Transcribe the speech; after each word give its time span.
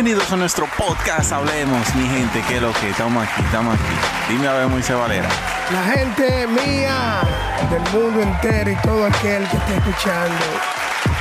bienvenidos 0.00 0.30
a 0.30 0.36
nuestro 0.36 0.68
podcast 0.78 1.32
Hablemos, 1.32 1.92
mi 1.96 2.06
gente, 2.06 2.40
que 2.46 2.56
es 2.56 2.62
lo 2.62 2.72
que 2.74 2.90
estamos 2.90 3.26
aquí, 3.26 3.42
estamos 3.42 3.74
aquí. 3.74 4.32
Dime 4.32 4.46
a 4.46 4.52
ver, 4.52 4.68
Moisés 4.68 4.96
Valera. 4.96 5.28
La 5.72 5.82
gente 5.92 6.46
mía 6.46 7.20
del 7.68 7.80
mundo 7.92 8.22
entero 8.22 8.70
y 8.70 8.76
todo 8.76 9.04
aquel 9.06 9.44
que 9.48 9.56
esté 9.56 9.74
escuchando. 9.76 10.44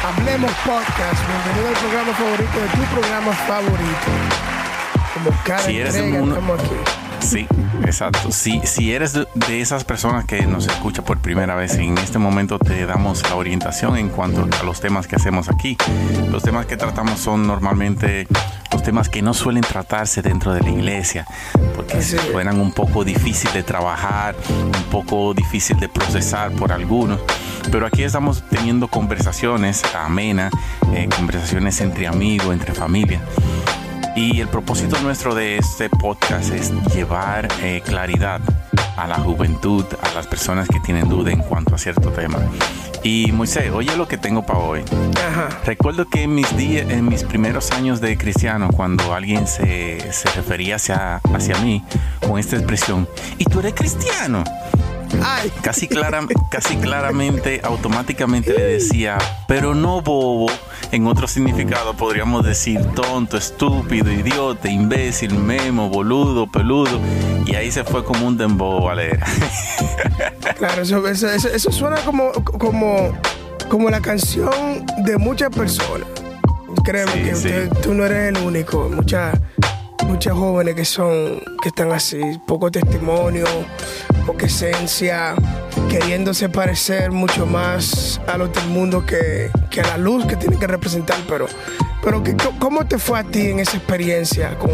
Hablemos 0.05 0.51
Podcast, 0.63 1.19
bienvenido 1.25 1.69
al 1.69 1.73
programa 1.73 2.13
favorito 2.13 2.59
de 2.59 2.67
tu 2.67 2.83
programa 2.93 3.33
favorito. 3.33 4.11
Como 5.15 5.31
cada 5.43 5.59
Si 5.63 5.79
eres 5.79 5.95
entrega, 5.95 6.19
mundo- 6.19 6.35
estamos 6.35 6.59
aquí. 6.59 7.06
Sí, 7.27 7.45
exacto. 7.83 8.31
Si, 8.31 8.61
si 8.63 8.93
eres 8.93 9.11
de, 9.11 9.27
esas 9.61 9.83
personas 9.83 10.23
que 10.23 10.43
nos 10.47 10.65
escucha 10.65 11.03
por 11.03 11.19
primera 11.19 11.55
vez, 11.55 11.75
en 11.75 11.97
este 11.97 12.19
momento 12.19 12.57
te 12.57 12.85
damos 12.85 13.21
la 13.29 13.35
orientación 13.35 13.97
en 13.97 14.07
cuanto 14.07 14.47
a 14.57 14.63
los 14.63 14.79
temas 14.79 15.07
que 15.07 15.17
hacemos 15.17 15.49
aquí. 15.49 15.75
Los 16.31 16.41
temas 16.43 16.67
que 16.67 16.77
tratamos 16.77 17.19
son 17.19 17.45
normalmente 17.45 18.27
los 18.71 18.81
temas 18.81 19.09
que 19.09 19.21
no 19.21 19.33
suelen 19.33 19.61
tratarse 19.61 20.21
dentro 20.21 20.53
de 20.53 20.61
la 20.61 20.69
iglesia, 20.69 21.25
porque 21.75 21.97
es. 21.97 22.15
suenan 22.31 22.61
un 22.61 22.71
poco 22.71 23.03
difícil 23.03 23.51
de 23.51 23.61
trabajar, 23.61 24.33
un 24.49 24.83
poco 24.89 25.33
difícil 25.33 25.77
de 25.81 25.89
procesar 25.89 26.51
por 26.53 26.71
algunos. 26.71 27.19
Pero 27.69 27.85
aquí 27.85 28.03
estamos 28.03 28.41
teniendo 28.49 28.87
conversaciones 28.87 29.83
amenas, 29.93 30.53
eh, 30.93 31.09
conversaciones 31.13 31.81
entre 31.81 32.07
amigos, 32.07 32.53
entre 32.53 32.73
familia. 32.73 33.19
Y 34.17 34.41
el 34.41 34.47
propósito 34.47 34.99
nuestro 35.01 35.35
de 35.35 35.57
este 35.57 35.91
podcast 35.91 36.51
es 36.51 36.73
llevar 36.91 37.47
eh, 37.61 37.83
claridad 37.85 38.41
a 38.95 39.05
la 39.05 39.19
juventud, 39.19 39.85
a 40.01 40.11
las 40.15 40.25
personas 40.25 40.67
que 40.67 40.79
tienen 40.79 41.07
duda 41.07 41.31
en 41.31 41.43
cuanto 41.43 41.75
a 41.75 41.77
cierto 41.77 42.09
tema. 42.09 42.39
Y 43.03 43.31
Moisés, 43.31 43.71
oye 43.71 43.95
lo 43.95 44.07
que 44.07 44.17
tengo 44.17 44.43
para 44.43 44.57
hoy. 44.57 44.81
Ajá. 45.15 45.49
Recuerdo 45.65 46.09
que 46.09 46.23
en 46.23 46.33
mis, 46.33 46.57
días, 46.57 46.89
en 46.89 47.07
mis 47.07 47.23
primeros 47.25 47.69
años 47.69 48.01
de 48.01 48.17
cristiano, 48.17 48.69
cuando 48.75 49.13
alguien 49.13 49.45
se, 49.45 50.11
se 50.11 50.31
refería 50.31 50.77
hacia, 50.77 51.17
hacia 51.35 51.55
mí 51.59 51.83
con 52.27 52.39
esta 52.39 52.55
expresión, 52.55 53.07
¿y 53.37 53.45
tú 53.45 53.59
eres 53.59 53.75
cristiano? 53.75 54.43
Ay, 55.23 55.51
Casi, 55.61 55.87
clara, 55.87 56.21
casi 56.49 56.75
claramente, 56.77 57.61
automáticamente 57.63 58.53
le 58.53 58.63
decía, 58.63 59.17
pero 59.47 59.73
no 59.73 60.01
bobo. 60.01 60.47
En 60.91 61.07
otro 61.07 61.27
significado 61.27 61.93
podríamos 61.95 62.45
decir 62.45 62.79
tonto, 62.95 63.37
estúpido, 63.37 64.11
idiota, 64.11 64.69
imbécil, 64.69 65.33
memo, 65.35 65.89
boludo, 65.89 66.47
peludo. 66.47 66.99
Y 67.45 67.55
ahí 67.55 67.71
se 67.71 67.83
fue 67.83 68.03
como 68.03 68.25
un 68.27 68.37
dembow, 68.37 68.83
Valera. 68.83 69.25
claro, 70.57 70.81
eso, 70.81 71.05
eso, 71.07 71.29
eso- 71.29 71.49
eso 71.49 71.71
suena 71.71 71.97
como, 72.01 72.31
como, 72.31 73.11
como 73.69 73.89
la 73.89 74.01
canción 74.01 74.85
de 75.03 75.17
muchas 75.17 75.49
personas. 75.49 76.07
Créeme 76.83 77.11
Sí, 77.13 77.19
que 77.19 77.35
sí. 77.35 77.47
usted- 77.47 77.69
tú 77.81 77.93
no 77.93 78.05
eres 78.05 78.35
el 78.37 78.43
único. 78.45 78.89
Muchas 78.89 79.37
muchas 80.05 80.33
jóvenes 80.35 80.75
que 80.75 80.85
son 80.85 81.41
que 81.61 81.67
están 81.67 81.91
así, 81.91 82.19
poco 82.45 82.71
testimonio, 82.71 83.45
poca 84.27 84.45
esencia, 84.45 85.33
queriéndose 85.89 86.49
parecer 86.49 87.11
mucho 87.11 87.45
más 87.45 88.19
a 88.27 88.37
los 88.37 88.51
del 88.51 88.67
mundo 88.67 89.05
que, 89.05 89.49
que 89.71 89.79
a 89.81 89.87
la 89.87 89.97
luz 89.97 90.25
que 90.25 90.35
tienen 90.35 90.59
que 90.59 90.67
representar. 90.67 91.17
Pero, 91.29 91.47
pero 92.03 92.21
que- 92.21 92.35
¿cómo 92.59 92.85
te 92.85 92.99
fue 92.99 93.19
a 93.19 93.23
ti 93.23 93.47
en 93.51 93.59
esa 93.61 93.77
experiencia 93.77 94.57
con 94.59 94.69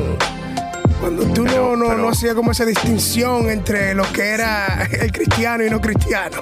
cuando 1.00 1.24
tú 1.34 1.44
Pero- 1.44 1.70
no, 1.72 1.76
no, 1.78 1.86
pero- 1.90 1.98
no 2.02 2.10
hacías 2.10 2.34
como 2.34 2.52
esa 2.52 2.66
distinción 2.66 3.50
entre 3.52 3.94
lo 3.94 4.12
que 4.12 4.30
era 4.30 4.88
el 4.92 5.12
cristiano 5.12 5.64
y 5.64 5.70
no 5.70 5.80
cristiano? 5.80 6.38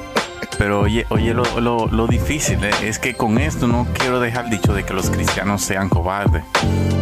Pero 0.57 0.81
oye, 0.81 1.05
oye 1.09 1.33
lo, 1.33 1.43
lo- 1.59 1.87
lo 1.87 2.07
difícil 2.07 2.63
eh, 2.63 2.71
es 2.83 2.99
que 2.99 3.15
con 3.15 3.39
esto 3.39 3.67
no 3.67 3.87
quiero 3.93 4.19
dejar 4.19 4.49
dicho 4.49 4.73
de 4.73 4.83
que 4.83 4.93
los 4.93 5.09
cristianos 5.09 5.63
sean 5.63 5.89
cobardes 5.89 6.43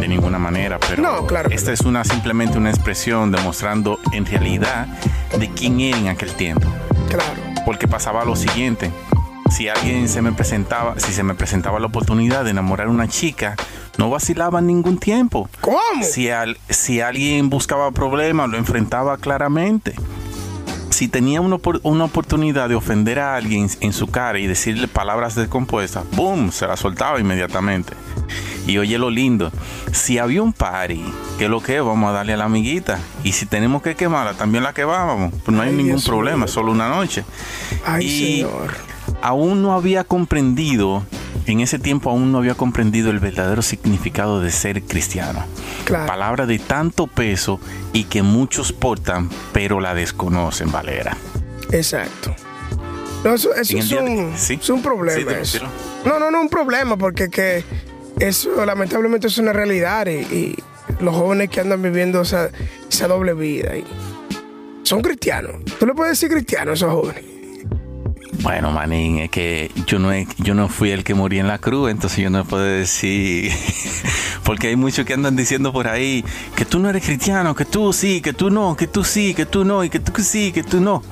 de 0.00 0.08
ninguna 0.08 0.38
manera, 0.38 0.78
pero 0.88 1.02
No, 1.02 1.26
claro 1.26 1.50
esta 1.50 1.68
no. 1.70 1.74
es 1.74 1.80
una 1.82 2.04
simplemente 2.04 2.56
una 2.58 2.70
expresión 2.70 3.30
demostrando 3.30 3.98
en 4.12 4.24
realidad 4.24 4.86
de 5.38 5.48
quién 5.50 5.80
era 5.80 5.96
en 5.98 6.08
aquel 6.08 6.32
tiempo. 6.34 6.66
Claro. 7.08 7.40
porque 7.64 7.86
pasaba 7.88 8.24
lo 8.24 8.36
siguiente. 8.36 8.90
Si 9.50 9.68
alguien 9.68 10.08
se 10.08 10.22
me 10.22 10.32
presentaba, 10.32 10.94
si 10.98 11.12
se 11.12 11.22
me 11.24 11.34
presentaba 11.34 11.80
la 11.80 11.86
oportunidad 11.88 12.44
de 12.44 12.50
enamorar 12.50 12.86
a 12.86 12.90
una 12.90 13.08
chica, 13.08 13.56
no 13.98 14.08
vacilaba 14.10 14.60
ningún 14.60 14.96
tiempo. 14.98 15.48
¿Cómo? 15.60 15.78
Si, 16.02 16.30
al- 16.30 16.56
si 16.68 17.00
alguien 17.00 17.50
buscaba 17.50 17.90
problemas, 17.90 18.48
lo 18.48 18.56
enfrentaba 18.58 19.18
claramente. 19.18 19.94
Si 20.90 21.08
tenía 21.08 21.40
una, 21.40 21.56
una 21.82 22.04
oportunidad 22.04 22.68
de 22.68 22.74
ofender 22.76 23.18
a 23.18 23.34
alguien 23.36 23.68
en 23.80 23.92
su 23.92 24.06
cara 24.08 24.38
y 24.38 24.46
decirle 24.46 24.86
palabras 24.88 25.34
descompuestas, 25.34 26.04
¡boom! 26.12 26.52
Se 26.52 26.66
la 26.66 26.76
soltaba 26.76 27.18
inmediatamente. 27.20 27.94
Y 28.66 28.78
oye 28.78 28.98
lo 28.98 29.10
lindo, 29.10 29.50
si 29.92 30.18
había 30.18 30.42
un 30.42 30.52
party, 30.52 31.02
que 31.38 31.48
lo 31.48 31.60
que 31.62 31.76
es? 31.76 31.82
vamos 31.82 32.08
a 32.10 32.12
darle 32.12 32.34
a 32.34 32.36
la 32.36 32.44
amiguita. 32.44 32.98
Y 33.24 33.32
si 33.32 33.46
tenemos 33.46 33.82
que 33.82 33.94
quemarla, 33.96 34.34
también 34.34 34.62
la 34.64 34.72
quemábamos. 34.72 35.32
Pues 35.44 35.56
no 35.56 35.62
hay 35.62 35.70
Ay, 35.70 35.76
ningún 35.76 35.92
Dios 35.96 36.04
problema, 36.04 36.38
mío. 36.44 36.48
solo 36.48 36.70
una 36.72 36.88
noche. 36.88 37.24
Ay, 37.84 38.06
Y- 38.06 38.36
señor. 38.42 38.90
Aún 39.22 39.60
no 39.60 39.72
había 39.74 40.04
comprendido, 40.04 41.02
en 41.46 41.60
ese 41.60 41.78
tiempo 41.80 42.10
aún 42.10 42.30
no 42.32 42.38
había 42.38 42.54
comprendido 42.54 43.10
el 43.10 43.18
verdadero 43.18 43.60
significado 43.60 44.40
de 44.40 44.50
ser 44.52 44.82
cristiano. 44.84 45.44
Claro. 45.84 46.06
Palabra 46.06 46.46
de 46.46 46.58
tanto 46.60 47.06
peso 47.08 47.60
y 47.92 48.04
que 48.04 48.22
muchos 48.22 48.72
portan, 48.72 49.28
pero 49.52 49.80
la 49.80 49.94
desconocen, 49.94 50.70
Valera. 50.70 51.16
Exacto. 51.72 52.34
No, 53.24 53.34
eso, 53.34 53.52
es, 53.54 53.68
de- 53.68 53.98
un, 53.98 54.32
sí. 54.38 54.58
es 54.62 54.70
un 54.70 54.80
problema. 54.80 55.32
Sí, 55.44 55.56
eso. 55.56 55.66
No, 56.06 56.18
no, 56.18 56.30
no, 56.30 56.40
un 56.40 56.48
problema, 56.48 56.96
porque 56.96 57.28
que 57.28 57.62
eso 58.20 58.64
lamentablemente 58.64 59.26
es 59.26 59.38
una 59.38 59.52
realidad 59.52 60.06
y, 60.06 60.20
y 60.34 60.56
los 61.00 61.14
jóvenes 61.14 61.50
que 61.50 61.60
andan 61.60 61.82
viviendo 61.82 62.20
esa, 62.20 62.50
esa 62.88 63.08
doble 63.08 63.34
vida 63.34 63.76
y 63.76 63.84
son 64.82 65.02
cristianos. 65.02 65.56
Tú 65.78 65.86
le 65.86 65.94
puedes 65.94 66.18
decir 66.18 66.28
cristiano 66.28 66.72
a 66.72 66.74
esos 66.74 66.92
jóvenes. 66.92 67.24
Bueno, 68.42 68.70
manín, 68.70 69.18
es 69.18 69.30
que 69.30 69.70
yo 69.86 69.98
no, 69.98 70.10
yo 70.38 70.54
no 70.54 70.68
fui 70.68 70.90
el 70.90 71.04
que 71.04 71.14
morí 71.14 71.38
en 71.38 71.46
la 71.46 71.58
cruz, 71.58 71.90
entonces 71.90 72.20
yo 72.20 72.30
no 72.30 72.44
puedo 72.44 72.62
decir, 72.62 73.52
porque 74.44 74.68
hay 74.68 74.76
muchos 74.76 75.04
que 75.04 75.12
andan 75.12 75.36
diciendo 75.36 75.72
por 75.72 75.88
ahí 75.88 76.24
que 76.56 76.64
tú 76.64 76.78
no 76.78 76.88
eres 76.88 77.04
cristiano, 77.04 77.54
que 77.54 77.66
tú 77.66 77.92
sí, 77.92 78.22
que 78.22 78.32
tú 78.32 78.48
no, 78.48 78.76
que 78.76 78.86
tú 78.86 79.04
sí, 79.04 79.34
que 79.34 79.44
tú 79.44 79.64
no, 79.64 79.84
y 79.84 79.90
que 79.90 80.00
tú 80.00 80.22
sí, 80.22 80.52
que 80.52 80.62
tú 80.62 80.80
no. 80.80 81.02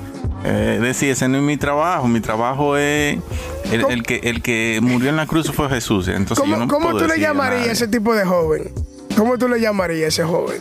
Eh, 0.45 0.79
decir, 0.81 1.09
ese 1.11 1.27
no 1.27 1.37
es 1.37 1.43
mi 1.43 1.57
trabajo, 1.57 2.07
mi 2.07 2.21
trabajo 2.21 2.77
es 2.77 3.19
el, 3.71 4.03
que 4.03 4.21
el 4.23 4.41
que 4.41 4.79
murió 4.81 5.09
en 5.09 5.17
la 5.17 5.25
cruz 5.27 5.51
fue 5.51 5.67
Jesús, 5.69 6.07
entonces 6.07 6.45
yo 6.45 6.53
¿Cómo, 6.53 6.65
no 6.65 6.71
cómo 6.71 6.91
puedo 6.91 7.05
tú 7.05 7.13
le 7.13 7.19
llamarías 7.19 7.67
a 7.67 7.71
ese 7.73 7.87
tipo 7.89 8.15
de 8.15 8.23
joven? 8.25 8.71
¿Cómo 9.17 9.37
tú 9.37 9.49
le 9.49 9.59
llamarías 9.59 10.05
a 10.05 10.07
ese 10.07 10.23
joven? 10.23 10.59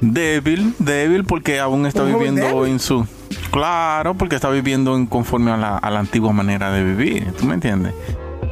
Débil, 0.00 0.74
débil 0.80 1.24
porque 1.24 1.60
aún 1.60 1.86
está 1.86 2.02
¿Un 2.02 2.12
joven 2.12 2.34
viviendo 2.34 2.56
débil? 2.60 2.72
en 2.72 2.80
su... 2.80 3.06
Claro, 3.52 4.14
porque 4.14 4.34
está 4.34 4.50
viviendo 4.50 4.96
en 4.96 5.06
conforme 5.06 5.52
a 5.52 5.56
la, 5.56 5.78
a 5.78 5.90
la 5.90 6.00
antigua 6.00 6.32
manera 6.32 6.72
de 6.72 6.82
vivir, 6.82 7.32
¿tú 7.38 7.46
me 7.46 7.54
entiendes? 7.54 7.94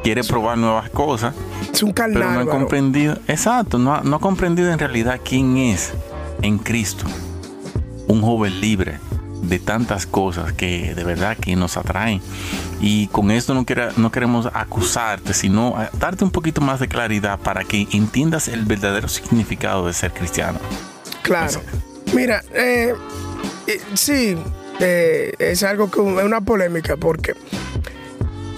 Quiere 0.01 0.23
probar 0.23 0.57
nuevas 0.57 0.89
cosas, 0.89 1.35
Es 1.73 1.83
un 1.83 1.91
carnal. 1.91 2.21
pero 2.21 2.33
no 2.33 2.39
ha 2.39 2.45
comprendido, 2.53 3.17
exacto, 3.27 3.77
no 3.77 3.93
ha, 3.95 4.01
no 4.01 4.15
ha 4.15 4.19
comprendido 4.19 4.71
en 4.71 4.79
realidad 4.79 5.19
quién 5.23 5.57
es 5.57 5.93
en 6.41 6.57
Cristo. 6.57 7.05
Un 8.07 8.21
joven 8.21 8.59
libre 8.61 8.99
de 9.43 9.59
tantas 9.59 10.05
cosas 10.05 10.53
que 10.53 10.93
de 10.95 11.03
verdad 11.03 11.37
que 11.37 11.55
nos 11.55 11.77
atraen. 11.77 12.21
Y 12.81 13.07
con 13.07 13.29
esto 13.31 13.53
no, 13.53 13.65
quiera- 13.65 13.91
no 13.97 14.11
queremos 14.11 14.47
acusarte, 14.53 15.33
sino 15.33 15.77
a- 15.77 15.89
darte 15.99 16.23
un 16.23 16.31
poquito 16.31 16.61
más 16.61 16.79
de 16.79 16.87
claridad 16.87 17.39
para 17.39 17.63
que 17.63 17.87
entiendas 17.91 18.47
el 18.47 18.65
verdadero 18.65 19.07
significado 19.07 19.87
de 19.87 19.93
ser 19.93 20.11
cristiano. 20.13 20.59
Claro. 21.21 21.61
Mira, 22.13 22.43
eh, 22.53 22.93
eh, 23.67 23.81
sí, 23.93 24.37
eh, 24.79 25.33
es 25.39 25.63
algo 25.63 25.89
que 25.89 25.99
es 26.01 26.25
una 26.25 26.41
polémica 26.41 26.97
porque 26.97 27.33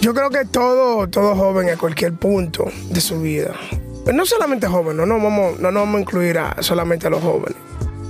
yo 0.01 0.13
creo 0.13 0.29
que 0.29 0.45
todo, 0.45 1.07
todo 1.07 1.35
joven 1.35 1.69
a 1.69 1.77
cualquier 1.77 2.13
punto 2.13 2.65
de 2.89 3.01
su 3.01 3.21
vida, 3.21 3.53
no 4.13 4.25
solamente 4.25 4.67
joven, 4.67 4.97
no 4.97 5.05
nos 5.05 5.21
vamos, 5.21 5.59
no 5.59 5.71
nos 5.71 5.81
vamos 5.83 5.97
a 5.97 6.01
incluir 6.01 6.37
a, 6.37 6.57
solamente 6.61 7.07
a 7.07 7.09
los 7.09 7.21
jóvenes. 7.23 7.57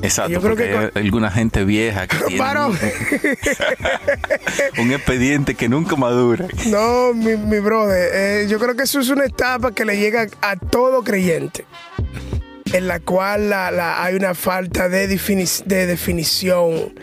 Exacto, 0.01 0.31
Yo 0.31 0.41
creo 0.41 0.55
que 0.55 0.91
hay 0.95 1.03
alguna 1.05 1.31
gente 1.31 1.63
vieja 1.63 2.07
que 2.07 2.17
tiene 2.27 2.43
un, 2.59 2.77
un 4.79 4.91
expediente 4.91 5.55
que 5.55 5.69
nunca 5.69 5.95
madura. 5.95 6.47
No, 6.67 7.13
mi, 7.13 7.35
mi 7.37 7.59
brother, 7.59 8.09
eh, 8.13 8.47
yo 8.49 8.59
creo 8.59 8.75
que 8.75 8.83
eso 8.83 8.99
es 8.99 9.09
una 9.09 9.25
etapa 9.25 9.73
que 9.73 9.85
le 9.85 9.97
llega 9.97 10.27
a 10.41 10.55
todo 10.57 11.03
creyente, 11.03 11.65
en 12.73 12.87
la 12.87 12.99
cual 12.99 13.49
la- 13.49 13.71
la- 13.71 14.03
hay 14.03 14.15
una 14.15 14.35
falta 14.35 14.89
de, 14.89 15.09
defini- 15.09 15.63
de 15.65 15.85
definición 15.87 16.93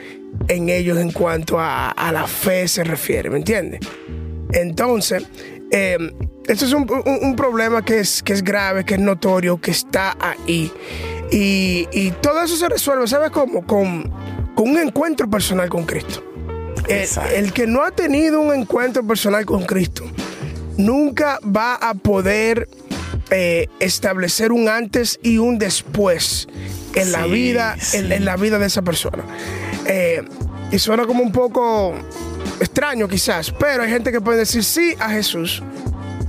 en 0.49 0.69
ellos 0.69 0.99
en 0.99 1.13
cuanto 1.13 1.59
a, 1.59 1.91
a 1.91 2.13
la 2.13 2.27
fe 2.27 2.69
se 2.69 2.85
refiere, 2.85 3.31
¿me 3.31 3.39
entiendes? 3.39 3.81
Entonces, 4.53 5.25
eh, 5.71 5.97
esto 6.47 6.65
es 6.67 6.73
un, 6.73 6.83
un- 6.91 7.19
un 7.23 7.37
problema 7.37 7.85
que 7.85 8.01
es, 8.01 8.23
que 8.23 8.33
es 8.33 8.43
grave, 8.45 8.85
que 8.85 8.95
es 8.95 9.01
notorio, 9.01 9.61
que 9.61 9.71
está 9.71 10.17
ahí. 10.21 10.71
Y, 11.33 11.89
y 11.93 12.11
todo 12.21 12.43
eso 12.43 12.57
se 12.57 12.69
resuelve, 12.69 13.09
¿sabes 13.09 13.31
cómo? 13.31 13.67
Con, 13.67 14.13
con 14.55 14.71
un 14.71 14.79
encuentro 14.79 15.29
personal 15.29 15.69
con 15.69 15.85
Cristo. 15.85 16.23
El, 16.89 17.53
que 17.53 17.67
no 17.67 17.83
ha 17.83 17.91
tenido 17.91 18.41
un 18.41 18.53
encuentro 18.53 19.07
personal 19.07 19.47
con 19.47 19.65
Cristo 19.65 20.05
nunca 20.77 21.39
va 21.45 21.75
a 21.75 21.95
poder 21.95 22.69
eh, 23.31 23.69
establecer 23.79 24.53
un 24.53 24.69
antes 24.69 25.19
y 25.23 25.39
un 25.39 25.59
después 25.59 26.49
en 26.95 27.13
la 27.13 27.27
vida, 27.27 27.77
En, 27.93 28.25
la 28.25 28.37
vida 28.37 28.59
de 28.59 28.67
esa 28.67 28.83
persona. 28.83 29.25
Eh, 29.87 30.23
y 30.71 30.79
suena 30.79 31.07
como 31.07 31.23
un 31.23 31.33
poco 31.33 31.95
extraño 32.61 33.09
quizás, 33.09 33.53
pero 33.53 33.83
hay 33.83 33.91
gente 33.91 34.13
que 34.13 34.21
puede 34.21 34.39
decir 34.39 34.65
sí 34.65 34.95
a 34.99 35.11
Jesús 35.11 35.63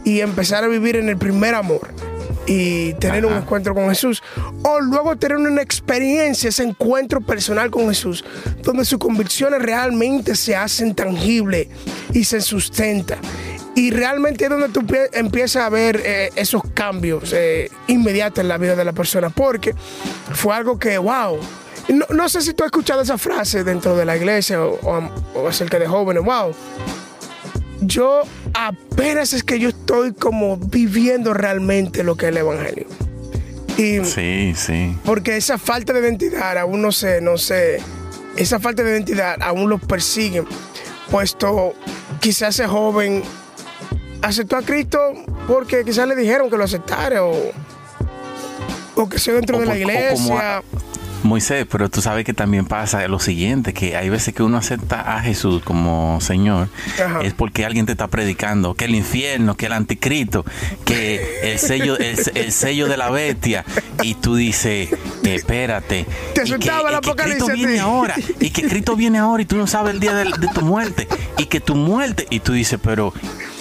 y 0.04 0.22
empezar 0.22 0.64
a 0.64 0.68
vivir 0.68 0.98
en 0.98 1.10
el 1.10 1.18
primer 1.18 1.56
amor 1.56 1.90
y 2.46 2.94
tener 2.94 3.26
un 3.26 3.34
encuentro 3.34 3.74
con 3.74 3.90
Jesús. 3.90 4.22
O 4.64 4.80
luego 4.80 5.16
tener 5.16 5.38
una 5.38 5.62
experiencia, 5.62 6.50
ese 6.50 6.64
encuentro 6.64 7.22
personal 7.22 7.72
con 7.72 7.88
Jesús, 7.88 8.24
donde 8.62 8.86
sus 8.86 9.00
convicciones 9.00 9.62
realmente 9.62 10.36
se 10.36 10.56
hacen 10.56 10.96
tangibles 10.96 11.68
y 12.14 12.24
se 12.24 12.42
sustenta. 12.42 13.18
Y 13.76 13.90
realmente 13.92 14.44
es 14.44 14.50
donde 14.50 14.70
tú 14.70 14.86
empiezas 15.14 15.64
a 15.64 15.70
ver 15.70 16.02
eh, 16.06 16.30
esos 16.36 16.62
cambios 16.74 17.34
eh, 17.34 17.72
inmediatos 17.88 18.40
en 18.40 18.48
la 18.48 18.58
vida 18.58 18.76
de 18.76 18.86
la 18.86 18.94
persona. 18.94 19.30
Porque 19.30 19.74
fue 20.34 20.56
algo 20.56 20.78
que, 20.78 20.98
wow. 20.98 21.40
No, 22.10 22.30
sé 22.30 22.42
si 22.42 22.54
tú 22.54 22.64
has 22.64 22.68
escuchado 22.68 23.02
esa 23.02 23.18
frase 23.18 23.66
dentro 23.66 23.98
de 23.98 24.06
la 24.06 24.16
iglesia 24.16 24.64
o, 24.64 25.12
o 25.34 25.48
acerca 25.48 25.80
de 25.80 25.86
jóvenes, 25.86 26.24
wow 26.24 26.54
yo 27.86 28.24
apenas 28.54 29.34
es 29.34 29.44
que 29.44 29.60
yo 29.60 29.70
estoy 29.70 30.14
como 30.14 30.58
viviendo 30.58 31.34
realmente 31.34 32.04
lo 32.04 32.16
que 32.16 32.28
es 32.28 32.32
el 32.32 32.38
Evangelio. 32.38 32.86
Y 33.78 34.06
sí, 34.06 34.54
sí. 34.56 34.96
Porque 35.04 35.36
esa 35.38 35.58
falta 35.58 35.94
de 35.94 36.00
identidad 36.00 36.58
aún 36.58 36.82
no 36.82 36.92
sé, 36.92 37.22
no 37.22 37.38
sé, 37.38 37.80
esa 38.38 38.60
falta 38.60 38.84
de 38.84 38.92
identidad 38.92 39.42
aún 39.42 39.70
los 39.70 39.82
persigue, 39.82 40.44
puesto 41.10 41.74
quizás 42.20 42.60
ese 42.60 42.68
joven 42.68 43.24
aceptó 44.22 44.58
a 44.58 44.62
Cristo 44.62 45.00
porque 45.48 45.84
quizás 45.84 46.08
le 46.08 46.16
dijeron 46.16 46.50
que 46.50 46.58
lo 46.58 46.64
aceptara 46.64 47.24
o, 47.24 47.52
o 48.96 49.10
que 49.10 49.20
sea 49.20 49.34
dentro 49.34 49.60
de 49.60 49.66
la 49.66 49.78
iglesia. 49.78 50.64
Moisés, 51.24 51.66
pero 51.70 51.90
tú 51.90 52.02
sabes 52.02 52.26
que 52.26 52.34
también 52.34 52.66
pasa 52.66 53.08
lo 53.08 53.20
siguiente, 53.20 53.74
que 53.74 53.96
hay 53.96 54.10
veces 54.10 54.34
que 54.34 54.44
uno 54.44 54.58
acepta 54.58 55.16
a 55.16 55.22
Jesús 55.22 55.62
como 55.64 56.20
Señor, 56.22 56.70
es 57.22 57.34
porque 57.34 57.66
alguien 57.66 57.86
te 57.86 57.94
está 57.94 58.08
predicando 58.08 58.74
que 58.76 58.86
el 58.86 58.96
infierno, 58.96 59.56
que 59.56 59.68
el 59.68 59.74
anticristo, 59.74 60.46
que 60.86 61.52
el 61.52 61.60
sello, 61.60 61.98
el, 61.98 62.52
sello 62.52 62.88
de 62.88 62.98
la 62.98 63.10
bestia, 63.10 63.66
y 64.02 64.16
tú 64.16 64.36
dices, 64.36 64.90
espérate, 65.24 66.06
te 66.34 66.44
y 66.48 66.60
que, 66.60 67.16
Cristo 67.16 67.48
viene 67.48 67.80
ahora, 67.80 68.16
y 68.40 68.50
que 68.50 68.68
Cristo 68.68 68.96
viene 68.96 69.20
ahora 69.20 69.44
y 69.44 69.46
tú 69.46 69.58
no 69.58 69.68
sabes 69.68 69.94
el 69.94 70.00
día 70.00 70.14
de, 70.14 70.26
de 70.26 70.48
tu 70.54 70.62
muerte, 70.62 71.08
y 71.38 71.46
que 71.46 71.60
tu 71.60 71.76
muerte, 71.76 72.28
y 72.30 72.40
tú 72.40 72.54
dices, 72.54 72.80
pero 72.82 73.14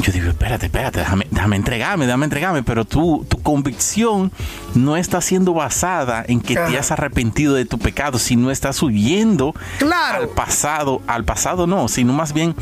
yo 0.02 0.12
digo, 0.12 0.28
espérate, 0.28 0.66
espérate, 0.66 0.98
déjame, 0.98 1.26
déjame 1.30 1.56
entregarme, 1.56 2.06
déjame 2.06 2.24
entregarme, 2.24 2.62
pero 2.62 2.84
tú, 2.84 3.24
tu 3.28 3.40
convicción 3.40 4.32
no 4.74 4.96
está 4.96 5.20
siendo 5.20 5.54
basada 5.54 6.24
en 6.26 6.40
que 6.40 6.54
te 6.54 6.76
has 6.76 6.90
arrepentido 6.90 7.54
de 7.54 7.64
tu 7.64 7.78
pecado, 7.78 8.18
sino 8.18 8.50
estás 8.50 8.82
huyendo 8.82 9.54
al 9.80 10.28
pasado, 10.28 11.00
al 11.06 11.24
pasado 11.24 11.66
no, 11.66 11.86
sino 11.88 12.12
más 12.12 12.32
bien 12.32 12.54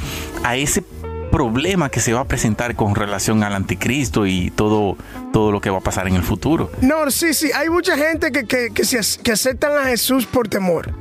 a 0.45 0.57
ese 0.57 0.85
problema 1.33 1.89
que 1.89 2.01
se 2.01 2.13
va 2.13 2.21
a 2.21 2.25
presentar 2.25 2.77
con 2.77 2.95
relación 2.95 3.43
al 3.43 3.55
anticristo 3.55 4.27
y 4.27 4.51
todo, 4.51 4.97
todo 5.33 5.51
lo 5.51 5.61
que 5.61 5.71
va 5.71 5.79
a 5.79 5.83
pasar 5.83 6.09
en 6.09 6.17
el 6.17 6.23
futuro. 6.23 6.71
No, 6.83 7.11
sí, 7.11 7.33
sí, 7.33 7.51
hay 7.55 7.71
mucha 7.71 7.97
gente 7.97 8.33
que, 8.33 8.45
que, 8.45 8.71
que, 8.75 8.83
que 9.23 9.33
aceptan 9.33 9.79
a 9.79 9.85
Jesús 9.85 10.27
por 10.27 10.49
temor, 10.49 10.93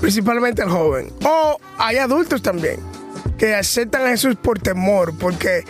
principalmente 0.00 0.62
el 0.62 0.70
joven, 0.70 1.12
o 1.24 1.58
hay 1.78 1.98
adultos 1.98 2.42
también 2.42 2.89
que 3.40 3.54
aceptan 3.54 4.04
a 4.04 4.10
Jesús 4.10 4.36
por 4.36 4.58
temor, 4.58 5.16
porque 5.18 5.64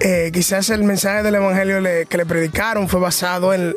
eh, 0.00 0.30
quizás 0.32 0.70
el 0.70 0.82
mensaje 0.82 1.22
del 1.22 1.36
Evangelio 1.36 1.80
que 2.08 2.16
le 2.16 2.26
predicaron 2.26 2.88
fue 2.88 2.98
basado 2.98 3.54
en, 3.54 3.76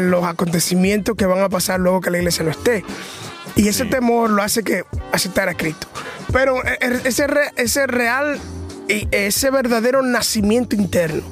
los 0.00 0.24
acontecimientos 0.24 1.14
que 1.14 1.26
van 1.26 1.40
a 1.40 1.50
pasar 1.50 1.78
luego 1.78 2.00
que 2.00 2.10
la 2.10 2.16
iglesia 2.16 2.42
no 2.42 2.50
esté. 2.50 2.82
Y 3.54 3.68
ese 3.68 3.84
temor 3.84 4.30
lo 4.30 4.42
hace 4.42 4.62
que 4.62 4.84
aceptar 5.12 5.50
a 5.50 5.54
Cristo. 5.54 5.88
Pero 6.32 6.64
eh, 6.64 6.78
eh, 6.80 7.00
ese, 7.04 7.26
ese 7.56 7.86
real 7.86 8.40
ese 8.88 9.50
verdadero 9.50 10.00
nacimiento 10.00 10.74
interno, 10.74 11.22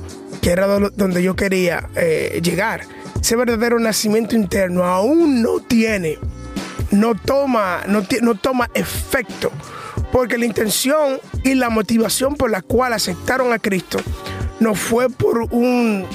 que 0.43 0.51
era 0.51 0.67
donde 0.67 1.23
yo 1.23 1.35
quería 1.35 1.89
llegar, 2.43 2.83
ese 3.21 3.37
verdadero 3.37 3.81
nacimiento 3.81 4.37
interno 4.37 4.85
aún 4.85 5.41
no 5.43 5.61
tiene, 5.61 6.19
no 6.91 7.15
toma, 7.15 7.81
no, 7.89 8.05
no 8.21 8.35
toma 8.35 8.71
efecto 8.75 9.51
porque 10.13 10.39
la 10.39 10.47
intención 10.47 11.21
y 11.45 11.55
la 11.55 11.71
motivación 11.71 12.35
por 12.35 12.51
la 12.51 12.63
cual 12.63 12.93
aceptaron 12.93 13.53
a 13.53 13.59
Cristo 13.59 13.99
no 14.61 14.75
fue 14.75 15.09
por 15.09 15.49
un 15.51 16.07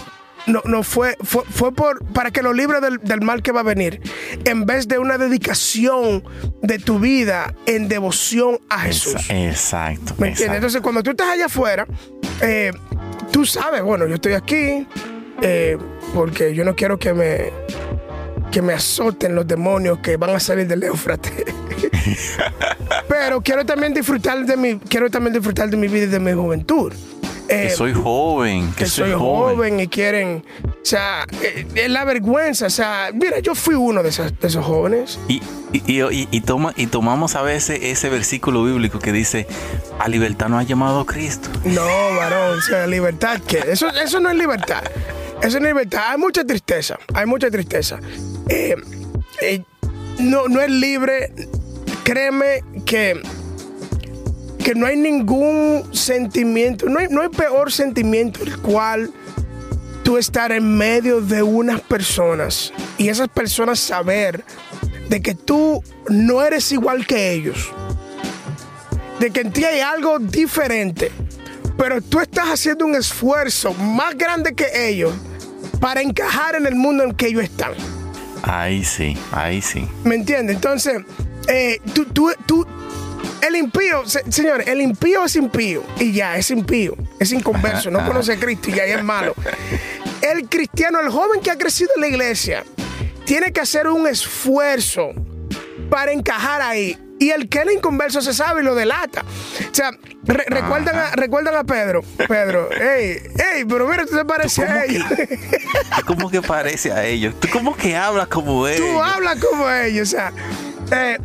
no, 0.45 0.62
no 0.66 0.84
fue, 0.84 1.16
fue, 1.22 1.74
por 1.74 2.04
para 2.07 2.31
que 2.31 2.42
lo 2.42 2.54
libre 2.54 2.80
del, 2.81 3.22
mal 3.22 3.42
que 3.42 3.51
va 3.51 3.62
a 3.62 3.63
venir, 3.63 4.01
en 4.44 4.66
vez 4.66 4.88
de 4.88 5.00
una 5.00 5.18
dedicación 5.18 6.24
de 6.62 6.80
tu 6.80 7.00
vida 7.00 7.56
en 7.66 7.88
devoción 7.88 8.60
a 8.69 8.80
Jesús. 8.80 9.30
Exacto. 9.30 10.16
¿Me 10.18 10.30
entiendes? 10.30 10.57
Entonces, 10.57 10.81
cuando 10.81 11.01
tú 11.01 11.12
estás 11.12 11.30
allá 11.30 11.45
afuera, 11.45 11.88
eh, 12.42 12.74
tú 13.31 13.45
sabes, 13.45 13.81
bueno, 13.84 14.06
yo 14.06 14.16
estoy 14.16 14.34
aquí 14.34 14.86
eh, 15.42 15.78
porque 16.13 16.54
yo 16.54 16.66
no 16.66 16.75
quiero 16.75 17.00
que 17.00 17.13
me 17.13 17.51
que 18.53 18.61
me 18.61 18.73
azoten 18.73 19.33
los 19.33 19.47
demonios 19.47 19.97
que 19.97 20.15
van 20.15 20.29
a 20.29 20.39
salir 20.39 20.67
del 20.67 20.83
Éufrates. 20.83 21.33
Pero 23.09 23.41
quiero 23.41 23.65
también 23.65 23.95
disfrutar 23.95 24.45
de 24.45 24.55
mi, 24.55 24.77
quiero 24.77 25.09
también 25.09 25.33
disfrutar 25.33 25.71
de 25.71 25.75
mi 25.75 25.88
vida 25.88 26.03
y 26.03 26.07
de 26.07 26.19
mi 26.19 26.33
juventud. 26.33 26.94
que 27.50 27.65
eh, 27.65 27.69
soy 27.71 27.94
joven, 27.94 28.71
que, 28.77 28.85
soy, 28.85 29.11
joven. 29.11 29.79
y 29.79 29.88
quieren, 29.88 30.45
o 30.65 30.85
sea, 30.85 31.25
eh, 31.41 31.65
es 31.73 31.89
la 31.89 32.05
vergüenza, 32.05 32.67
o 32.67 32.69
sea, 32.69 33.09
mira, 33.11 33.39
yo 33.39 33.55
fui 33.55 33.73
uno 33.73 34.03
de 34.03 34.09
esos, 34.09 34.63
jóvenes. 34.63 35.17
Y, 35.27 35.41
y, 35.71 36.41
toma, 36.41 36.73
y 36.77 36.85
tomamos 36.85 37.35
a 37.35 37.41
veces 37.41 37.79
ese 37.81 38.09
versículo 38.09 38.63
bíblico 38.63 38.99
que 38.99 39.11
dice, 39.11 39.47
a 39.97 40.07
libertad 40.09 40.47
no 40.47 40.59
ha 40.59 40.63
llamado 40.63 41.07
Cristo. 41.07 41.49
No, 41.65 41.88
varón, 42.17 42.59
o 42.59 42.61
sea, 42.61 42.85
libertad, 42.85 43.41
¿qué? 43.47 43.63
Eso, 43.67 43.88
eso 43.89 44.19
no 44.19 44.29
es 44.29 44.38
libertad. 44.38 44.83
Eso 45.41 45.59
no 45.59 45.65
es 45.65 45.73
libertad. 45.73 46.03
Hay 46.07 46.17
mucha 46.19 46.45
tristeza, 46.45 46.99
hay 47.15 47.25
mucha 47.25 47.49
tristeza. 47.49 47.99
Eh, 48.50 48.75
no, 50.19 50.48
no 50.48 50.62
es 50.62 50.69
libre 50.69 51.31
créeme 52.04 52.63
que, 52.86 53.22
que 54.63 54.75
no 54.75 54.86
hay 54.86 54.98
ningún 54.98 55.90
sentimiento, 55.92 56.88
no 56.88 57.00
hay, 57.00 57.07
no 57.09 57.21
hay 57.21 57.30
peor 57.30 57.71
sentimiento 57.71 58.44
el 58.44 58.57
cual 58.59 59.12
tú 60.04 60.18
estar 60.18 60.52
en 60.52 60.78
medio 60.78 61.21
de 61.21 61.42
unas 61.42 61.81
personas 61.81 62.73
y 62.97 63.07
esas 63.07 63.30
personas 63.30 63.80
saber 63.80 64.44
de 65.09 65.21
que 65.21 65.33
tú 65.33 65.81
no 66.09 66.44
eres 66.44 66.71
igual 66.71 67.07
que 67.07 67.31
ellos, 67.31 67.71
de 69.19 69.31
que 69.31 69.42
en 69.42 69.54
ti 69.54 69.64
hay 69.64 69.80
algo 69.80 70.19
diferente, 70.19 71.12
pero 71.78 72.02
tú 72.02 72.19
estás 72.19 72.50
haciendo 72.50 72.85
un 72.85 72.95
esfuerzo 72.95 73.73
más 73.73 74.18
grande 74.18 74.54
que 74.54 74.90
ellos 74.90 75.14
para 75.80 76.02
encajar 76.02 76.56
en 76.56 76.66
el 76.66 76.76
mundo 76.76 77.04
en 77.04 77.14
que 77.14 77.28
ellos 77.28 77.44
están. 77.44 77.73
Ahí 78.44 78.83
sí, 78.83 79.18
ahí 79.31 79.62
sí. 79.62 79.88
¿Me 80.04 80.16
entiendes? 80.16 80.57
Entonces, 80.57 81.02
eh, 81.47 81.80
tú, 81.94 82.06
tú, 82.06 82.31
tú, 82.45 82.68
el 83.42 83.56
impío, 83.56 84.04
señores, 84.06 84.68
el 84.68 84.81
impío 84.81 85.26
es 85.26 85.35
impío 85.35 85.83
y 86.00 86.12
ya, 86.12 86.38
es 86.38 86.52
impío, 86.52 86.95
es 87.19 87.31
inconverso, 87.31 87.90
no 87.90 88.06
conoce 88.06 88.33
a 88.33 88.40
Cristo 88.40 88.69
y 88.69 88.73
ya 88.73 88.83
es 88.83 89.04
malo. 89.04 89.33
El 90.21 90.47
cristiano, 90.47 91.00
el 91.00 91.09
joven 91.09 91.42
que 91.42 91.52
ha 91.52 91.57
crecido 91.57 91.92
en 91.95 92.02
la 92.02 92.07
iglesia, 92.07 92.64
tiene 93.26 93.52
que 93.52 93.62
hacer 93.62 93.88
un 93.88 94.07
esfuerzo 94.07 95.12
para 95.90 96.12
encajar 96.12 96.62
ahí. 96.62 96.97
Y 97.23 97.31
el 97.31 97.47
que 97.47 97.59
es 97.59 97.73
inconverso 97.73 98.21
se 98.21 98.33
sabe 98.33 98.61
y 98.61 98.65
lo 98.65 98.75
delata. 98.75 99.21
O 99.21 99.73
sea, 99.73 99.92
recuerdan, 100.25 100.97
a, 100.97 101.11
recuerdan 101.11 101.56
a 101.56 101.63
Pedro. 101.63 102.01
Pedro, 102.27 102.68
hey, 102.69 103.18
hey, 103.37 103.63
pero 103.65 103.87
mira, 103.87 104.06
tú 104.06 104.18
te 104.18 104.25
pareces 104.25 104.68
a 104.69 104.83
ellos. 104.83 105.06
¿Cómo 106.06 106.30
que 106.30 106.42
parece 106.42 106.92
a 106.92 107.06
ellos? 107.06 107.39
¿Tú 107.39 107.47
cómo 107.49 107.77
que 107.77 107.95
hablas 107.95 108.27
como 108.27 108.68
ellos? 108.68 108.85
Tú 108.85 109.01
hablas 109.01 109.37
como 109.37 109.69
ellos, 109.69 110.09
o 110.09 110.11
sea. 110.11 110.33
Eh, 110.92 111.18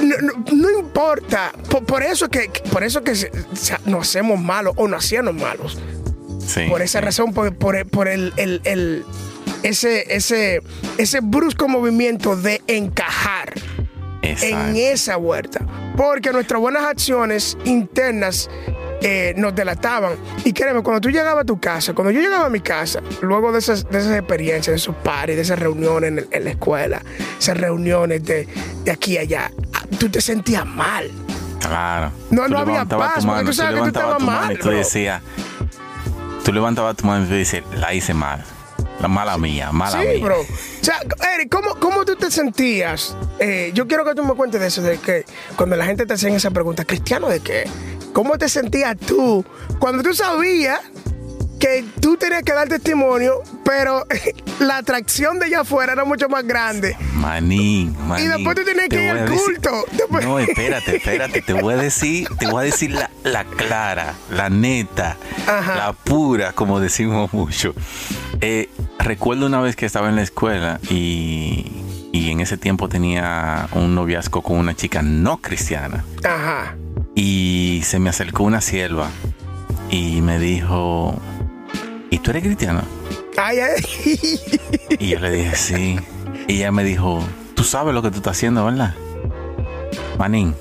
no, 0.50 0.70
importa. 0.70 1.52
Por, 1.86 2.02
eso 2.02 2.30
que, 2.30 2.50
por 2.72 2.82
eso 2.82 3.04
que 3.04 3.12
nos 3.84 4.08
hacemos 4.08 4.40
malos 4.40 4.72
o 4.76 4.88
nos 4.88 5.04
hacíamos 5.04 5.34
malos. 5.34 5.78
por 6.70 6.80
esa 6.80 7.02
razón, 7.02 7.34
por, 7.34 7.54
por, 7.54 8.08
el, 8.08 8.32
el, 8.38 9.04
ese, 9.62 10.16
ese, 10.16 10.62
ese 10.96 11.20
brusco 11.20 11.68
movimiento 11.68 12.34
de 12.34 12.62
encajar 12.66 13.52
en 14.42 14.76
esa 14.76 15.16
huerta. 15.16 15.60
Porque 15.96 16.32
nuestras 16.32 16.60
buenas 16.60 16.84
acciones 16.84 17.56
internas 17.64 18.48
eh, 19.00 19.32
nos 19.36 19.54
delataban. 19.54 20.14
Y 20.44 20.52
créeme, 20.52 20.82
cuando 20.82 21.00
tú 21.00 21.10
llegabas 21.10 21.42
a 21.42 21.46
tu 21.46 21.60
casa, 21.60 21.92
cuando 21.94 22.10
yo 22.10 22.20
llegaba 22.20 22.46
a 22.46 22.50
mi 22.50 22.60
casa, 22.60 23.00
luego 23.20 23.52
de 23.52 23.60
esas, 23.60 23.88
de 23.88 23.98
esas 23.98 24.16
experiencias, 24.16 24.72
de 24.72 24.76
esos 24.76 24.96
pares, 24.96 25.36
de 25.36 25.42
esas 25.42 25.58
reuniones 25.58 26.26
en, 26.30 26.44
la 26.44 26.50
escuela, 26.50 27.02
esas 27.38 27.56
reuniones 27.56 28.24
de, 28.24 28.48
de, 28.84 28.90
aquí 28.90 29.12
y 29.12 29.18
allá, 29.18 29.52
ah, 29.74 29.84
tú 29.98 30.08
te 30.08 30.20
sentías 30.20 30.66
mal. 30.66 31.10
Claro. 31.60 32.12
No, 32.30 32.48
no 32.48 32.58
había 32.58 32.84
paz, 32.84 33.24
porque 33.24 33.44
tú 33.44 33.52
sabes 33.52 33.74
que 33.74 33.80
tú 33.80 33.86
estabas 33.86 34.22
mal. 34.22 34.52
Y 34.52 34.58
tú 34.58 34.70
decías, 34.70 35.22
tú 36.44 36.52
levantabas 36.52 36.96
tu 36.96 37.06
mano 37.06 37.24
y 37.24 37.28
tú 37.28 37.34
dices, 37.34 37.62
la 37.74 37.94
hice 37.94 38.14
mal. 38.14 38.44
La 39.00 39.08
mala 39.08 39.38
mía, 39.38 39.70
mala 39.72 40.00
sí, 40.00 40.08
mía. 40.08 40.24
bro. 40.24 40.40
O 40.40 40.44
sea, 40.84 41.00
Eric, 41.34 41.50
¿cómo, 41.50 41.76
cómo 41.76 42.04
tú 42.04 42.16
te 42.16 42.30
sentías? 42.30 43.16
Eh, 43.38 43.70
yo 43.74 43.86
quiero 43.86 44.04
que 44.04 44.14
tú 44.14 44.24
me 44.24 44.34
cuentes 44.34 44.60
de 44.60 44.66
eso, 44.66 44.82
de 44.82 44.98
que 44.98 45.24
cuando 45.56 45.76
la 45.76 45.84
gente 45.86 46.04
te 46.04 46.14
hacía 46.14 46.34
esa 46.34 46.50
pregunta, 46.50 46.84
¿cristiano 46.84 47.28
de 47.28 47.40
qué? 47.40 47.64
¿Cómo 48.12 48.36
te 48.38 48.48
sentías 48.48 48.96
tú 48.96 49.44
cuando 49.78 50.02
tú 50.02 50.14
sabías 50.14 50.80
que 51.58 51.84
tú 52.00 52.16
tenías 52.16 52.42
que 52.42 52.52
dar 52.52 52.68
testimonio, 52.68 53.42
pero 53.64 54.04
la 54.60 54.78
atracción 54.78 55.38
de 55.38 55.46
allá 55.46 55.60
afuera 55.60 55.92
era 55.92 56.04
mucho 56.04 56.28
más 56.28 56.44
grande? 56.46 56.96
Manín, 57.14 57.96
manín. 58.06 58.26
Y 58.26 58.28
después 58.28 58.56
tú 58.56 58.64
tenías 58.64 58.88
te 58.88 58.96
que 58.96 59.04
ir 59.04 59.10
al 59.10 59.28
culto. 59.30 59.84
Después- 59.92 60.24
No, 60.24 60.38
espérate, 60.38 60.96
espérate. 60.96 61.42
Te 61.42 61.52
voy 61.52 61.74
a 61.74 61.76
decir, 61.76 62.28
te 62.38 62.46
voy 62.46 62.62
a 62.62 62.64
decir 62.64 62.92
la, 62.92 63.10
la 63.24 63.44
clara, 63.44 64.14
la 64.30 64.48
neta, 64.50 65.16
Ajá. 65.46 65.74
la 65.76 65.92
pura, 65.92 66.52
como 66.52 66.80
decimos 66.80 67.32
mucho. 67.32 67.74
Eh, 68.40 68.70
recuerdo 68.98 69.46
una 69.46 69.60
vez 69.60 69.74
que 69.76 69.86
estaba 69.86 70.08
en 70.08 70.16
la 70.16 70.22
escuela 70.22 70.78
y, 70.90 71.66
y 72.12 72.30
en 72.30 72.40
ese 72.40 72.56
tiempo 72.56 72.88
tenía 72.88 73.68
un 73.72 73.94
noviazgo 73.94 74.42
con 74.42 74.58
una 74.58 74.74
chica 74.74 75.02
no 75.02 75.38
cristiana. 75.38 76.04
Ajá. 76.24 76.76
Y 77.14 77.82
se 77.84 77.98
me 77.98 78.10
acercó 78.10 78.44
una 78.44 78.60
sierva 78.60 79.08
y 79.90 80.20
me 80.20 80.38
dijo, 80.38 81.20
¿y 82.10 82.18
tú 82.18 82.30
eres 82.30 82.42
cristiano? 82.42 82.82
Ay, 83.36 83.58
ay. 83.60 84.20
Y 84.98 85.08
yo 85.08 85.20
le 85.20 85.30
dije, 85.30 85.54
sí. 85.56 85.96
Y 86.48 86.54
ella 86.56 86.72
me 86.72 86.82
dijo, 86.84 87.22
tú 87.54 87.62
sabes 87.64 87.94
lo 87.94 88.02
que 88.02 88.10
tú 88.10 88.16
estás 88.18 88.36
haciendo, 88.36 88.64
¿verdad? 88.64 88.94
Manín, 90.18 90.54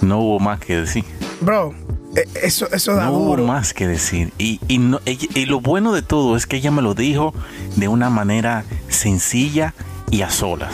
no 0.00 0.18
hubo 0.20 0.40
más 0.40 0.58
que 0.60 0.76
decir. 0.76 1.04
Bro, 1.40 1.74
eh, 2.16 2.26
eso, 2.42 2.68
eso 2.72 2.94
da 2.94 3.06
No 3.06 3.12
hubo 3.12 3.36
más 3.38 3.72
que 3.74 3.86
decir. 3.86 4.32
Y, 4.38 4.60
y, 4.66 4.78
no- 4.78 5.00
y 5.06 5.44
lo 5.46 5.60
bueno 5.60 5.92
de 5.92 6.02
todo 6.02 6.36
es 6.36 6.46
que 6.46 6.56
ella 6.56 6.70
me 6.70 6.82
lo 6.82 6.94
dijo 6.94 7.32
de 7.76 7.88
una 7.88 8.10
manera 8.10 8.64
sencilla 8.88 9.74
y 10.10 10.22
a 10.22 10.30
solas. 10.30 10.72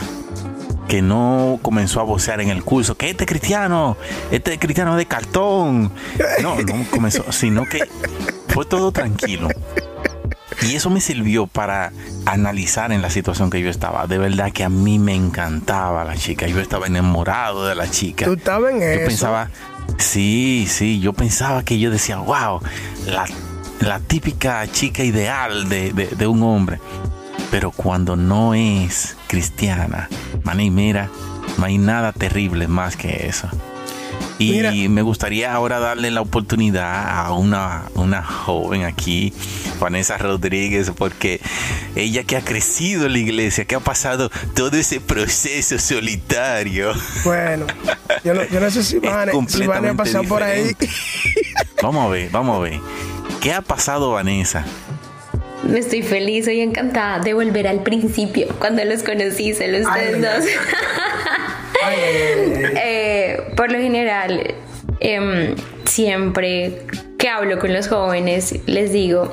Que 0.88 1.02
no 1.02 1.58
comenzó 1.62 2.00
a 2.00 2.02
vocear 2.02 2.40
en 2.40 2.48
el 2.48 2.64
curso, 2.64 2.96
que 2.96 3.10
este 3.10 3.24
cristiano, 3.26 3.96
este 4.32 4.58
cristiano 4.58 4.96
de 4.96 5.06
cartón. 5.06 5.92
No, 6.42 6.56
no 6.56 6.84
comenzó, 6.90 7.30
sino 7.30 7.64
que 7.64 7.86
fue 8.48 8.64
todo 8.64 8.90
tranquilo. 8.90 9.48
Y 10.62 10.74
eso 10.74 10.90
me 10.90 11.00
sirvió 11.00 11.46
para 11.46 11.92
analizar 12.26 12.92
en 12.92 13.00
la 13.02 13.10
situación 13.10 13.50
que 13.50 13.60
yo 13.62 13.70
estaba. 13.70 14.06
De 14.06 14.18
verdad 14.18 14.52
que 14.52 14.62
a 14.64 14.68
mí 14.68 14.98
me 14.98 15.14
encantaba 15.14 16.04
la 16.04 16.16
chica. 16.16 16.46
Yo 16.46 16.60
estaba 16.60 16.86
enamorado 16.86 17.66
de 17.66 17.74
la 17.74 17.90
chica. 17.90 18.26
Tú 18.26 18.34
estabas 18.34 18.72
en 18.74 18.80
Yo 18.80 18.86
eso. 18.86 19.06
pensaba, 19.06 19.50
sí, 19.98 20.66
sí, 20.68 21.00
yo 21.00 21.12
pensaba 21.12 21.64
que 21.64 21.78
yo 21.78 21.90
decía, 21.90 22.16
wow, 22.18 22.60
la, 23.06 23.24
la 23.80 24.00
típica 24.00 24.66
chica 24.70 25.02
ideal 25.02 25.68
de, 25.68 25.92
de- 25.92 26.08
de 26.08 26.26
un 26.26 26.42
hombre. 26.42 26.78
Pero 27.50 27.70
cuando 27.70 28.14
no 28.16 28.54
es 28.54 29.16
cristiana, 29.26 30.08
maní, 30.44 30.70
mira, 30.70 31.08
no 31.58 31.64
hay 31.64 31.78
nada 31.78 32.12
terrible 32.12 32.68
más 32.68 32.96
que 32.96 33.26
eso. 33.26 33.48
Y 34.40 34.52
Mira. 34.52 34.72
me 34.88 35.02
gustaría 35.02 35.52
ahora 35.52 35.80
darle 35.80 36.10
la 36.10 36.22
oportunidad 36.22 37.26
a 37.26 37.32
una, 37.34 37.82
una 37.94 38.22
joven 38.22 38.84
aquí, 38.84 39.34
Vanessa 39.78 40.16
Rodríguez, 40.16 40.90
porque 40.96 41.42
ella 41.94 42.24
que 42.24 42.38
ha 42.38 42.40
crecido 42.40 43.04
en 43.04 43.12
la 43.12 43.18
iglesia, 43.18 43.66
que 43.66 43.74
ha 43.74 43.80
pasado 43.80 44.30
todo 44.54 44.78
ese 44.78 44.98
proceso 44.98 45.78
solitario. 45.78 46.94
Bueno, 47.22 47.66
yo 48.24 48.32
no, 48.32 48.42
yo 48.48 48.60
no 48.60 48.70
sé 48.70 48.82
si 48.82 48.96
Es 49.02 49.02
Vane, 49.02 49.24
si 49.24 49.28
ha 49.28 49.32
completamente 49.32 49.94
pasado 49.94 50.24
por 50.24 50.42
ahí. 50.42 50.74
Vamos 51.82 52.06
a 52.06 52.08
ver, 52.08 52.30
vamos 52.30 52.56
a 52.56 52.60
ver. 52.60 52.80
¿Qué 53.42 53.52
ha 53.52 53.60
pasado, 53.60 54.12
Vanessa? 54.12 54.64
Me 55.64 55.78
estoy 55.80 56.02
feliz, 56.02 56.46
soy 56.46 56.60
encantada 56.60 57.18
de 57.18 57.34
volver 57.34 57.68
al 57.68 57.82
principio, 57.82 58.48
cuando 58.58 58.82
los 58.84 59.02
conocí, 59.02 59.52
solo 59.52 59.78
ustedes 59.80 60.14
Ay, 60.14 60.20
dos. 60.20 60.44
Eh, 61.88 63.40
por 63.56 63.70
lo 63.72 63.78
general, 63.78 64.54
em, 65.00 65.54
siempre 65.84 66.82
que 67.18 67.28
hablo 67.28 67.58
con 67.58 67.72
los 67.72 67.88
jóvenes, 67.88 68.54
les 68.66 68.92
digo 68.92 69.32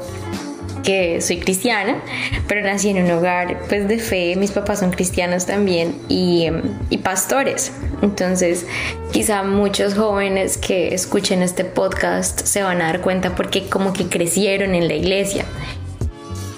que 0.84 1.20
soy 1.20 1.39
cristiana, 1.39 2.01
pero 2.48 2.62
nací 2.62 2.89
en 2.89 3.04
un 3.04 3.12
hogar 3.12 3.60
pues 3.68 3.89
de 3.89 4.00
fe, 4.00 4.36
mis 4.38 4.51
papás 4.51 4.80
son 4.80 4.92
cristianos 4.92 5.46
también 5.46 5.94
y, 6.08 6.46
em, 6.46 6.62
y 6.89 7.00
pastores. 7.00 7.74
Entonces, 8.01 8.66
quizá 9.12 9.44
muchos 9.44 9.96
jóvenes 9.96 10.58
que 10.58 10.94
escuchen 10.94 11.42
este 11.42 11.66
podcast 11.66 12.46
se 12.46 12.63
van 12.63 12.82
a 12.82 12.86
dar 12.86 13.01
cuenta 13.01 13.36
porque 13.36 13.68
como 13.68 13.92
que 13.92 14.06
crecieron 14.06 14.75
en 14.75 14.88
la 14.88 14.94
iglesia. 14.94 15.46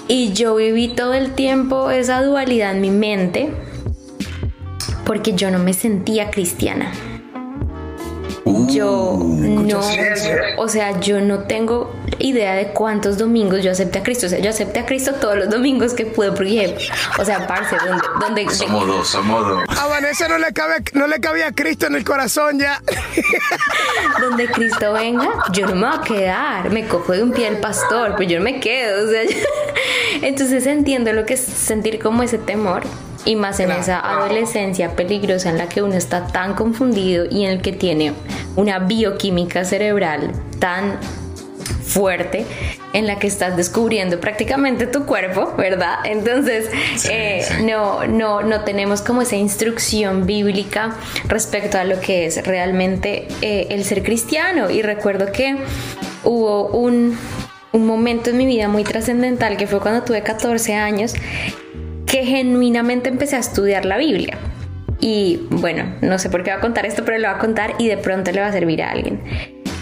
Y 0.08 0.34
yo 0.34 0.56
viví 0.56 0.90
todo 0.90 1.14
el 1.14 1.34
tiempo 1.34 1.90
esa 1.92 2.22
dualidad 2.22 2.72
en 2.72 2.82
mi 2.82 2.92
mente 2.92 3.50
porque 5.10 5.34
yo 5.34 5.50
no 5.50 5.58
me 5.58 5.74
sentía 5.74 6.30
cristiana. 6.30 6.92
Yo 8.68 9.18
no, 9.20 9.82
o 10.58 10.68
sea, 10.68 11.00
yo 11.00 11.20
no 11.20 11.46
tengo 11.46 11.92
idea 12.20 12.54
de 12.54 12.68
cuántos 12.68 13.18
domingos 13.18 13.64
yo 13.64 13.72
acepté 13.72 13.98
a 13.98 14.04
Cristo. 14.04 14.28
O 14.28 14.30
sea, 14.30 14.38
yo 14.38 14.52
acepté 14.52 14.82
a 14.82 14.86
Cristo 14.86 15.14
todos 15.14 15.36
los 15.36 15.50
domingos 15.50 15.96
que 15.96 16.06
pude, 16.06 16.32
porque, 16.32 16.78
o 17.18 17.26
sea, 17.26 17.48
parce, 17.48 17.76
donde, 17.84 18.04
donde 18.20 18.44
dos, 18.46 19.08
somos 19.08 19.48
dos. 19.48 19.80
A 19.80 19.88
Vanessa 19.88 20.28
no 20.28 20.38
le, 20.38 20.54
cabe, 20.54 20.84
no 20.94 21.08
le 21.08 21.20
cabía 21.20 21.54
Cristo 21.54 21.88
en 21.88 21.96
el 21.96 22.04
corazón 22.04 22.60
ya. 22.60 22.80
donde 24.22 24.48
Cristo 24.52 24.94
venga, 24.94 25.28
yo 25.54 25.66
no 25.66 25.74
me 25.74 25.88
voy 25.88 25.98
a 25.98 26.02
quedar, 26.02 26.70
me 26.70 26.88
cojo 26.88 27.14
de 27.14 27.24
un 27.24 27.32
pie 27.32 27.48
el 27.48 27.58
pastor, 27.58 28.14
pero 28.16 28.30
yo 28.30 28.38
no 28.38 28.44
me 28.44 28.60
quedo, 28.60 29.08
o 29.08 29.10
sea, 29.10 29.24
entonces 30.22 30.68
entiendo 30.68 31.14
lo 31.14 31.26
que 31.26 31.34
es 31.34 31.42
sentir 31.42 31.98
como 31.98 32.22
ese 32.22 32.38
temor 32.38 32.84
y 33.26 33.36
más 33.36 33.60
en 33.60 33.68
Claro. 33.68 33.82
esa 33.82 34.00
adolescencia 34.00 34.96
peligrosa 34.96 35.50
en 35.50 35.58
la 35.58 35.68
que 35.70 35.82
uno 35.82 35.96
está 35.96 36.28
tan 36.28 36.54
confundido 36.56 37.26
y 37.30 37.46
en 37.46 37.52
el 37.52 37.62
que 37.62 37.72
tiene 37.74 38.14
una 38.56 38.80
bioquímica 38.80 39.66
cerebral 39.66 40.32
tan 40.60 40.98
fuerte 41.84 42.46
en 42.94 43.08
la 43.08 43.18
que 43.18 43.26
estás 43.28 43.58
descubriendo 43.58 44.20
prácticamente 44.20 44.86
tu 44.86 45.06
cuerpo, 45.06 45.54
¿verdad? 45.58 45.96
Entonces, 46.06 46.70
Sí, 46.96 47.10
eh, 47.12 47.44
sí. 47.48 47.64
no, 47.66 48.06
no, 48.06 48.42
no 48.42 48.62
tenemos 48.64 49.02
como 49.02 49.24
esa 49.24 49.36
instrucción 49.38 50.26
bíblica 50.28 50.96
respecto 51.28 51.78
a 51.80 51.84
lo 51.84 52.00
que 52.00 52.26
es 52.28 52.46
realmente 52.46 53.28
eh, 53.42 53.68
el 53.72 53.84
ser 53.86 54.04
cristiano. 54.04 54.70
Y 54.70 54.82
recuerdo 54.84 55.32
que 55.32 55.58
hubo 56.24 56.68
un, 56.68 57.18
un 57.72 57.86
momento 57.88 58.30
en 58.30 58.38
mi 58.38 58.46
vida 58.46 58.68
muy 58.68 58.84
trascendental 58.84 59.58
que 59.58 59.66
fue 59.66 59.80
cuando 59.80 60.04
tuve 60.04 60.22
14 60.22 60.76
años 60.76 61.14
que 62.10 62.26
genuinamente 62.26 63.08
empecé 63.10 63.36
a 63.36 63.40
estudiar 63.40 63.86
la 63.86 63.98
Biblia. 63.98 64.38
Y 65.00 65.42
bueno, 65.50 65.96
no 66.02 66.20
sé 66.20 66.30
por 66.30 66.44
qué 66.44 66.52
va 66.52 66.58
a 66.58 66.60
contar 66.60 66.86
esto, 66.86 67.06
pero 67.06 67.18
lo 67.20 67.28
va 67.28 67.36
a 67.36 67.38
contar 67.38 67.76
y 67.78 67.88
de 67.88 67.98
pronto 67.98 68.32
le 68.32 68.42
va 68.42 68.48
a 68.48 68.52
servir 68.52 68.82
a 68.82 68.92
alguien. 68.92 69.22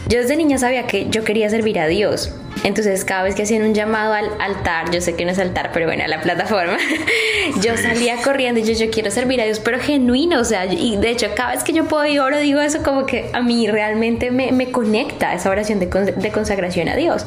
Yo 0.09 0.19
desde 0.19 0.35
niña 0.35 0.57
sabía 0.57 0.87
que 0.87 1.09
yo 1.09 1.23
quería 1.23 1.49
servir 1.49 1.79
a 1.79 1.87
Dios. 1.87 2.33
Entonces 2.63 3.03
cada 3.05 3.23
vez 3.23 3.35
que 3.35 3.43
hacían 3.43 3.63
un 3.63 3.73
llamado 3.73 4.13
al 4.13 4.29
altar, 4.39 4.91
yo 4.91 4.99
sé 4.99 5.15
que 5.15 5.25
no 5.25 5.31
es 5.31 5.39
altar, 5.39 5.71
pero 5.73 5.85
bueno, 5.85 6.03
a 6.03 6.07
la 6.07 6.21
plataforma, 6.21 6.77
yo 7.61 7.77
salía 7.77 8.17
corriendo 8.23 8.59
y 8.59 8.63
yo, 8.63 8.73
yo 8.73 8.91
quiero 8.91 9.09
servir 9.11 9.41
a 9.41 9.45
Dios, 9.45 9.59
pero 9.59 9.79
genuino, 9.79 10.39
o 10.39 10.43
sea, 10.43 10.65
y 10.65 10.97
de 10.97 11.09
hecho 11.09 11.27
cada 11.35 11.53
vez 11.53 11.63
que 11.63 11.71
yo 11.73 11.85
puedo 11.85 12.05
y 12.05 12.19
oro 12.19 12.39
digo 12.39 12.59
eso 12.59 12.83
como 12.83 13.05
que 13.05 13.29
a 13.33 13.41
mí 13.41 13.67
realmente 13.67 14.31
me, 14.31 14.51
me 14.51 14.71
conecta 14.71 15.33
esa 15.33 15.49
oración 15.49 15.79
de, 15.79 15.87
de 15.87 16.31
consagración 16.31 16.89
a 16.89 16.95
Dios. 16.95 17.25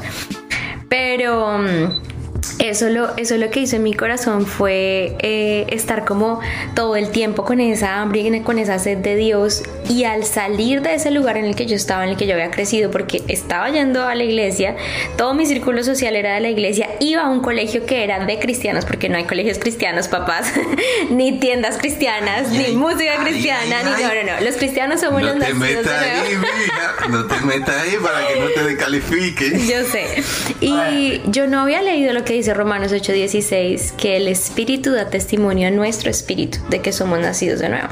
Pero 0.89 1.57
mm, 1.57 2.20
eso 2.59 2.89
lo, 2.89 3.15
eso 3.17 3.37
lo 3.37 3.49
que 3.49 3.61
hizo 3.61 3.75
en 3.75 3.83
mi 3.83 3.93
corazón 3.93 4.45
fue 4.45 5.15
eh, 5.19 5.65
estar 5.69 6.05
como 6.05 6.39
todo 6.75 6.95
el 6.95 7.09
tiempo 7.09 7.43
con 7.43 7.59
esa 7.59 8.01
hambre 8.01 8.21
y 8.21 8.41
con 8.41 8.59
esa 8.59 8.79
sed 8.79 8.97
de 8.97 9.15
Dios. 9.15 9.63
Y 9.89 10.05
al 10.05 10.23
salir 10.23 10.81
de 10.81 10.95
ese 10.95 11.11
lugar 11.11 11.37
en 11.37 11.45
el 11.45 11.55
que 11.55 11.65
yo 11.65 11.75
estaba, 11.75 12.03
en 12.03 12.11
el 12.11 12.17
que 12.17 12.27
yo 12.27 12.33
había 12.33 12.51
crecido, 12.51 12.91
porque 12.91 13.23
estaba 13.27 13.69
yendo 13.69 14.03
a 14.03 14.15
la 14.15 14.23
iglesia, 14.23 14.75
todo 15.17 15.33
mi 15.33 15.45
círculo 15.45 15.83
social 15.83 16.15
era 16.15 16.35
de 16.35 16.39
la 16.39 16.49
iglesia, 16.49 16.89
iba 16.99 17.23
a 17.23 17.29
un 17.29 17.41
colegio 17.41 17.85
que 17.85 18.03
era 18.03 18.25
de 18.25 18.39
cristianos, 18.39 18.85
porque 18.85 19.09
no 19.09 19.17
hay 19.17 19.25
colegios 19.25 19.59
cristianos, 19.59 20.07
papás, 20.07 20.51
ni 21.09 21.39
tiendas 21.39 21.77
cristianas, 21.77 22.49
ni 22.49 22.73
música 22.73 23.17
cristiana, 23.23 23.83
ni 23.83 24.03
no, 24.03 24.07
no, 24.07 24.35
no. 24.35 24.45
Los 24.45 24.55
cristianos 24.55 25.01
somos 25.01 25.21
los 25.21 25.35
nacidos 25.35 25.85
de 25.85 25.91
nuevo. 25.91 26.47
mija. 26.57 27.07
No 27.09 27.25
te 27.25 27.41
metas 27.45 27.75
ahí 27.75 27.97
para 28.01 28.27
que 28.27 28.39
no 28.39 28.47
te 28.47 28.63
descalifiquen. 28.69 29.67
Yo 29.67 29.83
sé. 29.85 30.23
Y 30.61 31.21
yo 31.25 31.47
no 31.47 31.61
había 31.61 31.81
leído 31.81 32.13
lo 32.13 32.23
que 32.23 32.33
dice 32.41 32.55
Romanos 32.55 32.91
8:16, 32.91 33.91
que 33.91 34.17
el 34.17 34.27
Espíritu 34.27 34.93
da 34.93 35.11
testimonio 35.11 35.67
a 35.67 35.71
nuestro 35.71 36.09
espíritu 36.09 36.57
de 36.69 36.81
que 36.81 36.91
somos 36.91 37.19
nacidos 37.19 37.59
de 37.59 37.69
nuevo. 37.69 37.87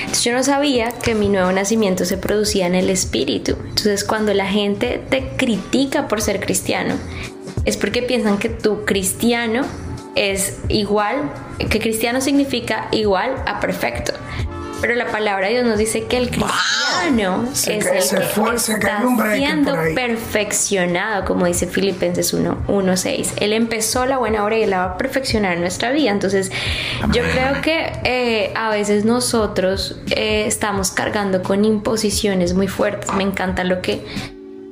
Entonces 0.00 0.22
yo 0.22 0.32
no 0.32 0.44
sabía 0.44 0.92
que 0.92 1.16
mi 1.16 1.28
nuevo 1.28 1.50
nacimiento 1.50 2.04
se 2.04 2.16
producía 2.16 2.68
en 2.68 2.76
el 2.76 2.88
Espíritu. 2.88 3.56
Entonces 3.60 4.04
cuando 4.04 4.32
la 4.32 4.46
gente 4.46 5.00
te 5.10 5.30
critica 5.36 6.06
por 6.06 6.22
ser 6.22 6.38
cristiano, 6.38 6.94
es 7.64 7.76
porque 7.76 8.02
piensan 8.02 8.38
que 8.38 8.48
tu 8.48 8.84
cristiano 8.84 9.62
es 10.14 10.58
igual, 10.68 11.32
que 11.58 11.80
cristiano 11.80 12.20
significa 12.20 12.86
igual 12.92 13.42
a 13.44 13.58
perfecto. 13.58 14.12
Pero 14.80 14.94
la 14.94 15.06
palabra 15.06 15.46
de 15.46 15.54
Dios 15.54 15.66
nos 15.66 15.78
dice 15.78 16.04
que 16.06 16.16
el 16.16 16.30
cristiano 16.30 17.48
es 17.52 17.66
el 17.66 17.82
que 17.82 17.98
está 17.98 18.22
siendo 19.34 19.74
perfeccionado, 19.94 21.24
como 21.24 21.46
dice 21.46 21.66
Filipenses 21.66 22.34
1.6. 22.34 23.32
Él 23.36 23.52
empezó 23.52 24.06
la 24.06 24.18
buena 24.18 24.44
obra 24.44 24.58
y 24.58 24.66
la 24.66 24.78
va 24.78 24.84
a 24.92 24.96
perfeccionar 24.96 25.54
en 25.54 25.60
nuestra 25.60 25.92
vida. 25.92 26.10
Entonces, 26.10 26.50
yo 27.12 27.22
creo 27.22 27.60
que 27.62 27.92
eh, 28.04 28.52
a 28.54 28.70
veces 28.70 29.04
nosotros 29.04 30.00
eh, 30.10 30.44
estamos 30.46 30.90
cargando 30.90 31.42
con 31.42 31.64
imposiciones 31.64 32.54
muy 32.54 32.68
fuertes. 32.68 33.12
Me 33.14 33.22
encanta 33.22 33.64
lo 33.64 33.82
que 33.82 34.04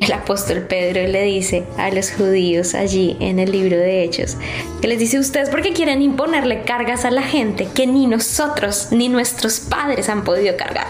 el 0.00 0.12
apóstol 0.12 0.62
Pedro 0.62 1.06
le 1.06 1.22
dice 1.24 1.64
a 1.76 1.90
los 1.90 2.10
judíos 2.10 2.74
allí 2.74 3.16
en 3.20 3.38
el 3.38 3.50
libro 3.50 3.76
de 3.76 4.04
Hechos, 4.04 4.36
que 4.80 4.88
les 4.88 4.98
dice 4.98 5.18
ustedes 5.18 5.50
porque 5.50 5.72
quieren 5.72 6.02
imponerle 6.02 6.62
cargas 6.62 7.04
a 7.04 7.10
la 7.10 7.22
gente 7.22 7.68
que 7.74 7.86
ni 7.86 8.06
nosotros 8.06 8.88
ni 8.90 9.08
nuestros 9.08 9.60
padres 9.60 10.08
han 10.08 10.24
podido 10.24 10.56
cargar. 10.56 10.86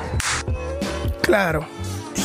Claro. 1.22 1.66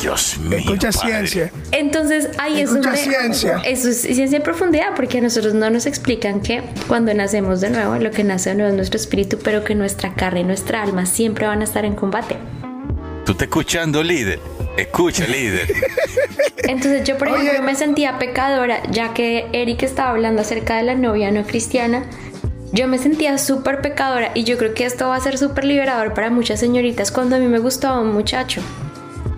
Dios 0.00 0.38
mío. 0.38 0.58
Escucha 0.58 0.92
ciencia. 0.92 1.52
Entonces 1.70 2.28
ahí 2.38 2.60
es 2.60 2.70
Escucha 2.70 2.96
ciencia. 2.96 3.62
Eso 3.64 3.88
es 3.88 4.00
ciencia 4.02 4.36
en 4.36 4.42
profundidad, 4.42 4.94
porque 4.96 5.18
a 5.18 5.20
nosotros 5.20 5.54
no 5.54 5.70
nos 5.70 5.86
explican 5.86 6.40
que 6.40 6.62
cuando 6.88 7.14
nacemos 7.14 7.60
de 7.60 7.70
nuevo, 7.70 7.94
lo 7.96 8.10
que 8.10 8.24
nace 8.24 8.50
de 8.50 8.56
nuevo 8.56 8.70
es 8.70 8.76
nuestro 8.76 8.98
espíritu, 8.98 9.38
pero 9.42 9.64
que 9.64 9.74
nuestra 9.74 10.14
carne 10.14 10.40
y 10.40 10.44
nuestra 10.44 10.82
alma 10.82 11.06
siempre 11.06 11.46
van 11.46 11.60
a 11.60 11.64
estar 11.64 11.84
en 11.84 11.94
combate. 11.94 12.36
¿Tú 13.24 13.32
estás 13.32 13.46
escuchando, 13.46 14.02
líder? 14.02 14.40
Escucha, 14.76 15.26
líder. 15.26 15.72
Entonces 16.64 17.04
yo, 17.04 17.16
por 17.18 17.28
ejemplo, 17.28 17.62
me 17.62 17.74
sentía 17.74 18.18
pecadora, 18.18 18.82
ya 18.90 19.14
que 19.14 19.46
Eric 19.52 19.82
estaba 19.82 20.10
hablando 20.10 20.42
acerca 20.42 20.76
de 20.76 20.82
la 20.82 20.94
novia 20.94 21.30
no 21.30 21.44
cristiana. 21.44 22.04
Yo 22.72 22.88
me 22.88 22.98
sentía 22.98 23.38
súper 23.38 23.80
pecadora 23.80 24.32
y 24.34 24.44
yo 24.44 24.58
creo 24.58 24.74
que 24.74 24.84
esto 24.84 25.08
va 25.08 25.16
a 25.16 25.20
ser 25.20 25.38
súper 25.38 25.64
liberador 25.64 26.12
para 26.12 26.30
muchas 26.30 26.58
señoritas 26.58 27.12
cuando 27.12 27.36
a 27.36 27.38
mí 27.38 27.46
me 27.46 27.60
gustaba 27.60 28.00
un 28.00 28.12
muchacho 28.12 28.62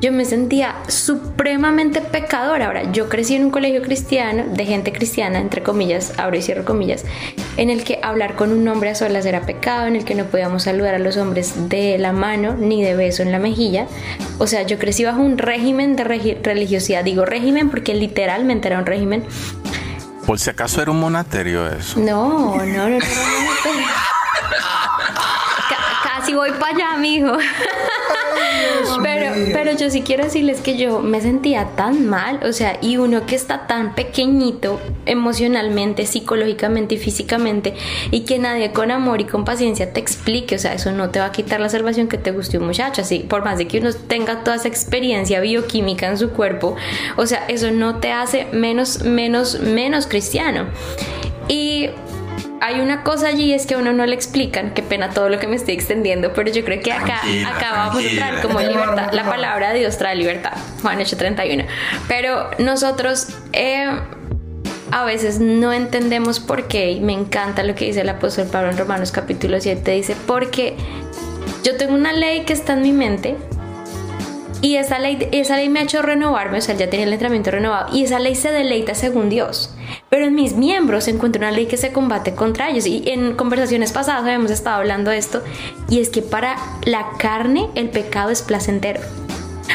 yo 0.01 0.13
me 0.13 0.25
sentía 0.25 0.77
supremamente 0.89 2.01
pecadora. 2.01 2.67
Ahora, 2.67 2.91
yo 2.93 3.09
crecí 3.09 3.35
en 3.35 3.45
un 3.45 3.51
colegio 3.51 3.83
cristiano, 3.83 4.45
de 4.49 4.65
gente 4.65 4.93
cristiana, 4.93 5.39
entre 5.39 5.63
comillas, 5.63 6.13
abro 6.19 6.37
y 6.37 6.43
cierro 6.43 6.65
comillas, 6.65 7.05
en 7.57 7.71
el 7.71 7.85
que 7.85 7.99
hablar 8.03 8.37
con 8.37 8.53
un 8.53 8.67
hombre 8.69 8.91
a 8.91 8.95
solas 8.95 9.25
era 9.27 9.43
pecado, 9.43 9.87
en 9.87 9.97
el 9.97 10.05
que 10.05 10.15
no 10.15 10.25
podíamos 10.25 10.65
saludar 10.65 10.95
a 10.95 10.99
los 10.99 11.17
hombres 11.17 11.69
de 11.69 11.99
la 11.99 12.13
mano 12.13 12.55
ni 12.59 12.83
de 12.83 12.95
beso 12.95 13.23
en 13.23 13.33
la 13.33 13.39
mejilla. 13.39 13.87
O 14.39 14.47
sea, 14.47 14.63
yo 14.63 14.79
crecí 14.79 15.05
bajo 15.05 15.21
un 15.21 15.39
régimen 15.39 15.97
de 15.97 16.05
religiosidad. 16.05 17.05
Digo 17.05 17.25
régimen 17.25 17.71
porque 17.71 17.95
literalmente 17.95 18.69
era 18.69 18.79
un 18.79 18.87
régimen. 18.87 19.25
Por 20.27 20.39
si 20.39 20.51
acaso 20.51 20.83
era 20.83 20.91
un 20.91 21.01
monasterio 21.01 21.69
eso. 21.69 22.01
No, 22.01 22.57
no, 22.57 22.67
no, 22.67 22.89
no, 22.89 22.99
no, 22.99 23.05
Casi 26.03 26.35
voy 26.35 26.51
para 26.53 26.75
allá, 26.75 26.97
mijo. 26.99 27.37
Pero, 29.03 29.33
pero 29.53 29.73
yo 29.73 29.91
sí 29.91 30.03
quiero 30.03 30.25
decirles 30.25 30.61
que 30.61 30.77
yo 30.77 31.01
me 31.01 31.21
sentía 31.21 31.71
tan 31.77 32.07
mal, 32.07 32.41
o 32.45 32.53
sea, 32.53 32.79
y 32.81 32.97
uno 32.97 33.27
que 33.27 33.35
está 33.35 33.67
tan 33.67 33.95
pequeñito 33.95 34.81
emocionalmente, 35.07 36.07
psicológicamente 36.07 36.97
y 36.97 36.99
físicamente, 36.99 37.75
y 38.11 38.21
que 38.21 38.39
nadie 38.39 38.73
con 38.73 38.91
amor 38.91 39.21
y 39.21 39.25
con 39.25 39.45
paciencia 39.45 39.93
te 39.93 40.01
explique, 40.01 40.57
o 40.57 40.59
sea, 40.59 40.75
eso 40.75 40.93
no 40.93 41.11
te 41.11 41.19
va 41.19 41.27
a 41.27 41.33
quitar 41.33 41.61
la 41.61 41.69
salvación 41.69 42.09
que 42.09 42.19
te 42.19 42.31
guste 42.31 42.59
un 42.59 42.67
muchacho, 42.67 43.03
así, 43.03 43.21
por 43.21 43.45
más 43.45 43.59
de 43.59 43.67
que 43.67 43.79
uno 43.79 43.91
tenga 43.93 44.45
toda 44.45 44.57
esa 44.57 44.69
experiencia 44.69 45.41
bioquímica 45.41 46.09
en 46.09 46.19
su 46.19 46.31
cuerpo, 46.31 46.77
o 47.17 47.27
sea, 47.27 47.45
eso 47.49 47.71
no 47.71 47.97
te 47.97 48.13
hace 48.13 48.47
menos, 48.53 49.03
menos, 49.03 49.61
menos 49.61 50.07
cristiano. 50.07 50.67
Y 51.49 51.91
hay 52.61 52.81
una 52.81 53.03
cosa 53.03 53.29
allí 53.29 53.53
es 53.53 53.67
que 53.67 53.75
a 53.75 53.79
uno 53.79 53.93
no 53.93 54.07
le 54.07 54.15
explican, 54.15 54.73
qué 54.73 54.83
pena 54.83 55.11
todo 55.11 55.29
lo 55.29 55.39
que 55.39 55.47
me 55.47 55.57
estoy 55.57 55.75
extendiendo, 55.75 56.33
pero 56.33 56.51
yo 56.51 56.65
creo 56.65 56.81
que 56.83 56.93
acá, 56.93 57.21
acá 57.47 57.73
vamos 57.73 58.05
a 58.05 58.17
traer 58.17 58.43
como 58.43 58.61
libertad, 58.61 59.13
la 59.13 59.25
palabra 59.25 59.73
de 59.73 59.81
Dios 59.81 59.99
trae 59.99 60.17
libertad, 60.17 60.53
Juan 60.83 60.99
8:31. 60.99 61.67
Pero 62.09 62.51
nosotros 62.59 63.29
eh, 63.53 63.89
a 64.91 65.05
veces 65.05 65.41
no 65.41 65.73
entendemos 65.73 66.41
por 66.41 66.69
qué, 66.69 66.93
y 66.93 67.01
me 67.01 67.13
encanta 67.13 67.63
lo 67.63 67.75
que 67.75 67.87
dice 67.87 68.01
el 68.01 68.09
apóstol 68.09 68.47
Pablo 68.51 68.71
en 68.71 68.79
Romanos 68.79 69.13
capítulo 69.13 69.61
7, 69.61 69.91
dice, 69.91 70.17
porque 70.27 70.77
yo 71.63 71.77
tengo 71.77 71.95
una 71.95 72.13
ley 72.13 72.45
que 72.45 72.53
está 72.53 72.75
en 72.75 72.83
mi 72.83 72.93
mente, 72.93 73.37
y 74.63 74.77
esa 74.77 74.99
ley, 74.99 75.29
esa 75.33 75.57
ley 75.57 75.69
me 75.69 75.81
ha 75.81 75.83
hecho 75.83 76.03
renovarme, 76.03 76.59
o 76.59 76.61
sea, 76.61 76.75
ya 76.75 76.89
tenía 76.89 77.07
el 77.07 77.13
entrenamiento 77.13 77.51
renovado, 77.51 77.95
y 77.95 78.05
esa 78.05 78.19
ley 78.19 78.35
se 78.35 78.51
deleita 78.51 78.95
según 78.95 79.29
Dios. 79.29 79.75
Pero 80.09 80.27
en 80.27 80.35
mis 80.35 80.55
miembros 80.55 81.05
se 81.05 81.11
encuentra 81.11 81.41
una 81.41 81.51
ley 81.51 81.67
que 81.67 81.77
se 81.77 81.93
combate 81.93 82.35
contra 82.35 82.71
ellos. 82.71 82.87
Y 82.87 83.03
en 83.07 83.35
conversaciones 83.35 83.93
pasadas 83.93 84.23
habíamos 84.23 84.51
estado 84.51 84.77
hablando 84.77 85.11
de 85.11 85.19
esto, 85.19 85.43
y 85.89 86.01
es 86.01 86.09
que 86.09 86.23
para 86.23 86.57
la 86.85 87.11
carne 87.19 87.69
el 87.75 87.91
pecado 87.91 88.31
es 88.31 88.43
placentero. 88.43 89.01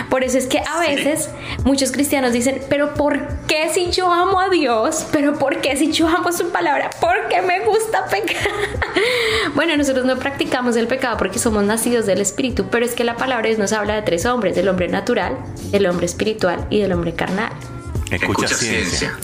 Por 0.09 0.23
eso 0.23 0.37
es 0.37 0.47
que 0.47 0.59
a 0.59 0.79
veces 0.79 1.29
muchos 1.63 1.91
cristianos 1.91 2.33
dicen, 2.33 2.61
pero 2.69 2.93
¿por 2.93 3.27
qué 3.47 3.69
si 3.73 3.91
yo 3.91 4.11
amo 4.11 4.39
a 4.39 4.49
Dios? 4.49 5.05
¿Pero 5.11 5.37
por 5.37 5.61
qué 5.61 5.75
si 5.77 5.91
yo 5.91 6.07
amo 6.07 6.31
su 6.31 6.49
palabra? 6.49 6.89
¿Por 6.99 7.27
qué 7.29 7.41
me 7.41 7.61
gusta 7.61 8.05
pecar? 8.05 8.51
bueno, 9.55 9.75
nosotros 9.77 10.05
no 10.05 10.17
practicamos 10.17 10.75
el 10.75 10.87
pecado 10.87 11.17
porque 11.17 11.39
somos 11.39 11.63
nacidos 11.63 12.05
del 12.05 12.21
Espíritu, 12.21 12.67
pero 12.69 12.85
es 12.85 12.93
que 12.93 13.03
la 13.03 13.15
palabra 13.15 13.43
de 13.43 13.49
Dios 13.49 13.59
nos 13.59 13.73
habla 13.73 13.95
de 13.95 14.01
tres 14.01 14.25
hombres, 14.25 14.55
del 14.55 14.67
hombre 14.67 14.87
natural, 14.87 15.37
del 15.71 15.85
hombre 15.85 16.05
espiritual 16.05 16.67
y 16.69 16.79
del 16.79 16.91
hombre 16.93 17.13
carnal. 17.13 17.51
Escucha, 18.09 18.47
ciencia. 18.47 19.17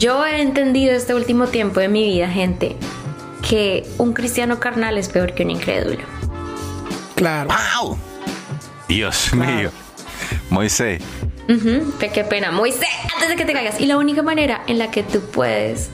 Yo 0.00 0.24
he 0.24 0.40
entendido 0.40 0.94
este 0.94 1.14
último 1.14 1.48
tiempo 1.48 1.78
de 1.78 1.88
mi 1.88 2.02
vida, 2.04 2.26
gente, 2.26 2.74
que 3.46 3.86
un 3.98 4.14
cristiano 4.14 4.58
carnal 4.58 4.96
es 4.96 5.10
peor 5.10 5.34
que 5.34 5.42
un 5.42 5.50
incrédulo. 5.50 6.04
Claro. 7.16 7.50
¡Wow! 7.50 7.98
Dios 8.88 9.34
mío. 9.34 9.70
Moisés. 10.48 11.02
Qué 11.98 12.24
pena. 12.24 12.50
Moisés, 12.50 12.88
antes 13.12 13.28
de 13.28 13.36
que 13.36 13.44
te 13.44 13.52
caigas. 13.52 13.78
Y 13.78 13.84
la 13.84 13.98
única 13.98 14.22
manera 14.22 14.62
en 14.68 14.78
la 14.78 14.90
que 14.90 15.02
tú 15.02 15.20
puedes 15.20 15.90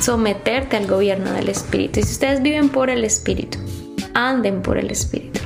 someterte 0.00 0.78
al 0.78 0.86
gobierno 0.86 1.30
del 1.32 1.50
Espíritu, 1.50 2.00
y 2.00 2.02
si 2.02 2.12
ustedes 2.12 2.40
viven 2.40 2.70
por 2.70 2.88
el 2.88 3.04
Espíritu, 3.04 3.58
anden 4.14 4.62
por 4.62 4.78
el 4.78 4.90
Espíritu, 4.90 5.40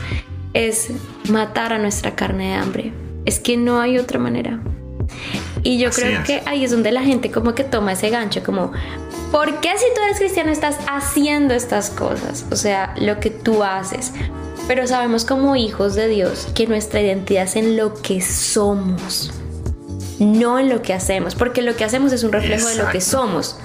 es 0.55 0.91
matar 1.31 1.73
a 1.73 1.79
nuestra 1.79 2.15
carne 2.15 2.51
de 2.51 2.55
hambre. 2.55 2.93
Es 3.25 3.41
que 3.41 3.57
no 3.57 3.81
hay 3.81 3.99
otra 3.99 4.21
manera. 4.21 4.61
Y 5.63 5.79
yo 5.79 5.91
creo 5.91 6.23
que 6.25 6.43
ahí 6.47 6.65
es 6.65 6.71
donde 6.71 6.93
la 6.93 7.03
gente 7.03 7.31
como 7.31 7.55
que 7.55 7.65
toma 7.65 7.93
ese 7.93 8.11
gancho, 8.11 8.43
como, 8.43 8.73
¿por 9.31 9.61
qué 9.61 9.71
si 9.77 9.85
tú 9.95 10.01
eres 10.05 10.19
cristiano 10.19 10.51
estás 10.51 10.77
haciendo 10.89 11.55
estas 11.55 11.91
cosas? 11.91 12.47
O 12.51 12.57
sea, 12.57 12.95
lo 12.99 13.21
que 13.21 13.31
tú 13.31 13.63
haces. 13.63 14.13
Pero 14.67 14.87
sabemos 14.87 15.25
como 15.25 15.57
hijos 15.57 15.95
de 15.95 16.09
Dios 16.09 16.49
que 16.55 16.67
nuestra 16.67 17.01
identidad 17.01 17.45
es 17.45 17.57
en 17.57 17.77
lo 17.77 17.95
que 17.95 18.21
somos, 18.21 19.33
no 20.19 20.59
en 20.59 20.69
lo 20.69 20.83
que 20.83 20.93
hacemos, 20.93 21.35
porque 21.35 21.63
lo 21.63 21.75
que 21.75 21.85
hacemos 21.85 22.13
es 22.13 22.23
un 22.23 22.33
reflejo 22.33 22.69
de 22.69 22.77
lo 22.77 22.91
que 22.91 23.01
somos. 23.01 23.59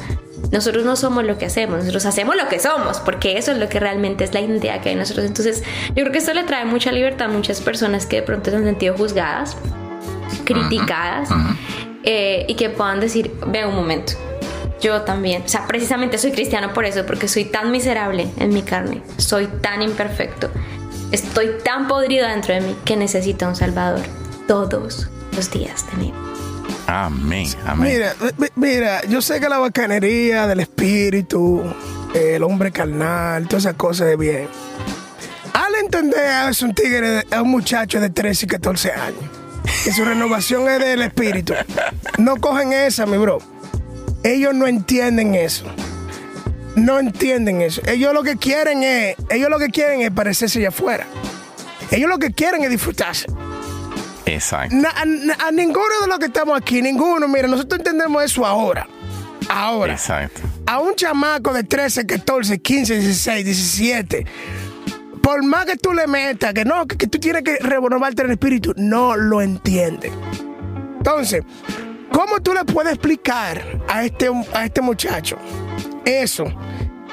Nosotros 0.51 0.85
no 0.85 0.95
somos 0.95 1.23
lo 1.25 1.37
que 1.37 1.45
hacemos, 1.45 1.79
nosotros 1.79 2.05
hacemos 2.05 2.35
lo 2.35 2.47
que 2.47 2.59
somos, 2.59 2.99
porque 2.99 3.37
eso 3.37 3.51
es 3.51 3.57
lo 3.57 3.69
que 3.69 3.79
realmente 3.79 4.23
es 4.23 4.33
la 4.33 4.41
identidad 4.41 4.81
que 4.81 4.89
hay 4.89 4.93
en 4.93 4.99
nosotros. 4.99 5.25
Entonces, 5.25 5.63
yo 5.89 5.95
creo 5.95 6.11
que 6.11 6.19
esto 6.19 6.33
le 6.33 6.43
trae 6.43 6.63
mucha 6.63 6.91
libertad 6.91 7.29
a 7.29 7.33
muchas 7.33 7.59
personas 7.59 8.05
que 8.05 8.17
de 8.17 8.21
pronto 8.21 8.51
se 8.51 8.57
han 8.57 8.63
sentido 8.63 8.95
juzgadas, 8.95 9.57
criticadas, 10.43 11.29
eh, 12.03 12.45
y 12.47 12.55
que 12.55 12.69
puedan 12.69 12.99
decir, 12.99 13.31
vea 13.47 13.67
un 13.67 13.75
momento, 13.75 14.13
yo 14.81 15.01
también. 15.01 15.43
O 15.45 15.47
sea, 15.47 15.67
precisamente 15.67 16.17
soy 16.17 16.31
cristiano 16.31 16.73
por 16.73 16.85
eso, 16.85 17.05
porque 17.05 17.27
soy 17.27 17.45
tan 17.45 17.71
miserable 17.71 18.27
en 18.37 18.53
mi 18.53 18.61
carne, 18.61 19.01
soy 19.17 19.47
tan 19.47 19.81
imperfecto 19.81 20.49
Estoy 21.13 21.59
tan 21.63 21.87
podrido 21.87 22.27
dentro 22.27 22.55
de 22.55 22.61
mí 22.61 22.75
que 22.85 22.97
necesito 22.97 23.47
un 23.47 23.55
Salvador 23.55 24.01
todos 24.47 25.11
los 25.35 25.51
días 25.51 25.85
de 25.91 26.05
vida. 26.05 26.13
Amén, 26.87 27.47
amén. 27.67 27.93
Mira, 27.93 28.15
mira, 28.55 29.05
yo 29.05 29.21
sé 29.21 29.39
que 29.39 29.47
la 29.47 29.59
bacanería 29.59 30.47
del 30.47 30.61
espíritu, 30.61 31.61
el 32.15 32.41
hombre 32.41 32.71
carnal, 32.71 33.47
todas 33.47 33.65
esas 33.65 33.75
cosas 33.75 34.07
de 34.07 34.15
bien. 34.15 34.47
Al 35.53 35.75
entender 35.75 36.49
es 36.49 36.63
un 36.63 36.73
tigre, 36.73 37.19
es 37.19 37.39
un 37.39 37.51
muchacho 37.51 38.01
de 38.01 38.09
13 38.09 38.45
y 38.45 38.47
14 38.47 38.91
años, 38.93 39.23
que 39.83 39.91
su 39.91 40.05
renovación 40.05 40.69
es 40.69 40.79
del 40.79 41.01
espíritu. 41.01 41.53
No 42.17 42.37
cogen 42.37 42.73
esa, 42.73 43.05
mi 43.05 43.17
bro. 43.17 43.39
Ellos 44.23 44.53
no 44.53 44.67
entienden 44.67 45.35
eso 45.35 45.65
no 46.75 46.99
entienden 46.99 47.61
eso. 47.61 47.81
Ellos 47.85 48.13
lo 48.13 48.23
que 48.23 48.37
quieren 48.37 48.83
es, 48.83 49.15
ellos 49.29 49.49
lo 49.49 49.59
que 49.59 49.69
quieren 49.69 50.01
es 50.01 50.11
parecerse 50.11 50.59
allá 50.59 50.69
afuera. 50.69 51.05
Ellos 51.91 52.09
lo 52.09 52.17
que 52.17 52.31
quieren 52.31 52.63
es 52.63 52.69
disfrutarse. 52.69 53.27
Exacto. 54.25 54.75
a, 54.95 55.51
ninguno 55.51 56.01
de 56.01 56.07
los 56.07 56.17
que 56.17 56.25
estamos 56.25 56.57
aquí, 56.57 56.81
ninguno, 56.81 57.27
mira, 57.27 57.47
nosotros 57.47 57.79
entendemos 57.79 58.23
eso 58.23 58.45
ahora. 58.45 58.87
Ahora. 59.49 59.93
Exacto. 59.93 60.41
A 60.65 60.79
un 60.79 60.95
chamaco 60.95 61.53
de 61.53 61.63
13, 61.63 62.05
14, 62.05 62.59
15, 62.59 62.99
16, 62.99 63.45
17. 63.45 64.25
Por 65.23 65.43
más 65.43 65.65
que 65.65 65.77
tú 65.77 65.93
le 65.93 66.05
metas, 66.05 66.53
que 66.53 66.65
no, 66.65 66.85
que, 66.85 67.07
tú 67.07 67.17
tienes 67.17 67.43
que 67.43 67.57
renovarte 67.57 68.21
en 68.21 68.27
el 68.27 68.33
espíritu, 68.33 68.73
no 68.75 69.15
lo 69.15 69.41
entiende. 69.41 70.11
Entonces, 70.97 71.43
¿cómo 72.11 72.41
tú 72.41 72.53
le 72.53 72.65
puedes 72.65 72.93
explicar 72.93 73.63
a 73.87 74.03
este, 74.03 74.29
a 74.53 74.65
este 74.65 74.81
muchacho 74.81 75.37
eso, 76.05 76.45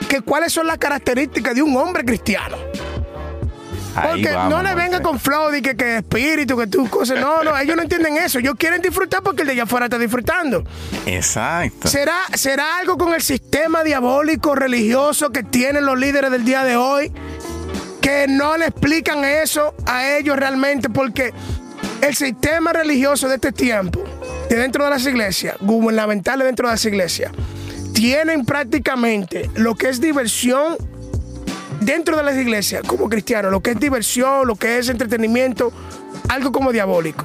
que 0.08 0.20
cuáles 0.22 0.52
son 0.52 0.66
las 0.66 0.78
características 0.78 1.54
de 1.54 1.62
un 1.62 1.76
hombre 1.76 2.04
cristiano. 2.04 2.56
Porque 3.94 4.30
no 4.48 4.62
le 4.62 4.74
venga 4.74 5.00
con 5.00 5.18
flow 5.18 5.50
que, 5.62 5.76
que 5.76 5.98
espíritu, 5.98 6.56
que 6.56 6.68
tú 6.68 6.88
cosas. 6.88 7.20
No, 7.20 7.42
no, 7.42 7.56
ellos 7.58 7.76
no 7.76 7.82
entienden 7.82 8.16
eso. 8.16 8.38
Ellos 8.38 8.54
quieren 8.56 8.80
disfrutar 8.80 9.20
porque 9.22 9.42
el 9.42 9.48
de 9.48 9.54
allá 9.54 9.62
afuera 9.64 9.86
está 9.86 9.98
disfrutando. 9.98 10.64
Exacto. 11.06 11.88
¿Será, 11.88 12.16
¿Será 12.34 12.78
algo 12.78 12.96
con 12.96 13.12
el 13.12 13.20
sistema 13.20 13.82
diabólico 13.82 14.54
religioso 14.54 15.30
que 15.30 15.42
tienen 15.42 15.84
los 15.84 15.98
líderes 15.98 16.30
del 16.30 16.44
día 16.44 16.62
de 16.62 16.76
hoy? 16.76 17.12
Que 18.00 18.26
no 18.28 18.56
le 18.56 18.66
explican 18.66 19.24
eso 19.24 19.74
a 19.86 20.16
ellos 20.16 20.36
realmente 20.36 20.88
porque 20.88 21.32
el 22.00 22.14
sistema 22.14 22.72
religioso 22.72 23.28
de 23.28 23.36
este 23.36 23.52
tiempo, 23.52 24.02
de 24.48 24.56
dentro 24.56 24.84
de 24.84 24.90
las 24.90 25.06
iglesias, 25.06 25.56
gubernamentales 25.60 26.46
dentro 26.46 26.68
de 26.68 26.74
las 26.74 26.84
iglesias, 26.84 27.32
tienen 27.92 28.44
prácticamente 28.44 29.50
lo 29.54 29.74
que 29.74 29.88
es 29.88 30.00
diversión 30.00 30.76
dentro 31.80 32.16
de 32.16 32.22
las 32.22 32.36
iglesias 32.36 32.82
como 32.86 33.08
cristianos, 33.08 33.50
lo 33.50 33.60
que 33.60 33.72
es 33.72 33.80
diversión, 33.80 34.46
lo 34.46 34.56
que 34.56 34.78
es 34.78 34.88
entretenimiento, 34.88 35.72
algo 36.28 36.52
como 36.52 36.72
diabólico. 36.72 37.24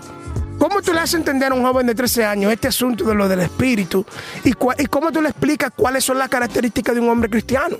¿Cómo 0.58 0.82
tú 0.82 0.94
le 0.94 1.00
haces 1.00 1.16
entender 1.16 1.52
a 1.52 1.56
un 1.56 1.64
joven 1.64 1.86
de 1.86 1.96
13 1.96 2.26
años 2.26 2.52
este 2.52 2.70
asunto 2.70 3.04
de 3.04 3.14
lo 3.14 3.28
del 3.28 3.42
espíritu? 3.42 4.06
¿Y, 4.44 4.52
y 4.52 4.86
cómo 4.88 5.12
tú 5.12 5.22
le 5.22 5.30
explicas 5.30 5.72
cuáles 5.76 6.04
son 6.04 6.18
las 6.18 6.30
características 6.30 6.96
de 6.96 7.02
un 7.02 7.10
hombre 7.10 7.30
cristiano? 7.30 7.78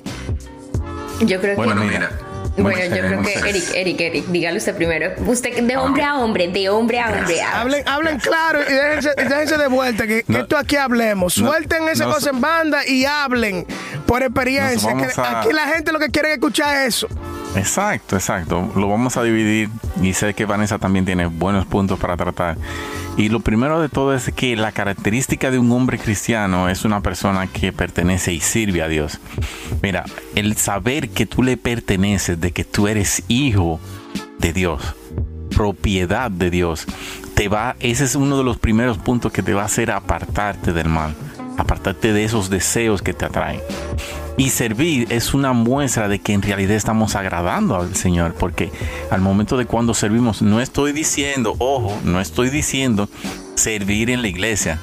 Yo 1.22 1.40
creo 1.40 1.56
que... 1.56 1.76
Mira, 1.76 2.12
bueno, 2.58 2.96
yo 2.96 3.02
creo 3.02 3.22
que 3.22 3.34
Eric, 3.50 3.64
Eric, 3.74 4.02
Eric, 4.02 4.26
dígalo 4.28 4.58
usted 4.58 4.76
primero. 4.76 5.12
Usted 5.26 5.62
de 5.62 5.78
hombre 5.78 6.04
a 6.04 6.16
hombre, 6.16 6.48
de 6.48 6.70
hombre 6.70 7.00
a 7.00 7.12
hombre. 7.12 7.42
Hablen, 7.42 7.88
hablen 7.88 8.20
claro 8.20 8.60
y 8.62 8.74
déjense, 8.74 9.58
de 9.58 9.68
vuelta, 9.68 10.08
que, 10.08 10.24
esto 10.28 10.58
aquí 10.58 10.76
hablemos. 10.76 11.34
Suelten 11.34 11.88
esa 11.90 12.06
cosa 12.06 12.30
en 12.30 12.42
banda 12.42 12.88
y 12.88 13.06
hablen 13.06 13.66
por 14.06 14.24
experiencia. 14.24 14.92
Aquí 14.92 15.52
la 15.52 15.68
gente 15.68 15.92
lo 15.92 16.00
que 16.00 16.10
quiere 16.10 16.30
es 16.30 16.36
escuchar 16.36 16.88
eso. 16.88 17.08
Exacto, 17.56 18.16
exacto. 18.16 18.72
Lo 18.76 18.90
vamos 18.90 19.18
a 19.18 19.24
dividir 19.24 19.70
y 20.02 20.14
sé 20.14 20.34
que 20.34 20.46
Vanessa 20.46 20.78
también 20.78 21.06
tiene 21.06 21.26
buenos 21.26 21.66
puntos 21.66 22.00
para 22.00 22.18
tratar. 22.18 22.58
Y 23.18 23.30
lo 23.30 23.40
primero 23.40 23.80
de 23.80 23.88
todo 23.88 24.14
es 24.14 24.32
que 24.34 24.58
la 24.58 24.74
característica 24.74 25.50
de 25.50 25.58
un 25.58 25.72
hombre 25.72 25.98
cristiano 25.98 26.68
es 26.68 26.84
una 26.84 27.02
persona 27.02 27.48
que 27.48 27.72
pertenece 27.72 28.34
y 28.34 28.42
sirve 28.42 28.82
a 28.82 28.90
Dios. 28.90 29.20
Mira, 29.82 30.04
el 30.36 30.58
saber 30.58 31.10
que 31.10 31.26
tú 31.26 31.42
le 31.42 31.56
perteneces, 31.56 32.42
de 32.42 32.52
que 32.52 32.66
tú 32.66 32.90
eres 32.90 33.24
hijo 33.30 33.80
de 34.40 34.52
Dios, 34.52 34.82
propiedad 35.56 36.30
de 36.30 36.50
Dios, 36.50 36.86
te 37.36 37.48
va, 37.48 37.78
ese 37.80 38.04
es 38.04 38.16
uno 38.16 38.38
de 38.38 38.44
los 38.44 38.58
primeros 38.58 38.98
puntos 38.98 39.32
que 39.32 39.44
te 39.44 39.54
va 39.54 39.62
a 39.62 39.66
hacer 39.66 39.92
apartarte 39.92 40.74
del 40.74 40.90
mal, 40.90 41.16
apartarte 41.58 42.12
de 42.12 42.26
esos 42.26 42.50
deseos 42.50 43.02
que 43.02 43.14
te 43.14 43.24
atraen. 43.24 43.62
Y 44.38 44.50
servir 44.50 45.08
es 45.12 45.34
una 45.34 45.54
muestra 45.54 46.10
de 46.10 46.20
que 46.20 46.34
en 46.34 46.42
realidad 46.42 46.76
estamos 46.76 47.16
agradando 47.16 47.76
al 47.78 47.96
Señor, 47.96 48.36
porque 48.38 48.70
al 49.10 49.22
momento 49.22 49.56
de 49.56 49.66
cuando 49.66 49.94
servimos, 49.94 50.42
no 50.42 50.60
estoy 50.60 50.92
diciendo, 50.92 51.56
ojo, 51.58 51.98
no 52.04 52.20
estoy 52.20 52.50
diciendo 52.50 53.08
servir 53.56 54.10
en 54.10 54.22
la 54.22 54.28
iglesia, 54.28 54.80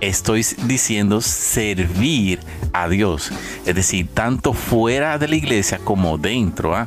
estoy 0.00 0.46
diciendo 0.66 1.20
servir 1.20 2.40
a 2.72 2.88
Dios. 2.88 3.32
Es 3.66 3.74
decir, 3.74 4.08
tanto 4.14 4.54
fuera 4.54 5.18
de 5.18 5.28
la 5.28 5.36
iglesia 5.36 5.78
como 5.78 6.16
dentro. 6.16 6.74
¿ah? 6.74 6.86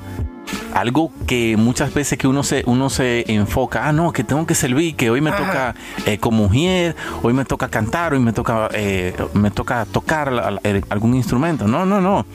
Algo 0.73 1.12
que 1.27 1.57
muchas 1.57 1.93
veces 1.93 2.17
que 2.17 2.27
uno 2.27 2.43
se, 2.43 2.63
uno 2.65 2.89
se 2.89 3.25
enfoca, 3.31 3.88
ah, 3.88 3.91
no, 3.91 4.12
que 4.12 4.23
tengo 4.23 4.45
que 4.45 4.55
servir, 4.55 4.95
que 4.95 5.09
hoy 5.09 5.21
me 5.21 5.31
toca 5.31 5.75
eh, 6.05 6.17
como 6.17 6.43
mujer, 6.43 6.95
hoy 7.21 7.33
me 7.33 7.45
toca 7.45 7.69
cantar, 7.69 8.13
hoy 8.13 8.19
me 8.19 8.33
toca, 8.33 8.69
eh, 8.73 9.13
me 9.33 9.51
toca 9.51 9.85
tocar 9.85 10.59
algún 10.89 11.15
instrumento. 11.15 11.67
No, 11.67 11.85
no, 11.85 12.01
no. 12.01 12.25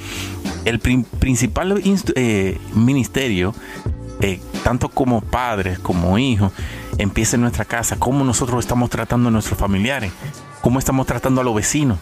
El 0.65 0.79
principal 0.81 1.81
eh, 2.15 2.59
ministerio, 2.75 3.55
tanto 4.63 4.89
como 4.89 5.21
padres 5.21 5.79
como 5.79 6.19
hijos, 6.19 6.53
empieza 6.99 7.37
en 7.37 7.43
nuestra 7.43 7.65
casa, 7.65 7.97
cómo 7.99 8.25
nosotros 8.25 8.65
estamos 8.65 8.91
tratando 8.91 9.29
a 9.29 9.33
nuestros 9.33 9.59
familiares, 9.59 10.13
cómo 10.61 10.79
estamos 10.79 11.07
tratando 11.07 11.41
a 11.41 11.45
los 11.45 11.55
vecinos, 11.55 11.99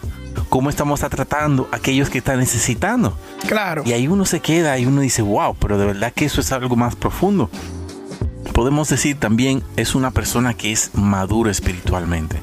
cómo 0.49 0.69
estamos 0.69 0.99
tratando 1.01 1.67
a 1.71 1.77
aquellos 1.77 2.09
que 2.09 2.19
están 2.19 2.39
necesitando. 2.39 3.17
Claro. 3.47 3.83
Y 3.85 3.93
ahí 3.93 4.07
uno 4.07 4.25
se 4.25 4.39
queda 4.39 4.77
y 4.77 4.85
uno 4.85 5.01
dice, 5.01 5.21
wow, 5.21 5.55
pero 5.59 5.77
de 5.77 5.85
verdad 5.85 6.13
que 6.13 6.25
eso 6.25 6.41
es 6.41 6.51
algo 6.51 6.75
más 6.75 6.95
profundo. 6.95 7.49
Podemos 8.53 8.89
decir 8.89 9.19
también 9.19 9.63
es 9.77 9.95
una 9.95 10.11
persona 10.11 10.53
que 10.53 10.71
es 10.71 10.91
madura 10.93 11.49
espiritualmente, 11.49 12.39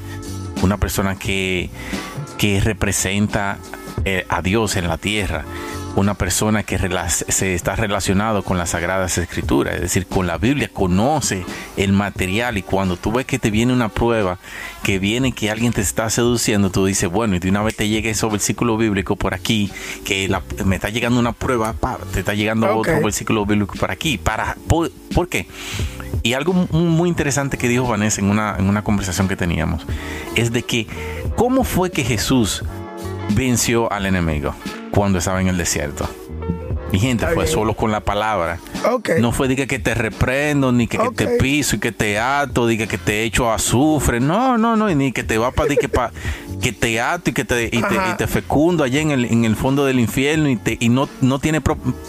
una 0.61 0.77
persona 0.77 1.15
que, 1.15 1.69
que 2.37 2.59
representa 2.59 3.57
eh, 4.03 4.25
a 4.27 4.41
Dios 4.41 4.75
en 4.75 4.87
la 4.87 4.97
tierra, 4.97 5.45
una 5.95 6.13
persona 6.13 6.63
que 6.63 6.79
se 7.27 7.53
está 7.53 7.75
relacionado 7.75 8.43
con 8.43 8.57
las 8.57 8.69
sagradas 8.69 9.17
escrituras, 9.17 9.75
es 9.75 9.81
decir, 9.81 10.07
con 10.07 10.25
la 10.25 10.37
Biblia, 10.37 10.69
conoce 10.71 11.45
el 11.77 11.91
material 11.91 12.57
y 12.57 12.61
cuando 12.61 12.97
tú 12.97 13.11
ves 13.11 13.25
que 13.25 13.39
te 13.39 13.51
viene 13.51 13.73
una 13.73 13.89
prueba, 13.89 14.39
que 14.83 14.99
viene 14.99 15.33
que 15.33 15.51
alguien 15.51 15.73
te 15.73 15.81
está 15.81 16.09
seduciendo, 16.09 16.69
tú 16.69 16.85
dices, 16.85 17.09
bueno, 17.09 17.35
y 17.35 17.39
de 17.39 17.49
una 17.49 17.61
vez 17.61 17.75
te 17.75 17.89
llega 17.89 18.09
ese 18.09 18.25
versículo 18.27 18.77
bíblico 18.77 19.15
por 19.15 19.33
aquí, 19.33 19.69
que 20.05 20.33
me 20.65 20.75
está 20.75 20.89
llegando 20.89 21.19
una 21.19 21.33
prueba, 21.33 21.75
te 22.13 22.19
está 22.19 22.33
llegando 22.33 22.73
otro 22.75 23.01
versículo 23.01 23.45
bíblico 23.45 23.75
por 23.75 23.91
aquí, 23.91 24.17
para, 24.17 24.55
por, 24.67 24.91
qué? 25.29 25.47
Y 26.23 26.33
algo 26.33 26.53
muy 26.53 27.09
interesante 27.09 27.57
que 27.57 27.67
dijo 27.67 27.85
Vanessa 27.85 28.21
en 28.21 28.29
una, 28.29 28.55
en 28.57 28.69
una 28.69 28.83
conversación 28.83 29.27
que 29.27 29.35
teníamos, 29.35 29.85
es 30.35 30.51
de 30.51 30.63
que, 30.63 30.87
¿cómo 31.35 31.63
fue 31.63 31.91
que 31.91 32.03
Jesús 32.03 32.63
venció 33.35 33.91
al 33.91 34.05
enemigo? 34.05 34.55
Cuando 34.91 35.19
estaba 35.19 35.41
en 35.41 35.47
el 35.47 35.57
desierto. 35.57 36.07
Mi 36.91 36.99
gente, 36.99 37.25
fue 37.27 37.47
solo 37.47 37.73
con 37.73 37.91
la 37.91 38.01
palabra. 38.01 38.59
No 39.19 39.31
fue 39.31 39.47
de 39.47 39.55
que 39.65 39.79
te 39.79 39.93
reprendo, 39.93 40.73
ni 40.73 40.87
que, 40.87 40.97
te 41.15 41.27
piso 41.37 41.77
y 41.77 41.79
que 41.79 41.93
te 41.93 42.19
ato, 42.19 42.67
ni 42.67 42.77
que 42.77 42.97
te 42.97 43.23
echo 43.23 43.49
azufre. 43.49 44.19
No, 44.19 44.57
no, 44.57 44.75
no, 44.75 44.89
ni 44.89 45.13
que 45.13 45.23
te 45.23 45.37
va 45.37 45.51
para 45.51 45.73
que, 45.75 45.87
pa, 45.87 46.11
que 46.61 46.73
te 46.73 46.99
ato 46.99 47.29
y 47.29 47.33
que 47.33 47.45
te, 47.45 47.69
y 47.71 47.81
te, 48.17 48.27
fecundo 48.27 48.83
allá 48.83 48.99
en 48.99 49.11
el, 49.11 49.25
en 49.25 49.45
el 49.45 49.55
fondo 49.55 49.85
del 49.85 49.99
infierno 49.99 50.49
y, 50.49 50.57
te, 50.57 50.77
y 50.81 50.89
no, 50.89 51.07
no 51.21 51.39
tiene 51.39 51.61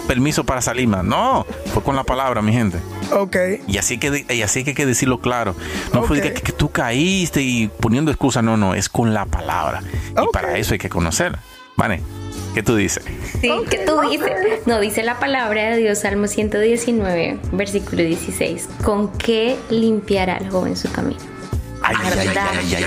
permiso 0.09 0.45
para 0.45 0.61
salir 0.61 0.89
más. 0.89 1.05
No, 1.05 1.47
fue 1.73 1.85
con 1.85 1.95
la 1.95 2.03
palabra, 2.03 2.43
mi 2.43 2.53
gente. 2.53 2.79
Ok. 3.13 3.37
Y 3.69 3.79
así 3.79 3.99
que, 3.99 4.25
y 4.29 4.43
así 4.43 4.65
que 4.65 4.71
hay 4.71 4.75
que 4.75 4.87
decirlo 4.87 5.21
claro. 5.21 5.55
No 5.93 6.03
fue 6.03 6.21
de 6.21 6.33
que, 6.33 6.43
que, 6.43 6.53
tú 6.53 6.71
caíste 6.71 7.41
y 7.41 7.69
poniendo 7.69 8.11
excusa. 8.11 8.43
No, 8.43 8.57
no, 8.57 8.75
es 8.75 8.89
con 8.89 9.15
la 9.15 9.27
palabra. 9.27 9.81
Y 10.11 10.33
para 10.33 10.59
eso 10.59 10.73
hay 10.73 10.79
que 10.79 10.89
conocerla. 10.89 11.39
Vale. 11.77 12.03
¿Qué 12.55 12.63
tú 12.63 12.77
dices? 12.77 13.05
Sí, 13.41 13.51
¿qué 13.71 13.79
tú 13.79 13.99
dices? 14.11 14.67
No, 14.67 14.79
dice 14.79 15.03
la 15.03 15.19
palabra 15.19 15.71
de 15.71 15.79
Dios, 15.79 16.01
Salmo 16.01 16.27
119, 16.27 17.39
versículo 17.53 18.03
16. 18.03 18.69
¿Con 18.85 19.11
qué 19.17 19.57
limpiará 19.71 20.37
el 20.37 20.51
joven 20.51 20.77
su 20.77 20.91
camino? 20.93 21.21
Ay, 21.83 21.97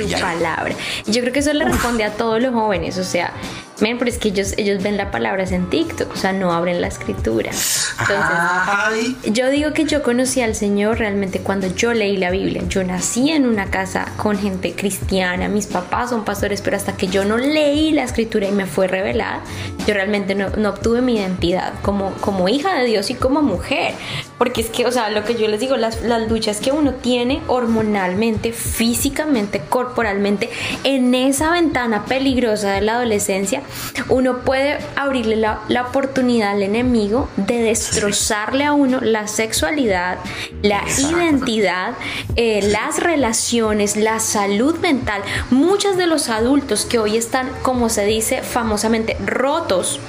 su 0.08 0.20
palabra. 0.22 0.76
Y 1.06 1.12
yo 1.12 1.22
creo 1.22 1.34
que 1.34 1.40
eso 1.40 1.52
le 1.52 1.66
responde 1.66 2.04
a 2.04 2.12
todos 2.12 2.42
los 2.42 2.54
jóvenes, 2.54 2.98
o 3.00 3.04
sea, 3.04 3.34
Men, 3.82 3.98
pero 3.98 4.10
es 4.10 4.18
que 4.18 4.30
ellos, 4.30 4.54
ellos 4.58 4.82
ven 4.82 4.96
la 4.96 5.12
palabra 5.12 5.44
en 5.44 5.70
TikTok, 5.70 6.14
o 6.14 6.16
sea, 6.16 6.32
no 6.32 6.54
abren 6.54 6.80
la 6.80 6.88
escritura. 6.88 7.52
Entonces, 8.00 9.34
yo 9.34 9.50
digo 9.50 9.74
que 9.74 9.84
yo 9.84 10.02
conocí 10.02 10.42
al 10.42 10.56
Señor 10.56 11.00
realmente 11.00 11.40
cuando 11.40 11.68
yo 11.68 11.94
leí 11.94 12.16
la 12.16 12.32
Biblia. 12.32 12.64
Yo 12.70 12.84
nací 12.84 13.32
en 13.32 13.46
una 13.46 13.70
casa 13.70 14.06
con 14.18 14.38
gente 14.38 14.74
cristiana, 14.76 15.50
mis 15.50 15.68
papás 15.68 16.12
son 16.12 16.24
pastores, 16.24 16.62
pero 16.62 16.78
hasta 16.78 16.96
que 16.96 17.08
yo 17.08 17.26
no 17.26 17.38
leí 17.38 17.92
la 17.92 18.04
escritura 18.04 18.48
y 18.48 18.52
me 18.52 18.66
fue 18.66 18.88
revelada, 18.88 19.42
yo 19.86 19.94
realmente 19.94 20.36
no, 20.36 20.50
no 20.52 20.70
obtuve 20.70 21.02
mi 21.02 21.18
identidad 21.18 21.74
como, 21.82 22.12
como 22.22 22.48
hija 22.48 22.80
de 22.80 22.86
Dios 22.86 23.10
y 23.10 23.16
como 23.16 23.42
mujer. 23.42 23.94
Porque 24.38 24.62
es 24.62 24.70
que, 24.70 24.86
o 24.86 24.92
sea, 24.92 25.10
lo 25.10 25.24
que 25.24 25.36
yo 25.36 25.48
les 25.48 25.60
digo, 25.60 25.78
las, 25.78 26.02
las 26.02 26.30
luchas 26.30 26.60
que 26.60 26.72
uno 26.72 26.94
tiene 26.94 27.42
hormonalmente, 27.48 28.52
físicamente, 28.52 29.62
corporalmente, 29.70 30.50
en 30.84 31.16
esa 31.16 31.52
ventana 31.52 32.06
peligrosa 32.06 32.72
de 32.72 32.82
la 32.82 32.96
adolescencia, 32.96 33.62
uno 34.10 34.40
puede 34.40 34.78
abrirle 34.96 35.38
la, 35.38 35.62
oportunidad 35.86 36.52
al 36.52 36.64
enemigo 36.64 37.30
de 37.38 37.62
destrozarle 37.62 38.66
a 38.66 38.74
uno 38.74 39.00
la 39.02 39.28
sexualidad, 39.28 40.18
la 40.62 40.84
identidad, 40.98 41.94
eh, 42.36 42.62
las 42.64 43.00
relaciones, 43.00 43.96
la 43.96 44.20
salud 44.20 44.78
mental. 44.80 45.22
Muchos 45.52 45.96
de 45.96 46.08
los 46.08 46.30
adultos 46.30 46.86
que 46.86 47.00
hoy 47.00 47.18
están, 47.18 47.50
como 47.62 47.90
se 47.90 48.06
dice 48.06 48.42
famosamente, 48.42 49.16
rotos 49.26 50.00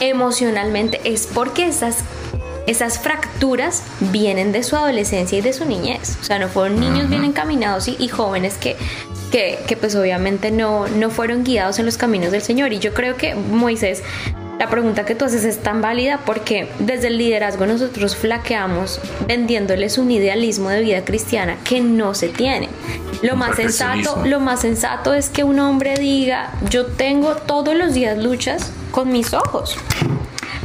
emocionalmente 0.00 1.00
es 1.04 1.26
porque 1.26 1.66
esas 1.66 2.04
esas 2.66 2.98
fracturas 2.98 3.82
vienen 4.00 4.52
de 4.52 4.62
su 4.62 4.76
adolescencia 4.76 5.38
y 5.38 5.42
de 5.42 5.52
su 5.52 5.64
niñez. 5.64 6.16
O 6.20 6.24
sea, 6.24 6.38
no 6.38 6.48
fueron 6.48 6.80
niños 6.80 7.08
bien 7.08 7.24
encaminados 7.24 7.88
y, 7.88 7.96
y 7.98 8.08
jóvenes 8.08 8.54
que 8.54 8.76
que, 9.66 9.76
pues 9.80 9.96
obviamente 9.96 10.52
no, 10.52 10.86
no 10.86 11.10
fueron 11.10 11.42
guiados 11.42 11.80
en 11.80 11.86
los 11.86 11.96
caminos 11.96 12.30
del 12.30 12.42
Señor. 12.42 12.72
Y 12.72 12.78
yo 12.78 12.94
creo 12.94 13.16
que 13.16 13.34
Moisés, 13.34 14.04
la 14.60 14.68
pregunta 14.68 15.04
que 15.04 15.16
tú 15.16 15.24
haces 15.24 15.44
es 15.44 15.58
tan 15.58 15.80
válida 15.82 16.20
porque 16.24 16.68
desde 16.78 17.08
el 17.08 17.18
liderazgo 17.18 17.66
nosotros 17.66 18.14
flaqueamos 18.14 19.00
vendiéndoles 19.26 19.98
un 19.98 20.12
idealismo 20.12 20.68
de 20.68 20.82
vida 20.82 21.04
cristiana 21.04 21.56
que 21.64 21.80
no 21.80 22.14
se 22.14 22.28
tiene. 22.28 22.68
Lo 23.22 23.34
más 23.34 23.56
sensato, 23.56 24.22
lo 24.24 24.38
más 24.38 24.60
sensato 24.60 25.14
es 25.14 25.30
que 25.30 25.42
un 25.42 25.58
hombre 25.58 25.96
diga, 25.96 26.52
yo 26.70 26.86
tengo 26.86 27.34
todos 27.34 27.74
los 27.74 27.92
días 27.94 28.16
luchas 28.18 28.70
con 28.92 29.10
mis 29.10 29.34
ojos 29.34 29.76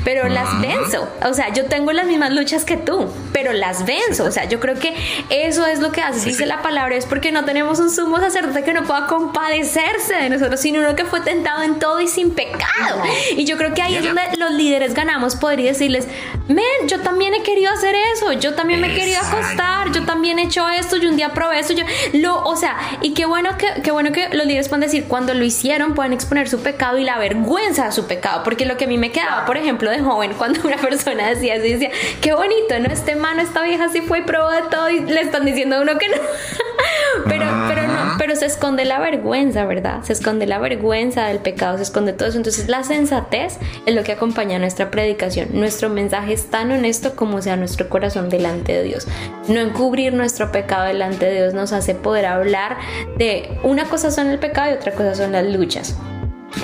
pero 0.03 0.27
las 0.27 0.59
venzo. 0.61 1.07
O 1.25 1.33
sea, 1.33 1.53
yo 1.53 1.65
tengo 1.65 1.91
las 1.91 2.05
mismas 2.05 2.31
luchas 2.31 2.65
que 2.65 2.77
tú, 2.77 3.11
pero 3.33 3.53
las 3.53 3.85
venzo. 3.85 4.25
O 4.25 4.31
sea, 4.31 4.45
yo 4.45 4.59
creo 4.59 4.75
que 4.75 4.95
eso 5.29 5.65
es 5.65 5.79
lo 5.79 5.91
que 5.91 6.01
hace, 6.01 6.27
dice 6.27 6.45
la 6.45 6.61
palabra, 6.61 6.95
es 6.95 7.05
porque 7.05 7.31
no 7.31 7.45
tenemos 7.45 7.79
un 7.79 7.89
sumo 7.89 8.19
sacerdote 8.19 8.63
que 8.63 8.73
no 8.73 8.83
pueda 8.83 9.07
compadecerse 9.07 10.15
de 10.15 10.29
nosotros, 10.29 10.59
sino 10.59 10.79
uno 10.79 10.95
que 10.95 11.05
fue 11.05 11.21
tentado 11.21 11.63
en 11.63 11.79
todo 11.79 11.99
y 12.01 12.07
sin 12.07 12.31
pecado. 12.31 13.01
Y 13.35 13.45
yo 13.45 13.57
creo 13.57 13.73
que 13.73 13.81
ahí 13.81 13.95
es 13.95 14.03
donde 14.03 14.21
los 14.37 14.51
líderes 14.51 14.93
ganamos 14.93 15.35
poder 15.35 15.59
y 15.59 15.63
decirles, 15.63 16.07
men, 16.47 16.65
yo 16.87 16.99
también 17.01 17.33
he 17.33 17.43
querido 17.43 17.71
hacer 17.71 17.95
eso, 18.13 18.33
yo 18.33 18.55
también 18.55 18.81
me 18.81 18.91
he 18.91 18.95
querido 18.95 19.19
acostar, 19.21 19.91
yo 19.91 20.05
también 20.05 20.39
he 20.39 20.43
hecho 20.43 20.67
esto, 20.69 20.97
yo 20.97 21.09
un 21.09 21.15
día 21.15 21.33
probé 21.33 21.59
esto, 21.59 21.73
yo 21.73 21.85
lo, 22.13 22.43
o 22.43 22.55
sea, 22.55 22.77
y 23.01 23.13
qué 23.13 23.25
bueno 23.25 23.57
que, 23.57 23.81
qué 23.83 23.91
bueno 23.91 24.11
que 24.11 24.29
los 24.29 24.45
líderes 24.45 24.69
pueden 24.69 24.81
decir, 24.81 25.05
cuando 25.07 25.33
lo 25.33 25.43
hicieron, 25.43 25.93
pueden 25.93 26.13
exponer 26.13 26.49
su 26.49 26.59
pecado 26.59 26.97
y 26.97 27.03
la 27.03 27.17
vergüenza 27.17 27.85
de 27.85 27.91
su 27.91 28.07
pecado, 28.07 28.43
porque 28.43 28.65
lo 28.65 28.77
que 28.77 28.85
a 28.85 28.87
mí 28.87 28.97
me 28.97 29.11
quedaba, 29.11 29.45
por 29.45 29.57
ejemplo, 29.57 29.88
de 29.89 29.99
joven, 29.99 30.33
cuando 30.37 30.61
una 30.67 30.77
persona 30.77 31.27
decía 31.29 31.55
así, 31.55 31.73
decía, 31.73 31.91
qué 32.21 32.33
bonito, 32.33 32.79
¿no? 32.79 32.87
Este 32.87 33.15
mano, 33.15 33.41
esta 33.41 33.63
vieja 33.63 33.89
sí 33.89 34.01
fue 34.01 34.19
y 34.19 34.21
probó 34.23 34.49
de 34.49 34.63
todo 34.69 34.89
y 34.89 35.01
le 35.01 35.21
están 35.21 35.45
diciendo 35.45 35.77
a 35.77 35.81
uno 35.81 35.97
que 35.97 36.09
no. 36.09 36.15
pero, 37.27 37.45
pero 37.67 37.87
no, 37.87 38.15
pero 38.17 38.35
se 38.35 38.45
esconde 38.45 38.85
la 38.85 38.99
vergüenza, 38.99 39.65
¿verdad? 39.65 40.03
Se 40.03 40.13
esconde 40.13 40.45
la 40.47 40.59
vergüenza 40.59 41.27
del 41.27 41.39
pecado, 41.39 41.77
se 41.77 41.83
esconde 41.83 42.13
todo 42.13 42.29
eso. 42.29 42.37
Entonces 42.37 42.67
la 42.67 42.83
sensatez 42.83 43.57
es 43.85 43.95
lo 43.95 44.03
que 44.03 44.11
acompaña 44.11 44.59
nuestra 44.59 44.91
predicación. 44.91 45.49
Nuestro 45.53 45.89
mensaje 45.89 46.33
es 46.33 46.49
tan 46.49 46.71
honesto 46.71 47.15
como 47.15 47.41
sea 47.41 47.55
nuestro 47.55 47.89
corazón 47.89 48.29
delante 48.29 48.73
de 48.73 48.83
Dios. 48.83 49.07
No 49.47 49.59
encubrir 49.59 50.13
nuestro 50.13 50.51
pecado 50.51 50.85
delante 50.85 51.25
de 51.25 51.35
Dios 51.35 51.53
nos 51.53 51.73
hace 51.73 51.95
poder 51.95 52.25
hablar 52.25 52.77
de 53.17 53.57
una 53.63 53.85
cosa 53.85 54.11
son 54.11 54.27
el 54.27 54.39
pecado 54.39 54.71
y 54.71 54.73
otra 54.73 54.91
cosa 54.93 55.15
son 55.15 55.31
las 55.31 55.45
luchas 55.45 55.95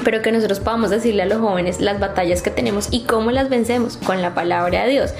pero 0.04 0.22
que 0.22 0.32
nosotros 0.32 0.60
podamos 0.60 0.90
decirle 0.90 1.24
a 1.24 1.26
los 1.26 1.40
jóvenes 1.40 1.82
las 1.82 2.00
batallas 2.00 2.42
que 2.42 2.52
tenemos 2.52 2.90
y 2.92 3.04
cómo 3.04 3.32
las 3.32 3.50
vencemos 3.50 3.98
con 3.98 4.22
la 4.22 4.34
palabra 4.34 4.84
de 4.84 4.92
Dios. 4.92 5.14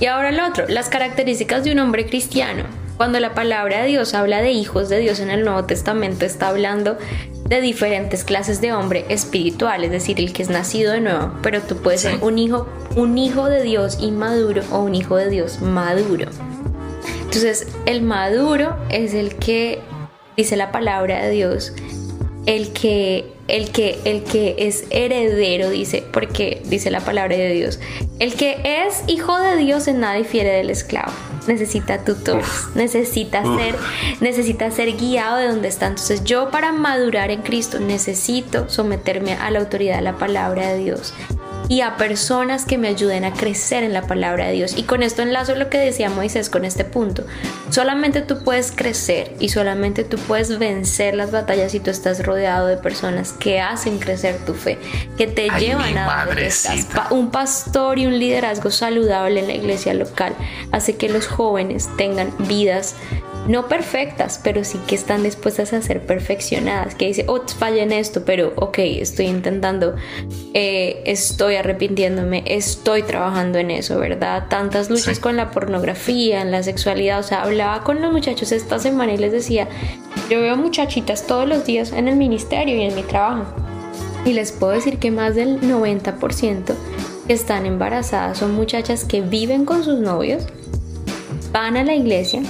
Y 0.00 0.06
ahora 0.06 0.30
lo 0.30 0.46
otro, 0.46 0.66
las 0.68 0.88
características 0.88 1.64
de 1.64 1.72
un 1.72 1.80
hombre 1.80 2.06
cristiano. 2.06 2.64
Cuando 2.96 3.20
la 3.20 3.34
palabra 3.34 3.82
de 3.82 3.88
Dios 3.88 4.14
habla 4.14 4.42
de 4.42 4.50
hijos 4.50 4.88
de 4.88 4.98
Dios 4.98 5.20
en 5.20 5.30
el 5.30 5.44
Nuevo 5.44 5.64
Testamento, 5.64 6.24
está 6.24 6.48
hablando 6.48 6.98
de 7.48 7.60
diferentes 7.60 8.24
clases 8.24 8.60
de 8.60 8.72
hombre 8.72 9.06
espiritual, 9.08 9.84
es 9.84 9.90
decir, 9.90 10.18
el 10.18 10.32
que 10.32 10.42
es 10.42 10.50
nacido 10.50 10.92
de 10.92 11.00
nuevo, 11.00 11.32
pero 11.42 11.62
tú 11.62 11.76
puedes 11.76 12.02
ser 12.02 12.18
un 12.22 12.38
hijo, 12.38 12.68
un 12.96 13.16
hijo 13.16 13.46
de 13.46 13.62
Dios 13.62 13.98
inmaduro 14.00 14.62
o 14.70 14.80
un 14.80 14.94
hijo 14.94 15.16
de 15.16 15.30
Dios 15.30 15.60
maduro. 15.62 16.26
Entonces, 17.20 17.68
el 17.86 18.02
maduro 18.02 18.76
es 18.90 19.14
el 19.14 19.36
que 19.36 19.80
dice 20.36 20.56
la 20.56 20.72
palabra 20.72 21.24
de 21.24 21.30
Dios, 21.30 21.72
el 22.46 22.72
que 22.72 23.32
el 23.48 23.70
que, 23.70 23.98
el 24.04 24.22
que 24.22 24.54
es 24.58 24.84
heredero, 24.90 25.70
dice, 25.70 26.04
porque 26.12 26.62
dice 26.66 26.90
la 26.90 27.00
palabra 27.00 27.36
de 27.36 27.52
Dios, 27.52 27.80
el 28.18 28.34
que 28.34 28.60
es 28.62 29.02
hijo 29.06 29.38
de 29.38 29.56
Dios 29.56 29.88
en 29.88 30.00
nada 30.00 30.14
difiere 30.14 30.50
del 30.50 30.70
esclavo. 30.70 31.12
Necesita 31.46 32.04
tutores, 32.04 32.46
necesita 32.74 33.42
ser, 33.42 33.74
necesita 34.20 34.70
ser 34.70 34.92
guiado 34.98 35.38
de 35.38 35.48
donde 35.48 35.68
está. 35.68 35.86
Entonces 35.86 36.22
yo 36.24 36.50
para 36.50 36.72
madurar 36.72 37.30
en 37.30 37.40
Cristo 37.40 37.80
necesito 37.80 38.68
someterme 38.68 39.32
a 39.32 39.50
la 39.50 39.60
autoridad 39.60 39.96
de 39.96 40.02
la 40.02 40.18
palabra 40.18 40.68
de 40.68 40.78
Dios 40.84 41.14
y 41.68 41.82
a 41.82 41.96
personas 41.96 42.64
que 42.64 42.78
me 42.78 42.88
ayuden 42.88 43.24
a 43.24 43.32
crecer 43.32 43.84
en 43.84 43.92
la 43.92 44.02
palabra 44.06 44.46
de 44.46 44.52
Dios. 44.52 44.74
Y 44.76 44.84
con 44.84 45.02
esto 45.02 45.22
enlazo 45.22 45.54
lo 45.54 45.68
que 45.68 45.78
decía 45.78 46.08
Moisés 46.08 46.48
con 46.48 46.64
este 46.64 46.84
punto. 46.84 47.26
Solamente 47.70 48.22
tú 48.22 48.42
puedes 48.42 48.72
crecer 48.72 49.34
y 49.38 49.50
solamente 49.50 50.02
tú 50.04 50.16
puedes 50.16 50.58
vencer 50.58 51.14
las 51.14 51.30
batallas 51.30 51.72
si 51.72 51.80
tú 51.80 51.90
estás 51.90 52.24
rodeado 52.24 52.66
de 52.66 52.78
personas 52.78 53.32
que 53.32 53.60
hacen 53.60 53.98
crecer 53.98 54.38
tu 54.46 54.54
fe, 54.54 54.78
que 55.18 55.26
te 55.26 55.50
llevan 55.58 55.98
a 55.98 56.24
donde 56.24 56.50
Un 57.10 57.30
pastor 57.30 57.98
y 57.98 58.06
un 58.06 58.18
liderazgo 58.18 58.70
saludable 58.70 59.40
en 59.40 59.48
la 59.48 59.54
iglesia 59.54 59.92
local 59.92 60.34
hace 60.72 60.96
que 60.96 61.10
los 61.10 61.26
jóvenes 61.26 61.88
tengan 61.96 62.32
vidas 62.38 62.94
no 63.48 63.66
perfectas, 63.66 64.38
pero 64.44 64.62
sí 64.62 64.78
que 64.86 64.94
están 64.94 65.22
dispuestas 65.22 65.72
a 65.72 65.80
ser 65.80 66.02
perfeccionadas, 66.02 66.94
que 66.94 67.06
dice, 67.06 67.24
oh, 67.28 67.40
falla 67.48 67.82
en 67.82 67.92
esto, 67.92 68.24
pero 68.24 68.52
ok, 68.56 68.78
estoy 68.78 69.26
intentando, 69.26 69.96
eh, 70.52 71.02
estoy 71.06 71.56
arrepintiéndome, 71.56 72.44
estoy 72.46 73.02
trabajando 73.02 73.58
en 73.58 73.70
eso, 73.70 73.98
¿verdad? 73.98 74.44
Tantas 74.48 74.90
luchas 74.90 75.18
con 75.18 75.36
la 75.36 75.50
pornografía, 75.50 76.42
en 76.42 76.50
la 76.50 76.62
sexualidad, 76.62 77.20
o 77.20 77.22
sea, 77.22 77.42
hablaba 77.42 77.82
con 77.84 78.02
los 78.02 78.12
muchachos 78.12 78.52
esta 78.52 78.78
semana 78.78 79.14
y 79.14 79.16
les 79.16 79.32
decía, 79.32 79.66
yo 80.28 80.42
veo 80.42 80.56
muchachitas 80.56 81.26
todos 81.26 81.48
los 81.48 81.64
días 81.64 81.92
en 81.92 82.06
el 82.06 82.16
ministerio 82.16 82.76
y 82.76 82.82
en 82.82 82.94
mi 82.94 83.02
trabajo, 83.02 83.46
y 84.26 84.34
les 84.34 84.52
puedo 84.52 84.72
decir 84.72 84.98
que 84.98 85.10
más 85.10 85.34
del 85.34 85.58
90% 85.62 86.74
que 87.26 87.32
están 87.32 87.64
embarazadas 87.64 88.38
son 88.38 88.54
muchachas 88.54 89.06
que 89.06 89.22
viven 89.22 89.64
con 89.64 89.84
sus 89.84 89.98
novios, 89.98 90.44
van 91.50 91.78
a 91.78 91.84
la 91.84 91.94
iglesia, 91.94 92.42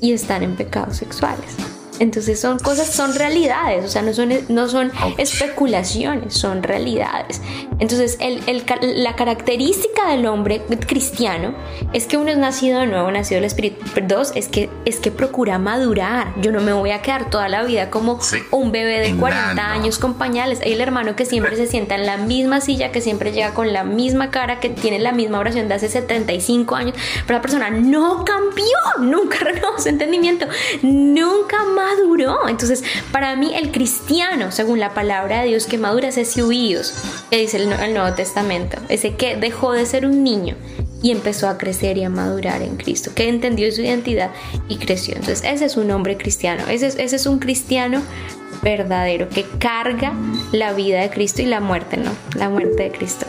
y 0.00 0.12
están 0.12 0.42
en 0.42 0.56
pecados 0.56 0.96
sexuales. 0.96 1.69
Entonces 2.00 2.40
son 2.40 2.58
cosas, 2.58 2.88
son 2.88 3.14
realidades, 3.14 3.84
o 3.84 3.88
sea, 3.88 4.02
no 4.02 4.12
son, 4.14 4.32
no 4.48 4.68
son 4.68 4.90
especulaciones, 5.18 6.34
son 6.34 6.62
realidades. 6.62 7.40
Entonces 7.78 8.16
el, 8.20 8.42
el, 8.46 8.64
la 9.04 9.14
característica 9.16 10.10
del 10.10 10.26
hombre 10.26 10.62
cristiano 10.86 11.54
es 11.92 12.06
que 12.06 12.16
uno 12.16 12.30
es 12.30 12.38
nacido 12.38 12.80
de 12.80 12.86
nuevo, 12.86 13.10
nacido 13.10 13.36
del 13.36 13.44
Espíritu. 13.44 13.84
Dos, 14.06 14.32
es 14.34 14.48
que, 14.48 14.70
es 14.86 14.96
que 14.96 15.10
procura 15.10 15.58
madurar. 15.58 16.32
Yo 16.40 16.52
no 16.52 16.60
me 16.60 16.72
voy 16.72 16.90
a 16.90 17.02
quedar 17.02 17.30
toda 17.30 17.48
la 17.48 17.62
vida 17.64 17.90
como 17.90 18.18
un 18.50 18.72
bebé 18.72 19.00
de 19.00 19.14
40 19.16 19.70
años 19.70 19.98
con 19.98 20.14
pañales. 20.14 20.60
Hay 20.62 20.72
el 20.72 20.80
hermano 20.80 21.16
que 21.16 21.26
siempre 21.26 21.56
se 21.56 21.66
sienta 21.66 21.96
en 21.96 22.06
la 22.06 22.16
misma 22.16 22.60
silla, 22.60 22.92
que 22.92 23.00
siempre 23.00 23.32
llega 23.32 23.52
con 23.52 23.72
la 23.72 23.84
misma 23.84 24.30
cara, 24.30 24.58
que 24.58 24.70
tiene 24.70 24.98
la 24.98 25.12
misma 25.12 25.38
oración 25.38 25.68
de 25.68 25.74
hace 25.74 25.88
75 25.88 26.74
años, 26.74 26.96
pero 27.26 27.38
la 27.38 27.42
persona 27.42 27.70
no 27.70 28.24
cambió, 28.24 28.64
nunca 29.00 29.38
renovó 29.40 29.78
su 29.78 29.88
entendimiento, 29.88 30.46
nunca 30.82 31.64
más 31.64 31.89
maduró. 31.90 32.48
Entonces, 32.48 32.82
para 33.12 33.36
mí, 33.36 33.52
el 33.54 33.70
cristiano, 33.70 34.52
según 34.52 34.80
la 34.80 34.94
palabra 34.94 35.40
de 35.40 35.48
Dios, 35.48 35.66
que 35.66 35.78
madura 35.78 36.08
es 36.08 36.16
ese 36.16 36.42
huidos, 36.44 36.94
que 37.30 37.38
dice 37.38 37.58
el, 37.58 37.94
Nuevo 37.94 38.14
Testamento, 38.14 38.78
ese 38.88 39.14
que 39.14 39.36
dejó 39.36 39.72
de 39.72 39.86
ser 39.86 40.06
un 40.06 40.22
niño 40.22 40.56
y 41.02 41.10
empezó 41.12 41.48
a 41.48 41.56
crecer 41.56 41.96
y 41.96 42.04
a 42.04 42.10
madurar 42.10 42.62
en 42.62 42.76
Cristo, 42.76 43.12
que 43.14 43.28
entendió 43.28 43.70
su 43.72 43.80
identidad 43.80 44.30
y 44.68 44.76
creció. 44.76 45.14
Entonces, 45.14 45.42
ese 45.44 45.64
es 45.64 45.76
un 45.76 45.90
hombre 45.90 46.16
cristiano, 46.16 46.64
ese 46.68 46.86
ese 46.86 47.16
es 47.16 47.26
un 47.26 47.38
cristiano 47.38 48.02
verdadero 48.62 49.28
que 49.28 49.44
carga 49.58 50.12
la 50.52 50.72
vida 50.72 51.00
de 51.00 51.10
Cristo 51.10 51.40
y 51.42 51.46
la 51.46 51.60
muerte, 51.60 51.96
¿no? 51.96 52.10
La 52.34 52.48
muerte 52.48 52.82
de 52.82 52.90
Cristo. 52.90 53.26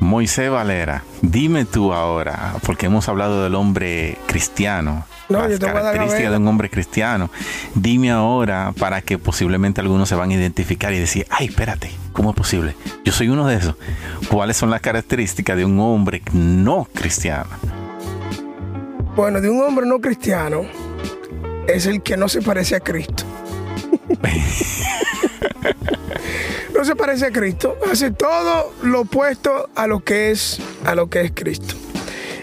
Moisés 0.00 0.50
Valera, 0.50 1.04
dime 1.20 1.64
tú 1.64 1.92
ahora, 1.92 2.54
porque 2.66 2.86
hemos 2.86 3.08
hablado 3.08 3.44
del 3.44 3.54
hombre 3.54 4.18
cristiano, 4.26 5.06
no, 5.32 5.48
las 5.48 5.58
características 5.58 6.30
de 6.30 6.36
un 6.36 6.48
hombre 6.48 6.70
cristiano. 6.70 7.30
Dime 7.74 8.10
ahora 8.10 8.72
para 8.78 9.02
que 9.02 9.18
posiblemente 9.18 9.80
algunos 9.80 10.08
se 10.08 10.14
van 10.14 10.30
a 10.30 10.34
identificar 10.34 10.92
y 10.92 10.98
decir, 10.98 11.26
ay, 11.30 11.46
espérate, 11.46 11.90
¿cómo 12.12 12.30
es 12.30 12.36
posible? 12.36 12.74
Yo 13.04 13.12
soy 13.12 13.28
uno 13.28 13.46
de 13.46 13.56
esos. 13.56 13.76
¿Cuáles 14.28 14.56
son 14.56 14.70
las 14.70 14.80
características 14.80 15.56
de 15.56 15.64
un 15.64 15.78
hombre 15.80 16.22
no 16.32 16.88
cristiano? 16.92 17.50
Bueno, 19.16 19.40
de 19.40 19.50
un 19.50 19.62
hombre 19.62 19.86
no 19.86 20.00
cristiano 20.00 20.62
es 21.68 21.86
el 21.86 22.02
que 22.02 22.16
no 22.16 22.28
se 22.28 22.42
parece 22.42 22.76
a 22.76 22.80
Cristo. 22.80 23.24
no 26.74 26.84
se 26.84 26.96
parece 26.96 27.26
a 27.26 27.30
Cristo, 27.30 27.76
hace 27.90 28.10
todo 28.10 28.72
lo 28.82 29.02
opuesto 29.02 29.68
a 29.74 29.86
lo 29.86 30.00
que 30.00 30.30
es 30.30 30.60
a 30.84 30.94
lo 30.94 31.08
que 31.08 31.20
es 31.20 31.32
Cristo. 31.32 31.74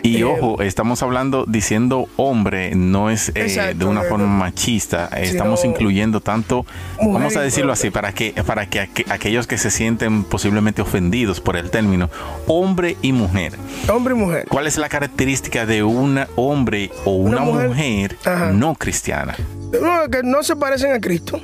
Y 0.04 0.18
eh, 0.18 0.24
ojo, 0.24 0.62
estamos 0.62 1.04
hablando 1.04 1.46
diciendo 1.48 2.08
hombre, 2.16 2.76
no 2.76 3.10
es 3.10 3.32
eh, 3.36 3.74
de 3.76 3.86
una 3.86 4.04
forma 4.04 4.28
machista, 4.28 5.08
estamos 5.08 5.66
incluyendo 5.66 6.22
tanto, 6.22 6.66
vamos 6.98 7.36
a 7.36 7.42
decirlo 7.42 7.74
así, 7.74 7.90
para 7.90 8.14
que, 8.14 8.34
para 8.46 8.68
que 8.68 8.90
aquellos 9.10 9.48
que 9.48 9.58
se 9.58 9.72
sienten 9.72 10.24
posiblemente 10.24 10.82
ofendidos 10.82 11.42
por 11.42 11.58
el 11.58 11.70
término, 11.70 12.10
hombre 12.48 12.98
y 13.02 13.12
mujer. 13.12 13.54
Hombre 13.92 14.14
y 14.14 14.18
mujer. 14.18 14.46
¿Cuál 14.48 14.68
es 14.68 14.78
la 14.78 14.90
característica 14.90 15.66
de 15.66 15.84
un 15.84 16.20
hombre 16.36 16.92
o 17.06 17.12
una, 17.16 17.42
mujer, 17.42 18.18
no 18.54 18.76
cristiana? 18.76 19.36
No, 19.82 20.10
que 20.10 20.24
no 20.24 20.44
se 20.44 20.56
parecen 20.56 20.94
a 20.94 21.00
Cristo, 21.00 21.40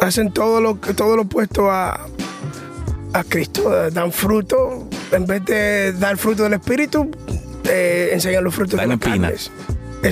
hacen 0.00 0.32
todo 0.32 0.60
lo, 0.60 0.74
todo 0.76 1.16
lo 1.16 1.22
opuesto 1.22 1.70
a, 1.70 2.06
a 3.12 3.24
Cristo, 3.24 3.90
dan 3.90 4.12
fruto, 4.12 4.88
en 5.12 5.26
vez 5.26 5.44
de 5.44 5.92
dar 5.92 6.16
fruto 6.16 6.44
del 6.44 6.54
Espíritu, 6.54 7.10
eh, 7.64 8.10
enseñan 8.12 8.44
los 8.44 8.54
frutos 8.54 8.78
dan 8.78 8.88
de 8.88 8.94
espina. 8.94 9.32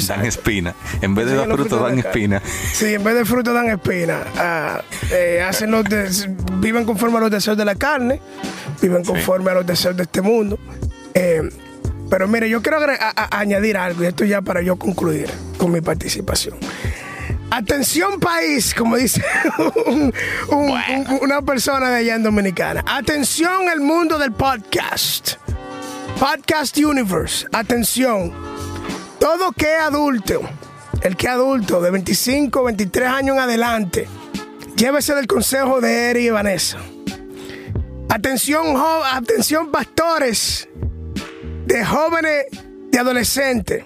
Dan 0.06 0.24
espina. 0.24 0.74
En 1.00 1.14
vez 1.14 1.26
de 1.26 1.34
dar 1.34 1.48
frutos, 1.50 1.82
dan 1.82 1.98
espina. 1.98 2.40
Sí, 2.72 2.94
en 2.94 3.02
vez 3.02 3.14
de 3.14 3.24
frutos 3.24 3.52
dan 3.52 3.68
espina. 3.70 4.22
Ah, 4.36 4.82
eh, 5.10 5.44
hacen 5.46 5.72
los 5.72 5.84
viven 6.60 6.84
conforme 6.84 7.18
a 7.18 7.20
los 7.20 7.30
deseos 7.30 7.56
de 7.56 7.64
la 7.64 7.74
carne, 7.74 8.20
viven 8.80 9.04
conforme 9.04 9.50
a 9.50 9.54
los 9.54 9.66
deseos 9.66 9.96
de 9.96 10.04
este 10.04 10.20
mundo. 10.20 10.58
Eh, 11.14 11.42
pero 12.08 12.28
mire, 12.28 12.48
yo 12.48 12.62
quiero 12.62 12.78
añadir 13.30 13.76
algo, 13.76 14.04
y 14.04 14.06
esto 14.06 14.24
ya 14.24 14.42
para 14.42 14.62
yo 14.62 14.76
concluir 14.76 15.28
con 15.58 15.72
mi 15.72 15.80
participación. 15.80 16.56
Atención 17.50 18.20
país, 18.20 18.74
como 18.74 18.96
dice 18.96 19.24
una 21.20 21.42
persona 21.42 21.90
de 21.90 21.96
allá 21.96 22.14
en 22.14 22.22
Dominicana. 22.22 22.84
Atención 22.86 23.68
el 23.72 23.80
mundo 23.80 24.18
del 24.18 24.32
podcast. 24.32 25.34
Podcast 26.20 26.76
Universe. 26.76 27.46
Atención. 27.50 28.30
Todo 29.18 29.52
que 29.52 29.74
adulto, 29.74 30.42
el 31.00 31.16
que 31.16 31.28
adulto 31.28 31.80
de 31.80 31.90
25, 31.90 32.62
23 32.62 33.08
años 33.08 33.36
en 33.36 33.42
adelante, 33.42 34.06
llévese 34.76 35.14
del 35.14 35.26
consejo 35.26 35.80
de 35.80 36.10
Eri 36.10 36.26
y 36.26 36.30
Vanessa. 36.30 36.76
Atención, 38.10 38.76
atención 39.10 39.70
pastores 39.70 40.68
de 41.64 41.86
jóvenes, 41.86 42.44
de 42.90 42.98
adolescentes. 42.98 43.84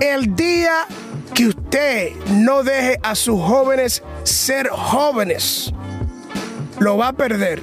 El 0.00 0.34
día 0.34 0.86
que 1.34 1.48
usted 1.48 2.16
no 2.30 2.62
deje 2.62 2.98
a 3.02 3.14
sus 3.14 3.38
jóvenes 3.38 4.02
ser 4.22 4.70
jóvenes, 4.70 5.74
lo 6.78 6.96
va 6.96 7.08
a 7.08 7.12
perder. 7.12 7.62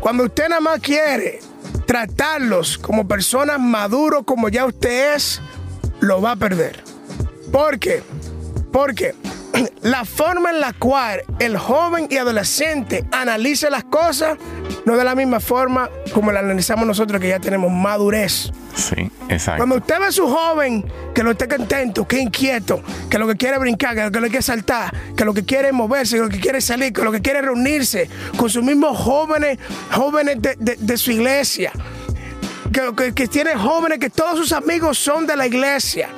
Cuando 0.00 0.24
usted 0.24 0.48
nada 0.48 0.62
más 0.62 0.80
quiere 0.80 1.40
tratarlos 1.86 2.78
como 2.78 3.06
personas 3.06 3.60
maduros 3.60 4.24
como 4.24 4.48
ya 4.48 4.64
usted 4.64 5.14
es, 5.14 5.42
lo 6.00 6.22
va 6.22 6.32
a 6.32 6.36
perder. 6.36 6.82
¿Por 7.52 7.78
qué? 7.78 8.02
Porque 8.72 9.14
la 9.82 10.06
forma 10.06 10.50
en 10.50 10.60
la 10.60 10.72
cual 10.72 11.22
el 11.38 11.58
joven 11.58 12.08
y 12.10 12.16
adolescente 12.16 13.04
analiza 13.12 13.68
las 13.68 13.84
cosas 13.84 14.38
no 14.84 14.96
de 14.96 15.04
la 15.04 15.14
misma 15.14 15.40
forma 15.40 15.88
como 16.12 16.32
la 16.32 16.40
analizamos 16.40 16.86
nosotros 16.86 17.20
que 17.20 17.28
ya 17.28 17.38
tenemos 17.38 17.70
madurez. 17.70 18.52
Sí, 18.74 19.10
exacto. 19.28 19.58
Cuando 19.58 19.76
usted 19.76 19.98
ve 19.98 20.06
a 20.06 20.12
su 20.12 20.28
joven 20.28 20.84
que 21.14 21.22
lo 21.22 21.32
esté 21.32 21.48
contento, 21.48 22.06
que 22.06 22.18
inquieto, 22.20 22.82
que 23.10 23.18
lo 23.18 23.26
que 23.26 23.36
quiere 23.36 23.58
brincar, 23.58 23.94
que 23.94 24.02
lo 24.02 24.10
que 24.10 24.28
quiere 24.28 24.42
saltar, 24.42 24.94
que 25.16 25.24
lo 25.24 25.34
que 25.34 25.44
quiere 25.44 25.72
moverse, 25.72 26.16
que 26.16 26.22
lo 26.22 26.28
que 26.28 26.40
quiere 26.40 26.60
salir, 26.60 26.92
que 26.92 27.02
lo 27.02 27.12
que 27.12 27.20
quiere 27.20 27.42
reunirse 27.42 28.08
con 28.36 28.48
sus 28.48 28.62
mismos 28.62 28.96
jóvenes, 28.96 29.58
jóvenes 29.92 30.38
de, 30.40 30.96
su 30.96 31.10
iglesia, 31.10 31.72
que, 32.72 32.94
que, 32.96 33.14
que 33.14 33.28
tiene 33.28 33.54
jóvenes 33.56 33.98
que 33.98 34.10
todos 34.10 34.38
sus 34.38 34.52
amigos 34.52 34.98
son 34.98 35.26
de 35.26 35.36
la 35.36 35.46
iglesia 35.46 36.08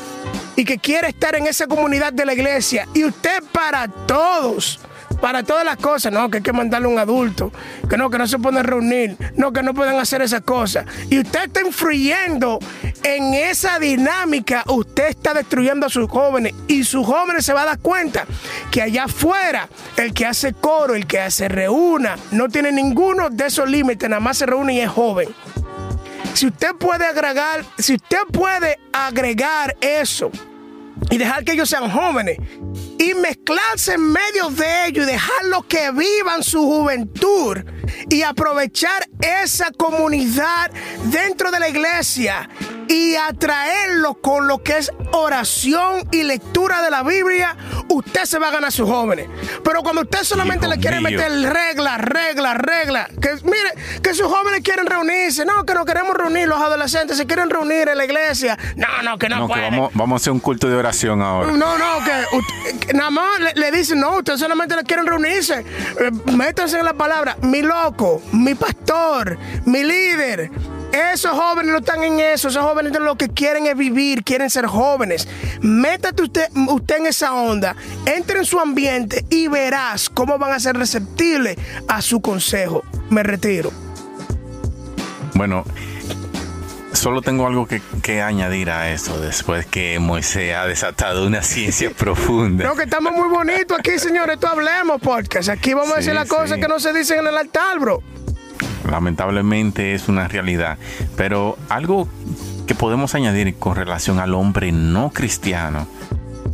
y 0.55 0.65
que 0.65 0.79
quiere 0.79 1.09
estar 1.09 1.35
en 1.35 1.47
esa 1.47 1.67
comunidad 1.67 2.13
de 2.13 2.27
la 2.27 2.35
iglesia 2.35 2.87
y 2.95 3.05
usted 3.05 3.43
para 3.53 3.89
todos 3.89 4.81
para 5.23 5.45
todas 5.45 5.65
las 5.65 5.77
cosas, 5.77 6.13
no, 6.13 6.29
que 6.29 6.39
hay 6.39 6.43
que 6.43 6.53
mandarle 6.53 6.89
a 6.89 6.91
un 6.91 6.99
adulto, 6.99 7.53
que 7.89 7.97
no, 7.97 8.11
que 8.11 8.19
no 8.19 8.27
se 8.27 8.41
pueden 8.41 8.65
reunir, 8.65 9.17
no, 9.37 9.53
que 9.53 9.63
no 9.63 9.73
pueden 9.73 9.97
hacer 10.01 10.21
esas 10.21 10.41
cosas. 10.41 10.85
Y 11.11 11.21
usted 11.21 11.45
está 11.45 11.61
influyendo 11.61 12.59
en 13.05 13.33
esa 13.33 13.79
dinámica, 13.79 14.65
usted 14.67 15.11
está 15.11 15.33
destruyendo 15.33 15.87
a 15.87 15.91
sus 15.91 16.11
jóvenes 16.11 16.55
y 16.67 16.83
sus 16.83 17.07
jóvenes 17.07 17.45
se 17.45 17.53
va 17.53 17.63
a 17.63 17.67
dar 17.67 17.79
cuenta 17.79 18.27
que 18.73 18.83
allá 18.83 19.05
afuera 19.05 19.69
el 19.97 20.13
que 20.13 20.27
hace 20.27 20.55
coro, 20.55 20.97
el 20.97 21.07
que 21.07 21.31
se 21.31 21.49
reúna, 21.49 22.17
no 22.33 22.49
tiene 22.49 22.73
ninguno 22.73 23.31
de 23.31 23.47
esos 23.47 23.71
límites, 23.71 24.11
nada 24.11 24.19
más 24.19 24.39
se 24.39 24.47
reúne 24.47 24.75
y 24.75 24.81
es 24.81 24.91
joven. 24.91 25.29
Si 26.35 26.49
usted 26.49 26.75
puede 26.75 27.07
agregar, 27.07 27.65
si 27.79 27.95
usted 27.95 28.25
puede 28.33 28.81
agregar 28.93 29.77
eso 29.81 30.33
y 31.11 31.17
dejar 31.17 31.45
que 31.45 31.53
ellos 31.53 31.69
sean 31.69 31.89
jóvenes 31.89 32.39
mezclarse 33.15 33.95
en 33.95 34.13
medio 34.13 34.51
de 34.51 34.87
ellos 34.87 35.05
y 35.05 35.13
dejarlos 35.13 35.65
que 35.67 35.91
vivan 35.93 36.43
su 36.43 36.63
juventud 36.63 37.59
y 38.09 38.23
aprovechar 38.23 39.09
esa 39.21 39.71
comunidad 39.73 40.71
dentro 41.05 41.51
de 41.51 41.61
la 41.61 41.69
iglesia 41.69 42.49
y 42.89 43.17
atraerlos 43.17 44.17
con 44.21 44.49
lo 44.49 44.63
que 44.63 44.79
es 44.79 44.91
oración 45.13 46.07
y 46.11 46.23
lectura 46.23 46.83
de 46.83 46.91
la 46.91 47.03
Biblia, 47.03 47.57
usted 47.89 48.25
se 48.25 48.39
va 48.39 48.49
a 48.49 48.51
ganar 48.51 48.69
a 48.69 48.71
sus 48.71 48.89
jóvenes. 48.89 49.29
Pero 49.65 49.83
cuando 49.83 50.03
usted 50.03 50.23
solamente 50.23 50.69
le 50.69 50.79
quiere 50.79 51.01
meter 51.01 51.31
reglas, 51.31 51.99
reglas, 52.01 52.57
reglas, 52.57 53.09
que 53.21 53.31
mire, 53.45 54.01
que 54.03 54.15
sus 54.15 54.27
jóvenes 54.27 54.63
quieren 54.63 54.87
reunirse, 54.87 55.45
no, 55.45 55.65
que 55.65 55.75
no 55.75 55.85
queremos 55.85 56.17
reunir, 56.17 56.49
los 56.49 56.61
adolescentes 56.61 57.17
se 57.17 57.27
quieren 57.27 57.51
reunir 57.51 57.89
en 57.89 57.99
la 57.99 58.05
iglesia, 58.05 58.59
no, 58.77 58.87
no, 59.03 59.19
que 59.19 59.29
no, 59.29 59.49
vamos, 59.49 59.91
vamos, 59.95 60.21
a 60.21 60.23
hacer 60.23 60.33
un 60.33 60.41
culto 60.41 60.69
de 60.69 60.77
oración 60.77 61.23
ahora. 61.23 61.53
No, 61.53 61.79
no, 61.79 61.85
que, 62.05 62.95
nada 62.95 63.11
más 63.11 63.41
le, 63.55 63.71
dicen, 63.71 64.01
no, 64.01 64.19
ustedes 64.19 64.41
solamente 64.41 64.77
le 64.77 64.85
quieren 64.85 65.07
reunirse, 65.07 65.65
eh, 66.01 66.11
métanse 66.33 66.79
en 66.79 66.85
la 66.85 66.95
palabra, 66.95 67.37
mi 67.43 67.63
loco, 67.63 68.23
mi 68.33 68.55
pastor, 68.55 69.39
mi 69.65 69.83
líder. 69.83 70.51
Esos 70.93 71.33
jóvenes 71.33 71.73
no 71.73 71.79
están 71.79 72.05
en 72.05 72.21
eso, 72.21 72.49
esos 72.49 72.63
jóvenes 72.63 72.93
lo 73.01 73.17
que 73.17 73.31
quieren 73.31 73.67
es 73.67 73.75
vivir, 73.77 74.23
quieren 74.25 74.51
ser 74.51 74.67
jóvenes. 74.67 75.27
Métate 75.63 76.23
usted, 76.23 76.49
usted 76.69 76.99
en 76.99 77.07
esa 77.07 77.33
onda, 77.33 77.75
entre 78.05 78.41
en 78.41 78.45
su 78.45 78.61
ambiente 78.61 79.25
y 79.31 79.49
verás 79.49 80.11
cómo 80.11 80.39
van 80.39 80.53
a 80.53 80.61
ser 80.61 80.77
receptibles 80.77 81.57
a 81.89 82.03
su 82.03 82.21
consejo. 82.21 82.83
Me 83.09 83.23
retiro. 83.23 83.73
Bueno, 85.33 85.65
solo 86.93 87.23
tengo 87.23 87.47
algo 87.47 87.67
que, 87.67 88.21
añadir 88.21 88.69
a 88.69 88.93
eso 88.93 89.19
después 89.19 89.65
que 89.65 89.99
Moisés 89.99 90.55
ha 90.55 90.67
desatado 90.67 91.27
una 91.27 91.43
ciencia 91.43 91.91
profunda. 91.97 92.67
No, 92.67 92.75
que 92.75 92.83
estamos 92.83 93.15
muy 93.15 93.31
bonitos 93.31 93.79
aquí, 93.79 93.99
señores. 93.99 94.35
Esto 94.35 94.49
hablemos 94.49 95.01
podcast. 95.01 95.49
Aquí 95.49 95.73
vamos 95.73 95.95
a 95.95 95.97
decir 95.97 96.13
las 96.13 96.29
cosas 96.29 96.59
que 96.59 96.69
no 96.69 96.79
se 96.79 96.93
dicen 96.93 97.21
en 97.21 97.29
el 97.29 97.39
altar, 97.39 97.79
bro 97.79 98.03
lamentablemente 98.91 99.95
es 99.95 100.09
una 100.09 100.29
realidad. 100.29 100.79
Pero 101.17 101.57
algo 101.69 102.09
que 102.67 102.75
podemos 102.75 103.15
añadir 103.15 103.55
con 103.57 103.77
relación 103.77 104.19
al 104.19 104.35
hombre 104.35 104.73
no 104.73 105.11
cristiano 105.11 105.87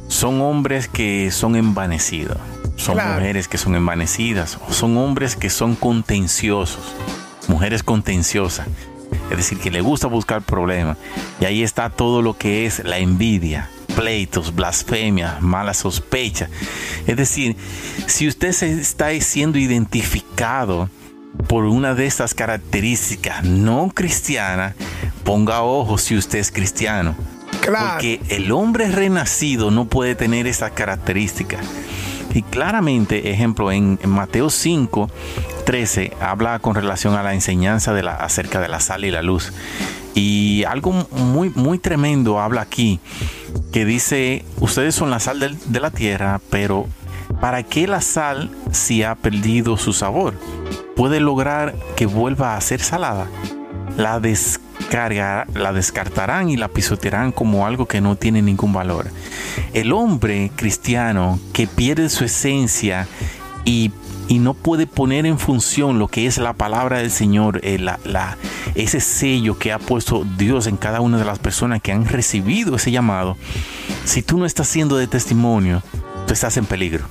son 0.09 0.41
hombres 0.41 0.89
que 0.89 1.31
son 1.31 1.55
envanecidos, 1.57 2.39
son 2.77 2.97
mujeres 2.97 3.47
que 3.47 3.59
son 3.59 3.75
envanecidas, 3.75 4.59
son 4.71 4.97
hombres 4.97 5.37
que 5.37 5.51
son 5.51 5.75
contenciosos, 5.75 6.95
mujeres 7.47 7.83
contenciosas. 7.83 8.67
Es 9.31 9.37
decir, 9.37 9.59
que 9.59 9.71
le 9.71 9.81
gusta 9.81 10.07
buscar 10.07 10.43
problemas. 10.43 10.97
Y 11.41 11.45
ahí 11.45 11.63
está 11.63 11.91
todo 11.91 12.23
lo 12.23 12.37
que 12.37 12.67
es 12.67 12.83
la 12.85 12.99
envidia, 12.99 13.71
pleitos, 13.95 14.55
blasfemia, 14.55 15.39
mala 15.41 15.75
sospecha. 15.75 16.49
Es 17.07 17.17
decir, 17.17 17.57
si 18.07 18.29
usted 18.29 18.53
se 18.53 18.73
está 18.73 19.19
siendo 19.21 19.59
identificado 19.59 20.89
por 21.47 21.65
una 21.65 21.95
de 21.95 22.07
estas 22.07 22.35
características 22.35 23.45
no 23.45 23.91
cristianas, 23.95 24.75
ponga 25.25 25.63
ojo 25.63 25.99
si 25.99 26.17
usted 26.17 26.39
es 26.39 26.51
cristiano. 26.51 27.15
Porque 27.65 28.21
el 28.29 28.51
hombre 28.53 28.91
renacido 28.91 29.71
no 29.71 29.87
puede 29.87 30.15
tener 30.15 30.47
esas 30.47 30.73
características. 30.73 31.61
Y 32.33 32.43
claramente, 32.43 33.31
ejemplo, 33.31 33.73
en, 33.73 33.99
Mateo 34.07 34.51
5, 34.51 35.11
13, 35.65 36.13
habla 36.21 36.59
con 36.61 36.75
relación 36.75 37.15
a 37.15 37.23
la 37.23 37.35
enseñanza 37.35 37.93
de 37.93 38.03
la, 38.03 38.15
acerca 38.15 38.61
de 38.61 38.69
la 38.69 38.81
sal 38.81 39.05
y 39.05 39.11
la 39.11 39.23
luz. 39.23 39.53
Y 40.15 40.65
algo 40.65 40.93
muy, 41.11 41.51
muy 41.51 41.79
tremendo 41.79 42.41
habla 42.41 42.63
aquí, 42.63 43.01
que 43.73 43.85
dice, 43.85 44.45
ustedes 44.61 44.95
son 44.95 45.11
la 45.11 45.21
sal 45.21 45.59
de 45.65 45.81
la 45.81 45.91
tierra, 45.91 46.41
pero 46.51 46.87
¿para 47.41 47.63
qué 47.63 47.87
la 47.87 48.01
sal 48.01 48.51
si 48.73 49.03
ha 49.03 49.15
perdido 49.15 49.77
su 49.77 49.93
sabor? 49.93 50.35
puede 50.99 51.21
lograr 51.21 51.77
que 51.95 52.07
vuelva 52.07 52.57
a 52.57 52.61
ser 52.61 52.81
salada, 52.81 53.29
la 53.97 54.19
descarga, 54.19 55.47
la 55.55 55.73
descartarán 55.73 56.51
y 56.51 56.57
la 56.57 56.67
pisotearán 56.67 57.31
como 57.31 57.69
algo 57.69 57.87
que 57.87 58.01
no 58.01 58.17
tiene 58.17 58.43
ningún 58.43 58.73
valor. 58.73 59.07
El 59.75 59.93
hombre 59.93 60.51
cristiano 60.57 61.39
que 61.53 61.69
pierde 61.69 62.09
su 62.09 62.25
esencia 62.25 63.07
y, 63.65 63.93
no 64.29 64.55
puede 64.55 64.89
poner 64.89 65.25
en 65.25 65.39
función 65.39 66.01
lo 66.01 66.09
que 66.09 66.27
es 66.27 66.37
la 66.39 66.53
palabra 66.53 66.99
del 66.99 67.13
Señor, 67.13 67.61
eh, 67.63 67.79
ese 68.75 69.01
sello 69.01 69.57
que 69.57 69.73
ha 69.73 69.79
puesto 69.79 70.25
Dios 70.37 70.67
en 70.67 70.77
cada 70.77 71.01
una 71.01 71.17
de 71.17 71.25
las 71.25 71.39
personas 71.39 71.81
que 71.81 71.93
han 71.93 72.07
recibido 72.07 72.75
ese 72.75 72.91
llamado, 72.91 73.37
si 74.05 74.23
tú 74.23 74.37
no 74.37 74.47
estás 74.47 74.67
siendo 74.67 74.97
de 74.97 75.07
testimonio, 75.07 75.81
tú 76.29 76.35
estás 76.35 76.57
en 76.59 76.67
peligro. 76.67 77.07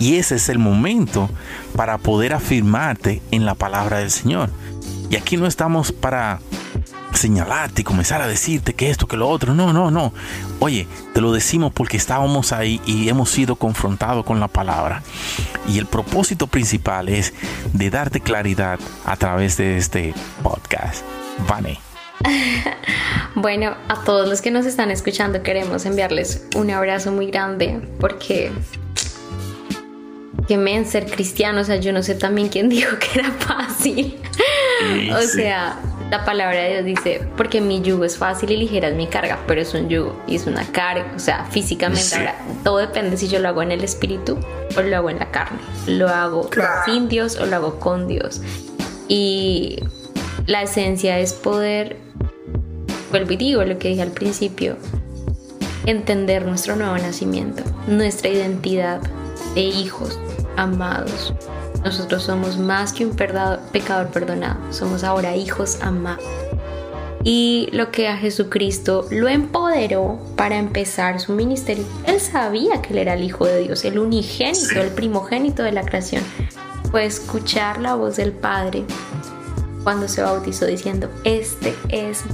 Y 0.00 0.16
ese 0.16 0.36
es 0.36 0.48
el 0.48 0.58
momento 0.58 1.28
para 1.76 1.98
poder 1.98 2.32
afirmarte 2.32 3.22
en 3.30 3.44
la 3.44 3.54
palabra 3.54 3.98
del 3.98 4.10
Señor. 4.10 4.50
Y 5.10 5.16
aquí 5.16 5.36
no 5.36 5.46
estamos 5.46 5.92
para 5.92 6.40
señalarte 7.12 7.82
y 7.82 7.84
comenzar 7.84 8.22
a 8.22 8.26
decirte 8.26 8.72
que 8.72 8.88
esto, 8.88 9.06
que 9.06 9.18
lo 9.18 9.28
otro. 9.28 9.54
No, 9.54 9.74
no, 9.74 9.90
no. 9.90 10.14
Oye, 10.58 10.88
te 11.12 11.20
lo 11.20 11.32
decimos 11.32 11.72
porque 11.74 11.98
estábamos 11.98 12.52
ahí 12.52 12.80
y 12.86 13.10
hemos 13.10 13.30
sido 13.30 13.56
confrontados 13.56 14.24
con 14.24 14.40
la 14.40 14.48
palabra. 14.48 15.02
Y 15.68 15.78
el 15.78 15.84
propósito 15.84 16.46
principal 16.46 17.10
es 17.10 17.34
de 17.74 17.90
darte 17.90 18.20
claridad 18.20 18.80
a 19.04 19.16
través 19.16 19.58
de 19.58 19.76
este 19.76 20.14
podcast. 20.42 21.04
Vane. 21.46 21.89
Bueno, 23.36 23.76
a 23.88 24.02
todos 24.04 24.28
los 24.28 24.42
que 24.42 24.50
nos 24.50 24.66
están 24.66 24.90
escuchando 24.90 25.42
queremos 25.42 25.86
enviarles 25.86 26.46
un 26.56 26.70
abrazo 26.70 27.12
muy 27.12 27.30
grande 27.30 27.80
porque 28.00 28.50
que 30.50 30.56
men 30.56 30.84
ser 30.84 31.06
cristiano, 31.06 31.60
o 31.60 31.64
sea, 31.64 31.76
yo 31.76 31.92
no 31.92 32.02
sé 32.02 32.16
también 32.16 32.48
quién 32.48 32.68
dijo 32.68 32.96
que 32.98 33.20
era 33.20 33.30
fácil. 33.30 34.18
o 35.16 35.22
sea, 35.22 35.78
La 36.10 36.24
palabra 36.24 36.60
de 36.60 36.70
Dios 36.72 36.84
dice, 36.84 37.22
porque 37.36 37.60
mi 37.60 37.80
yugo 37.82 38.04
es 38.04 38.18
fácil 38.18 38.50
y 38.50 38.56
ligera 38.56 38.88
es 38.88 38.96
mi 38.96 39.06
carga, 39.06 39.38
pero 39.46 39.60
es 39.60 39.72
un 39.74 39.88
yugo 39.88 40.20
y 40.26 40.34
es 40.34 40.48
una 40.48 40.66
carga, 40.72 41.06
o 41.14 41.20
sea, 41.20 41.44
físicamente. 41.44 42.16
Ahora, 42.16 42.34
todo 42.64 42.78
depende 42.78 43.16
si 43.16 43.28
yo 43.28 43.38
lo 43.38 43.48
hago 43.48 43.62
en 43.62 43.70
el 43.70 43.84
espíritu 43.84 44.38
o 44.76 44.82
lo 44.82 44.96
hago 44.96 45.08
en 45.08 45.20
la 45.20 45.30
carne. 45.30 45.60
Lo 45.86 46.08
hago 46.08 46.50
sin 46.84 47.08
Dios 47.08 47.36
o 47.36 47.46
lo 47.46 47.54
hago 47.54 47.78
con 47.78 48.08
Dios. 48.08 48.42
Y 49.06 49.78
la 50.46 50.62
esencia 50.62 51.20
es 51.20 51.32
poder, 51.32 51.96
vuelvo 53.10 53.32
y 53.32 53.36
digo 53.36 53.64
lo 53.64 53.78
que 53.78 53.88
dije 53.88 54.02
al 54.02 54.12
principio, 54.12 54.76
entender 55.86 56.46
nuestro 56.46 56.76
nuevo 56.76 56.96
nacimiento, 56.96 57.62
nuestra 57.86 58.30
identidad 58.30 59.00
de 59.54 59.62
hijos 59.62 60.18
amados, 60.56 61.34
nosotros 61.84 62.22
somos 62.22 62.58
más 62.58 62.92
que 62.92 63.06
un 63.06 63.16
pecador 63.16 64.08
perdonado, 64.08 64.60
somos 64.72 65.02
ahora 65.04 65.36
hijos 65.36 65.78
amados. 65.80 66.24
Y 67.22 67.68
lo 67.72 67.90
que 67.90 68.08
a 68.08 68.16
Jesucristo 68.16 69.06
lo 69.10 69.28
empoderó 69.28 70.18
para 70.36 70.56
empezar 70.56 71.20
su 71.20 71.32
ministerio, 71.32 71.84
él 72.06 72.18
sabía 72.18 72.80
que 72.80 72.94
él 72.94 72.98
era 72.98 73.14
el 73.14 73.22
Hijo 73.22 73.44
de 73.44 73.60
Dios, 73.60 73.84
el 73.84 73.98
unigénito, 73.98 74.80
el 74.80 74.90
primogénito 74.90 75.62
de 75.62 75.72
la 75.72 75.82
creación. 75.82 76.22
Fue 76.90 77.04
escuchar 77.04 77.78
la 77.78 77.94
voz 77.94 78.16
del 78.16 78.32
Padre 78.32 78.84
cuando 79.84 80.08
se 80.08 80.22
bautizó 80.22 80.66
diciendo, 80.66 81.10
este 81.24 81.74
es... 81.88 82.24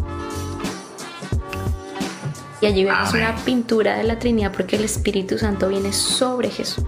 Y 2.66 2.68
allí 2.68 2.84
vemos 2.84 3.14
una 3.14 3.36
pintura 3.36 3.96
de 3.96 4.02
la 4.02 4.18
Trinidad 4.18 4.50
porque 4.50 4.74
el 4.74 4.82
Espíritu 4.82 5.38
Santo 5.38 5.68
viene 5.68 5.92
sobre 5.92 6.50
Jesús. 6.50 6.84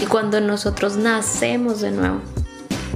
Y 0.00 0.06
cuando 0.06 0.40
nosotros 0.40 0.96
nacemos 0.96 1.80
de 1.80 1.90
nuevo, 1.90 2.20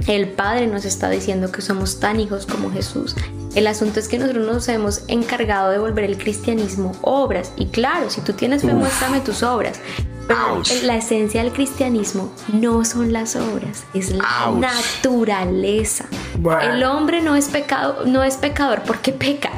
el 0.07 0.29
Padre 0.29 0.67
nos 0.67 0.85
está 0.85 1.09
diciendo 1.09 1.51
que 1.51 1.61
somos 1.61 1.99
tan 1.99 2.21
hijos 2.21 2.45
como 2.45 2.71
Jesús. 2.71 3.13
El 3.55 3.67
asunto 3.67 3.99
es 3.99 4.07
que 4.07 4.19
nosotros 4.19 4.47
nos 4.47 4.69
hemos 4.69 5.03
encargado 5.09 5.71
de 5.71 5.79
volver 5.79 6.05
el 6.05 6.17
cristianismo 6.17 6.93
obras. 7.01 7.51
Y 7.57 7.65
claro, 7.65 8.09
si 8.09 8.21
tú 8.21 8.31
tienes 8.31 8.61
fe, 8.61 8.73
muéstrame 8.73 9.19
tus 9.19 9.43
obras. 9.43 9.81
Pero 10.25 10.61
la 10.83 10.95
esencia 10.95 11.43
del 11.43 11.51
cristianismo 11.51 12.31
no 12.53 12.85
son 12.85 13.11
las 13.11 13.35
obras, 13.35 13.83
es 13.93 14.11
la 14.11 14.49
naturaleza. 14.57 16.05
El 16.61 16.85
hombre 16.85 17.21
no 17.21 17.35
es 17.35 17.49
pecado, 17.49 18.05
no 18.05 18.23
es 18.23 18.37
pecador 18.37 18.83
porque 18.83 19.11
peca. 19.11 19.51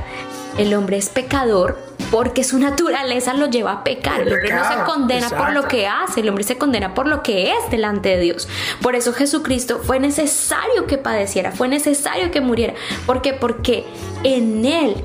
El 0.58 0.74
hombre 0.74 0.98
es 0.98 1.10
pecador 1.10 1.78
porque 2.12 2.44
su 2.44 2.60
naturaleza 2.60 3.34
lo 3.34 3.48
lleva 3.48 3.72
a 3.74 3.84
pecar. 3.84 4.22
El 4.22 4.34
hombre 4.34 4.54
no 4.54 4.68
se 4.68 4.84
condena 4.86 5.30
por 5.30 5.52
lo 5.52 5.68
que 5.68 5.88
hace, 5.88 6.22
el 6.22 6.30
hombre 6.30 6.44
se 6.44 6.58
condena 6.58 6.94
por 6.94 7.08
lo 7.08 7.24
que 7.24 7.52
es 7.52 7.70
delante 7.72 8.10
de 8.10 8.20
Dios. 8.20 8.48
Por 8.82 8.96
eso 8.96 9.12
Jesucristo 9.12 9.82
fue 9.84 10.00
necesario 10.00 10.88
que 10.88 10.98
padeciera, 10.98 11.52
fue 11.52 11.68
necesario 11.68 12.32
que 12.32 12.42
muriera. 12.42 12.74
¿Por 13.06 13.22
qué? 13.22 13.34
Porque 13.34 13.86
en 14.24 14.66
Él 14.66 14.96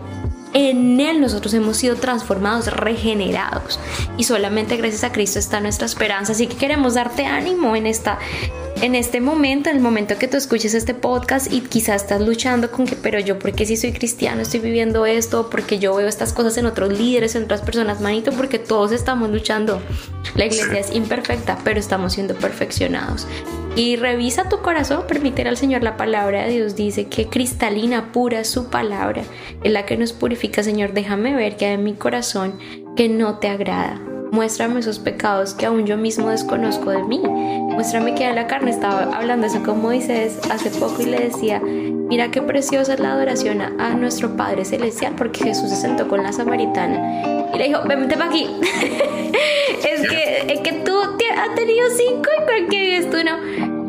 en 0.52 1.00
Él 1.00 1.20
nosotros 1.20 1.54
hemos 1.54 1.76
sido 1.76 1.96
transformados, 1.96 2.66
regenerados. 2.72 3.78
Y 4.16 4.24
solamente 4.24 4.76
gracias 4.76 5.04
a 5.04 5.12
Cristo 5.12 5.38
está 5.38 5.60
nuestra 5.60 5.86
esperanza. 5.86 6.32
Así 6.32 6.46
que 6.46 6.56
queremos 6.56 6.94
darte 6.94 7.26
ánimo 7.26 7.76
en 7.76 7.86
esta 7.86 8.18
en 8.82 8.94
este 8.94 9.20
momento, 9.20 9.68
en 9.68 9.76
el 9.76 9.82
momento 9.82 10.16
que 10.16 10.26
tú 10.26 10.38
escuches 10.38 10.72
este 10.72 10.94
podcast 10.94 11.52
y 11.52 11.60
quizás 11.60 12.02
estás 12.02 12.22
luchando 12.22 12.70
con 12.70 12.86
que, 12.86 12.96
pero 12.96 13.20
yo, 13.20 13.38
¿por 13.38 13.52
qué 13.52 13.66
si 13.66 13.76
soy 13.76 13.92
cristiano 13.92 14.40
estoy 14.40 14.60
viviendo 14.60 15.04
esto? 15.04 15.50
Porque 15.50 15.78
yo 15.78 15.94
veo 15.94 16.08
estas 16.08 16.32
cosas 16.32 16.56
en 16.56 16.64
otros 16.64 16.90
líderes, 16.90 17.34
en 17.34 17.44
otras 17.44 17.60
personas, 17.60 18.00
manito, 18.00 18.32
porque 18.32 18.58
todos 18.58 18.92
estamos 18.92 19.28
luchando. 19.30 19.82
La 20.34 20.46
iglesia 20.46 20.78
es 20.78 20.94
imperfecta, 20.94 21.58
pero 21.62 21.78
estamos 21.78 22.14
siendo 22.14 22.34
perfeccionados. 22.34 23.26
Y 23.76 23.96
revisa 23.96 24.48
tu 24.48 24.58
corazón, 24.58 25.04
permitir 25.06 25.48
al 25.48 25.56
Señor 25.56 25.82
la 25.82 25.96
palabra 25.96 26.44
de 26.44 26.52
Dios 26.52 26.74
dice 26.74 27.06
que 27.06 27.28
cristalina, 27.28 28.12
pura 28.12 28.44
su 28.44 28.68
palabra, 28.68 29.22
es 29.62 29.72
la 29.72 29.86
que 29.86 29.96
nos 29.96 30.12
purifica, 30.12 30.62
Señor, 30.62 30.92
déjame 30.92 31.34
ver 31.34 31.56
que 31.56 31.66
hay 31.66 31.74
en 31.74 31.84
mi 31.84 31.94
corazón 31.94 32.58
que 32.96 33.08
no 33.08 33.38
te 33.38 33.48
agrada. 33.48 34.00
Muéstrame 34.32 34.78
esos 34.78 34.98
pecados 34.98 35.54
que 35.54 35.66
aún 35.66 35.86
yo 35.86 35.96
mismo 35.96 36.28
desconozco 36.28 36.90
de 36.90 37.02
mí. 37.02 37.18
Muéstrame 37.18 38.14
que 38.14 38.26
a 38.26 38.32
la 38.32 38.46
carne 38.46 38.70
estaba 38.70 39.16
hablando 39.16 39.46
eso 39.46 39.62
con 39.62 39.82
Moisés 39.82 40.38
hace 40.50 40.70
poco 40.70 41.02
y 41.02 41.06
le 41.06 41.18
decía, 41.18 41.60
mira 41.60 42.30
qué 42.30 42.40
preciosa 42.40 42.94
es 42.94 43.00
la 43.00 43.12
adoración 43.12 43.60
a, 43.60 43.94
nuestro 43.94 44.36
Padre 44.36 44.64
Celestial, 44.64 45.14
porque 45.16 45.44
Jesús 45.44 45.70
se 45.70 45.76
sentó 45.76 46.06
con 46.06 46.22
la 46.22 46.32
samaritana 46.32 47.50
y 47.52 47.58
le 47.58 47.68
dijo, 47.68 47.80
vente 47.86 48.16
para 48.16 48.30
aquí. 48.30 48.46
es, 49.90 50.08
que, 50.08 50.52
es 50.52 50.60
que 50.60 50.72
tú 50.84 50.96
has 50.96 51.54
tenido 51.56 51.88
cinco 51.96 52.28
y 52.40 52.44
cualquier 52.44 53.02
es 53.02 53.10
tú 53.10 53.18
no. 53.24 53.80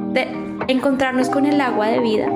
Encontrarnos 0.68 1.30
con 1.30 1.46
el 1.46 1.60
agua 1.60 1.88
de 1.88 2.00
vida 2.00 2.28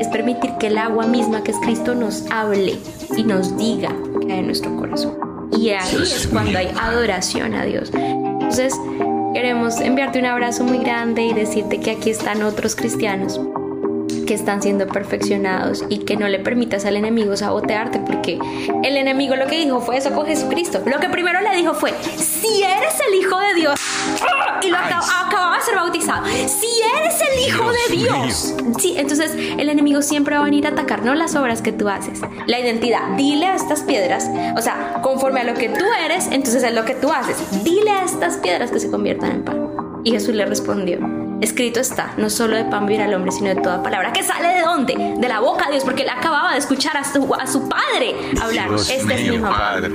es 0.00 0.08
permitir 0.08 0.50
que 0.58 0.68
el 0.68 0.78
agua 0.78 1.06
misma 1.06 1.42
que 1.42 1.50
es 1.50 1.58
Cristo 1.58 1.94
nos 1.94 2.30
hable 2.30 2.78
y 3.16 3.22
nos 3.22 3.56
diga 3.56 3.90
que 4.20 4.32
hay 4.32 4.38
en 4.40 4.46
nuestro 4.46 4.76
corazón. 4.76 5.29
Y 5.52 5.70
ahí 5.70 6.02
es 6.02 6.26
cuando 6.26 6.58
hay 6.58 6.72
adoración 6.80 7.54
a 7.54 7.64
Dios. 7.64 7.90
Entonces, 7.92 8.74
queremos 9.34 9.80
enviarte 9.80 10.18
un 10.18 10.26
abrazo 10.26 10.64
muy 10.64 10.78
grande 10.78 11.22
y 11.22 11.32
decirte 11.32 11.80
que 11.80 11.92
aquí 11.92 12.10
están 12.10 12.42
otros 12.42 12.76
cristianos 12.76 13.40
que 14.26 14.34
están 14.34 14.62
siendo 14.62 14.86
perfeccionados 14.86 15.84
y 15.88 15.98
que 15.98 16.16
no 16.16 16.28
le 16.28 16.38
permitas 16.38 16.84
al 16.84 16.96
enemigo 16.96 17.36
sabotearte 17.36 17.98
porque 17.98 18.38
el 18.84 18.96
enemigo 18.96 19.34
lo 19.34 19.48
que 19.48 19.58
dijo 19.58 19.80
fue 19.80 19.96
eso 19.96 20.12
con 20.12 20.24
Jesucristo. 20.24 20.82
Lo 20.86 21.00
que 21.00 21.08
primero 21.08 21.40
le 21.40 21.56
dijo 21.56 21.74
fue, 21.74 21.92
si 22.16 22.62
eres 22.62 22.94
el 23.08 23.14
Hijo 23.18 23.36
de 23.40 23.54
Dios, 23.54 23.80
y 24.62 24.70
lo 24.70 24.76
acababa 24.76 25.56
de 25.56 25.62
ser 25.62 25.76
bautizado, 25.76 26.26
si 26.26 26.68
eres 26.96 27.14
el 27.20 27.48
Hijo 27.48 27.70
de 27.70 27.96
Dios, 27.96 28.54
sí, 28.78 28.94
entonces 28.96 29.32
el 29.34 29.68
enemigo 29.68 30.02
siempre 30.02 30.34
va 30.36 30.42
a 30.42 30.44
venir 30.44 30.66
a 30.66 30.70
atacar, 30.70 31.04
no 31.04 31.14
las 31.14 31.34
obras 31.34 31.62
que 31.62 31.72
tú 31.72 31.88
haces, 31.88 32.20
la 32.46 32.58
identidad. 32.58 33.16
Dile 33.16 33.46
a 33.46 33.54
estas 33.54 33.80
piedras, 33.82 34.28
o 34.56 34.60
sea, 34.60 35.00
conforme 35.02 35.40
a 35.40 35.44
lo 35.44 35.54
que 35.54 35.68
tú 35.68 35.84
eres, 36.04 36.26
entonces 36.26 36.62
es 36.62 36.74
lo 36.74 36.84
que 36.84 36.94
tú 36.94 37.10
haces. 37.10 37.36
Dile 37.64 37.90
a 37.90 38.04
estas 38.04 38.36
piedras 38.36 38.70
que 38.70 38.80
se 38.80 38.90
conviertan 38.90 39.30
en 39.32 39.44
pan. 39.44 39.70
Y 40.04 40.12
Jesús 40.12 40.34
le 40.34 40.46
respondió, 40.46 40.98
Escrito 41.40 41.80
está, 41.80 42.12
no 42.18 42.28
solo 42.28 42.56
de 42.56 42.64
pan 42.64 42.84
vivirá 42.84 43.06
el 43.06 43.14
hombre, 43.14 43.32
sino 43.32 43.48
de 43.48 43.56
toda 43.56 43.82
palabra. 43.82 44.12
¿Que 44.12 44.22
sale 44.22 44.48
de 44.48 44.60
dónde? 44.60 45.14
De 45.18 45.28
la 45.28 45.40
boca 45.40 45.66
de 45.66 45.72
Dios, 45.72 45.84
porque 45.84 46.02
él 46.02 46.10
acababa 46.10 46.52
de 46.52 46.58
escuchar 46.58 46.96
a 46.98 47.04
su, 47.04 47.34
a 47.34 47.46
su 47.46 47.66
padre 47.66 48.14
hablar. 48.42 48.68
este 48.74 49.14
es 49.14 49.30
mi 49.30 49.38
padre. 49.38 49.90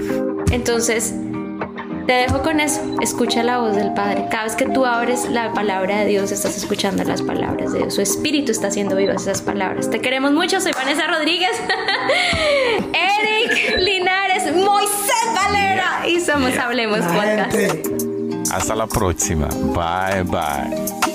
Entonces, 0.52 1.14
te 2.06 2.14
dejo 2.14 2.42
con 2.42 2.60
eso. 2.60 2.82
Escucha 3.02 3.44
la 3.44 3.60
voz 3.60 3.76
del 3.76 3.94
Padre. 3.94 4.28
Cada 4.30 4.46
vez 4.46 4.56
que 4.56 4.66
tú 4.66 4.86
abres 4.86 5.30
la 5.30 5.54
palabra 5.54 6.00
de 6.00 6.06
Dios, 6.06 6.32
estás 6.32 6.58
escuchando 6.58 7.04
las 7.04 7.22
palabras 7.22 7.74
de 7.74 7.80
Dios. 7.80 7.96
Su 7.96 8.02
espíritu 8.02 8.52
está 8.52 8.68
haciendo 8.68 8.96
vivas 8.96 9.24
esas 9.24 9.42
palabras. 9.42 9.90
Te 9.90 10.00
queremos 10.00 10.32
mucho. 10.32 10.62
Soy 10.62 10.72
Vanessa 10.74 11.08
Rodríguez, 11.08 11.52
Eric 12.94 13.80
Linares, 13.80 14.56
Moisés 14.56 15.34
Valera 15.34 16.08
y 16.08 16.20
somos 16.20 16.58
Hablemos 16.58 17.00
Podcast. 17.00 17.56
Hasta 18.52 18.76
la 18.76 18.88
próxima. 18.88 19.48
Bye, 19.48 20.24
bye. 20.24 21.15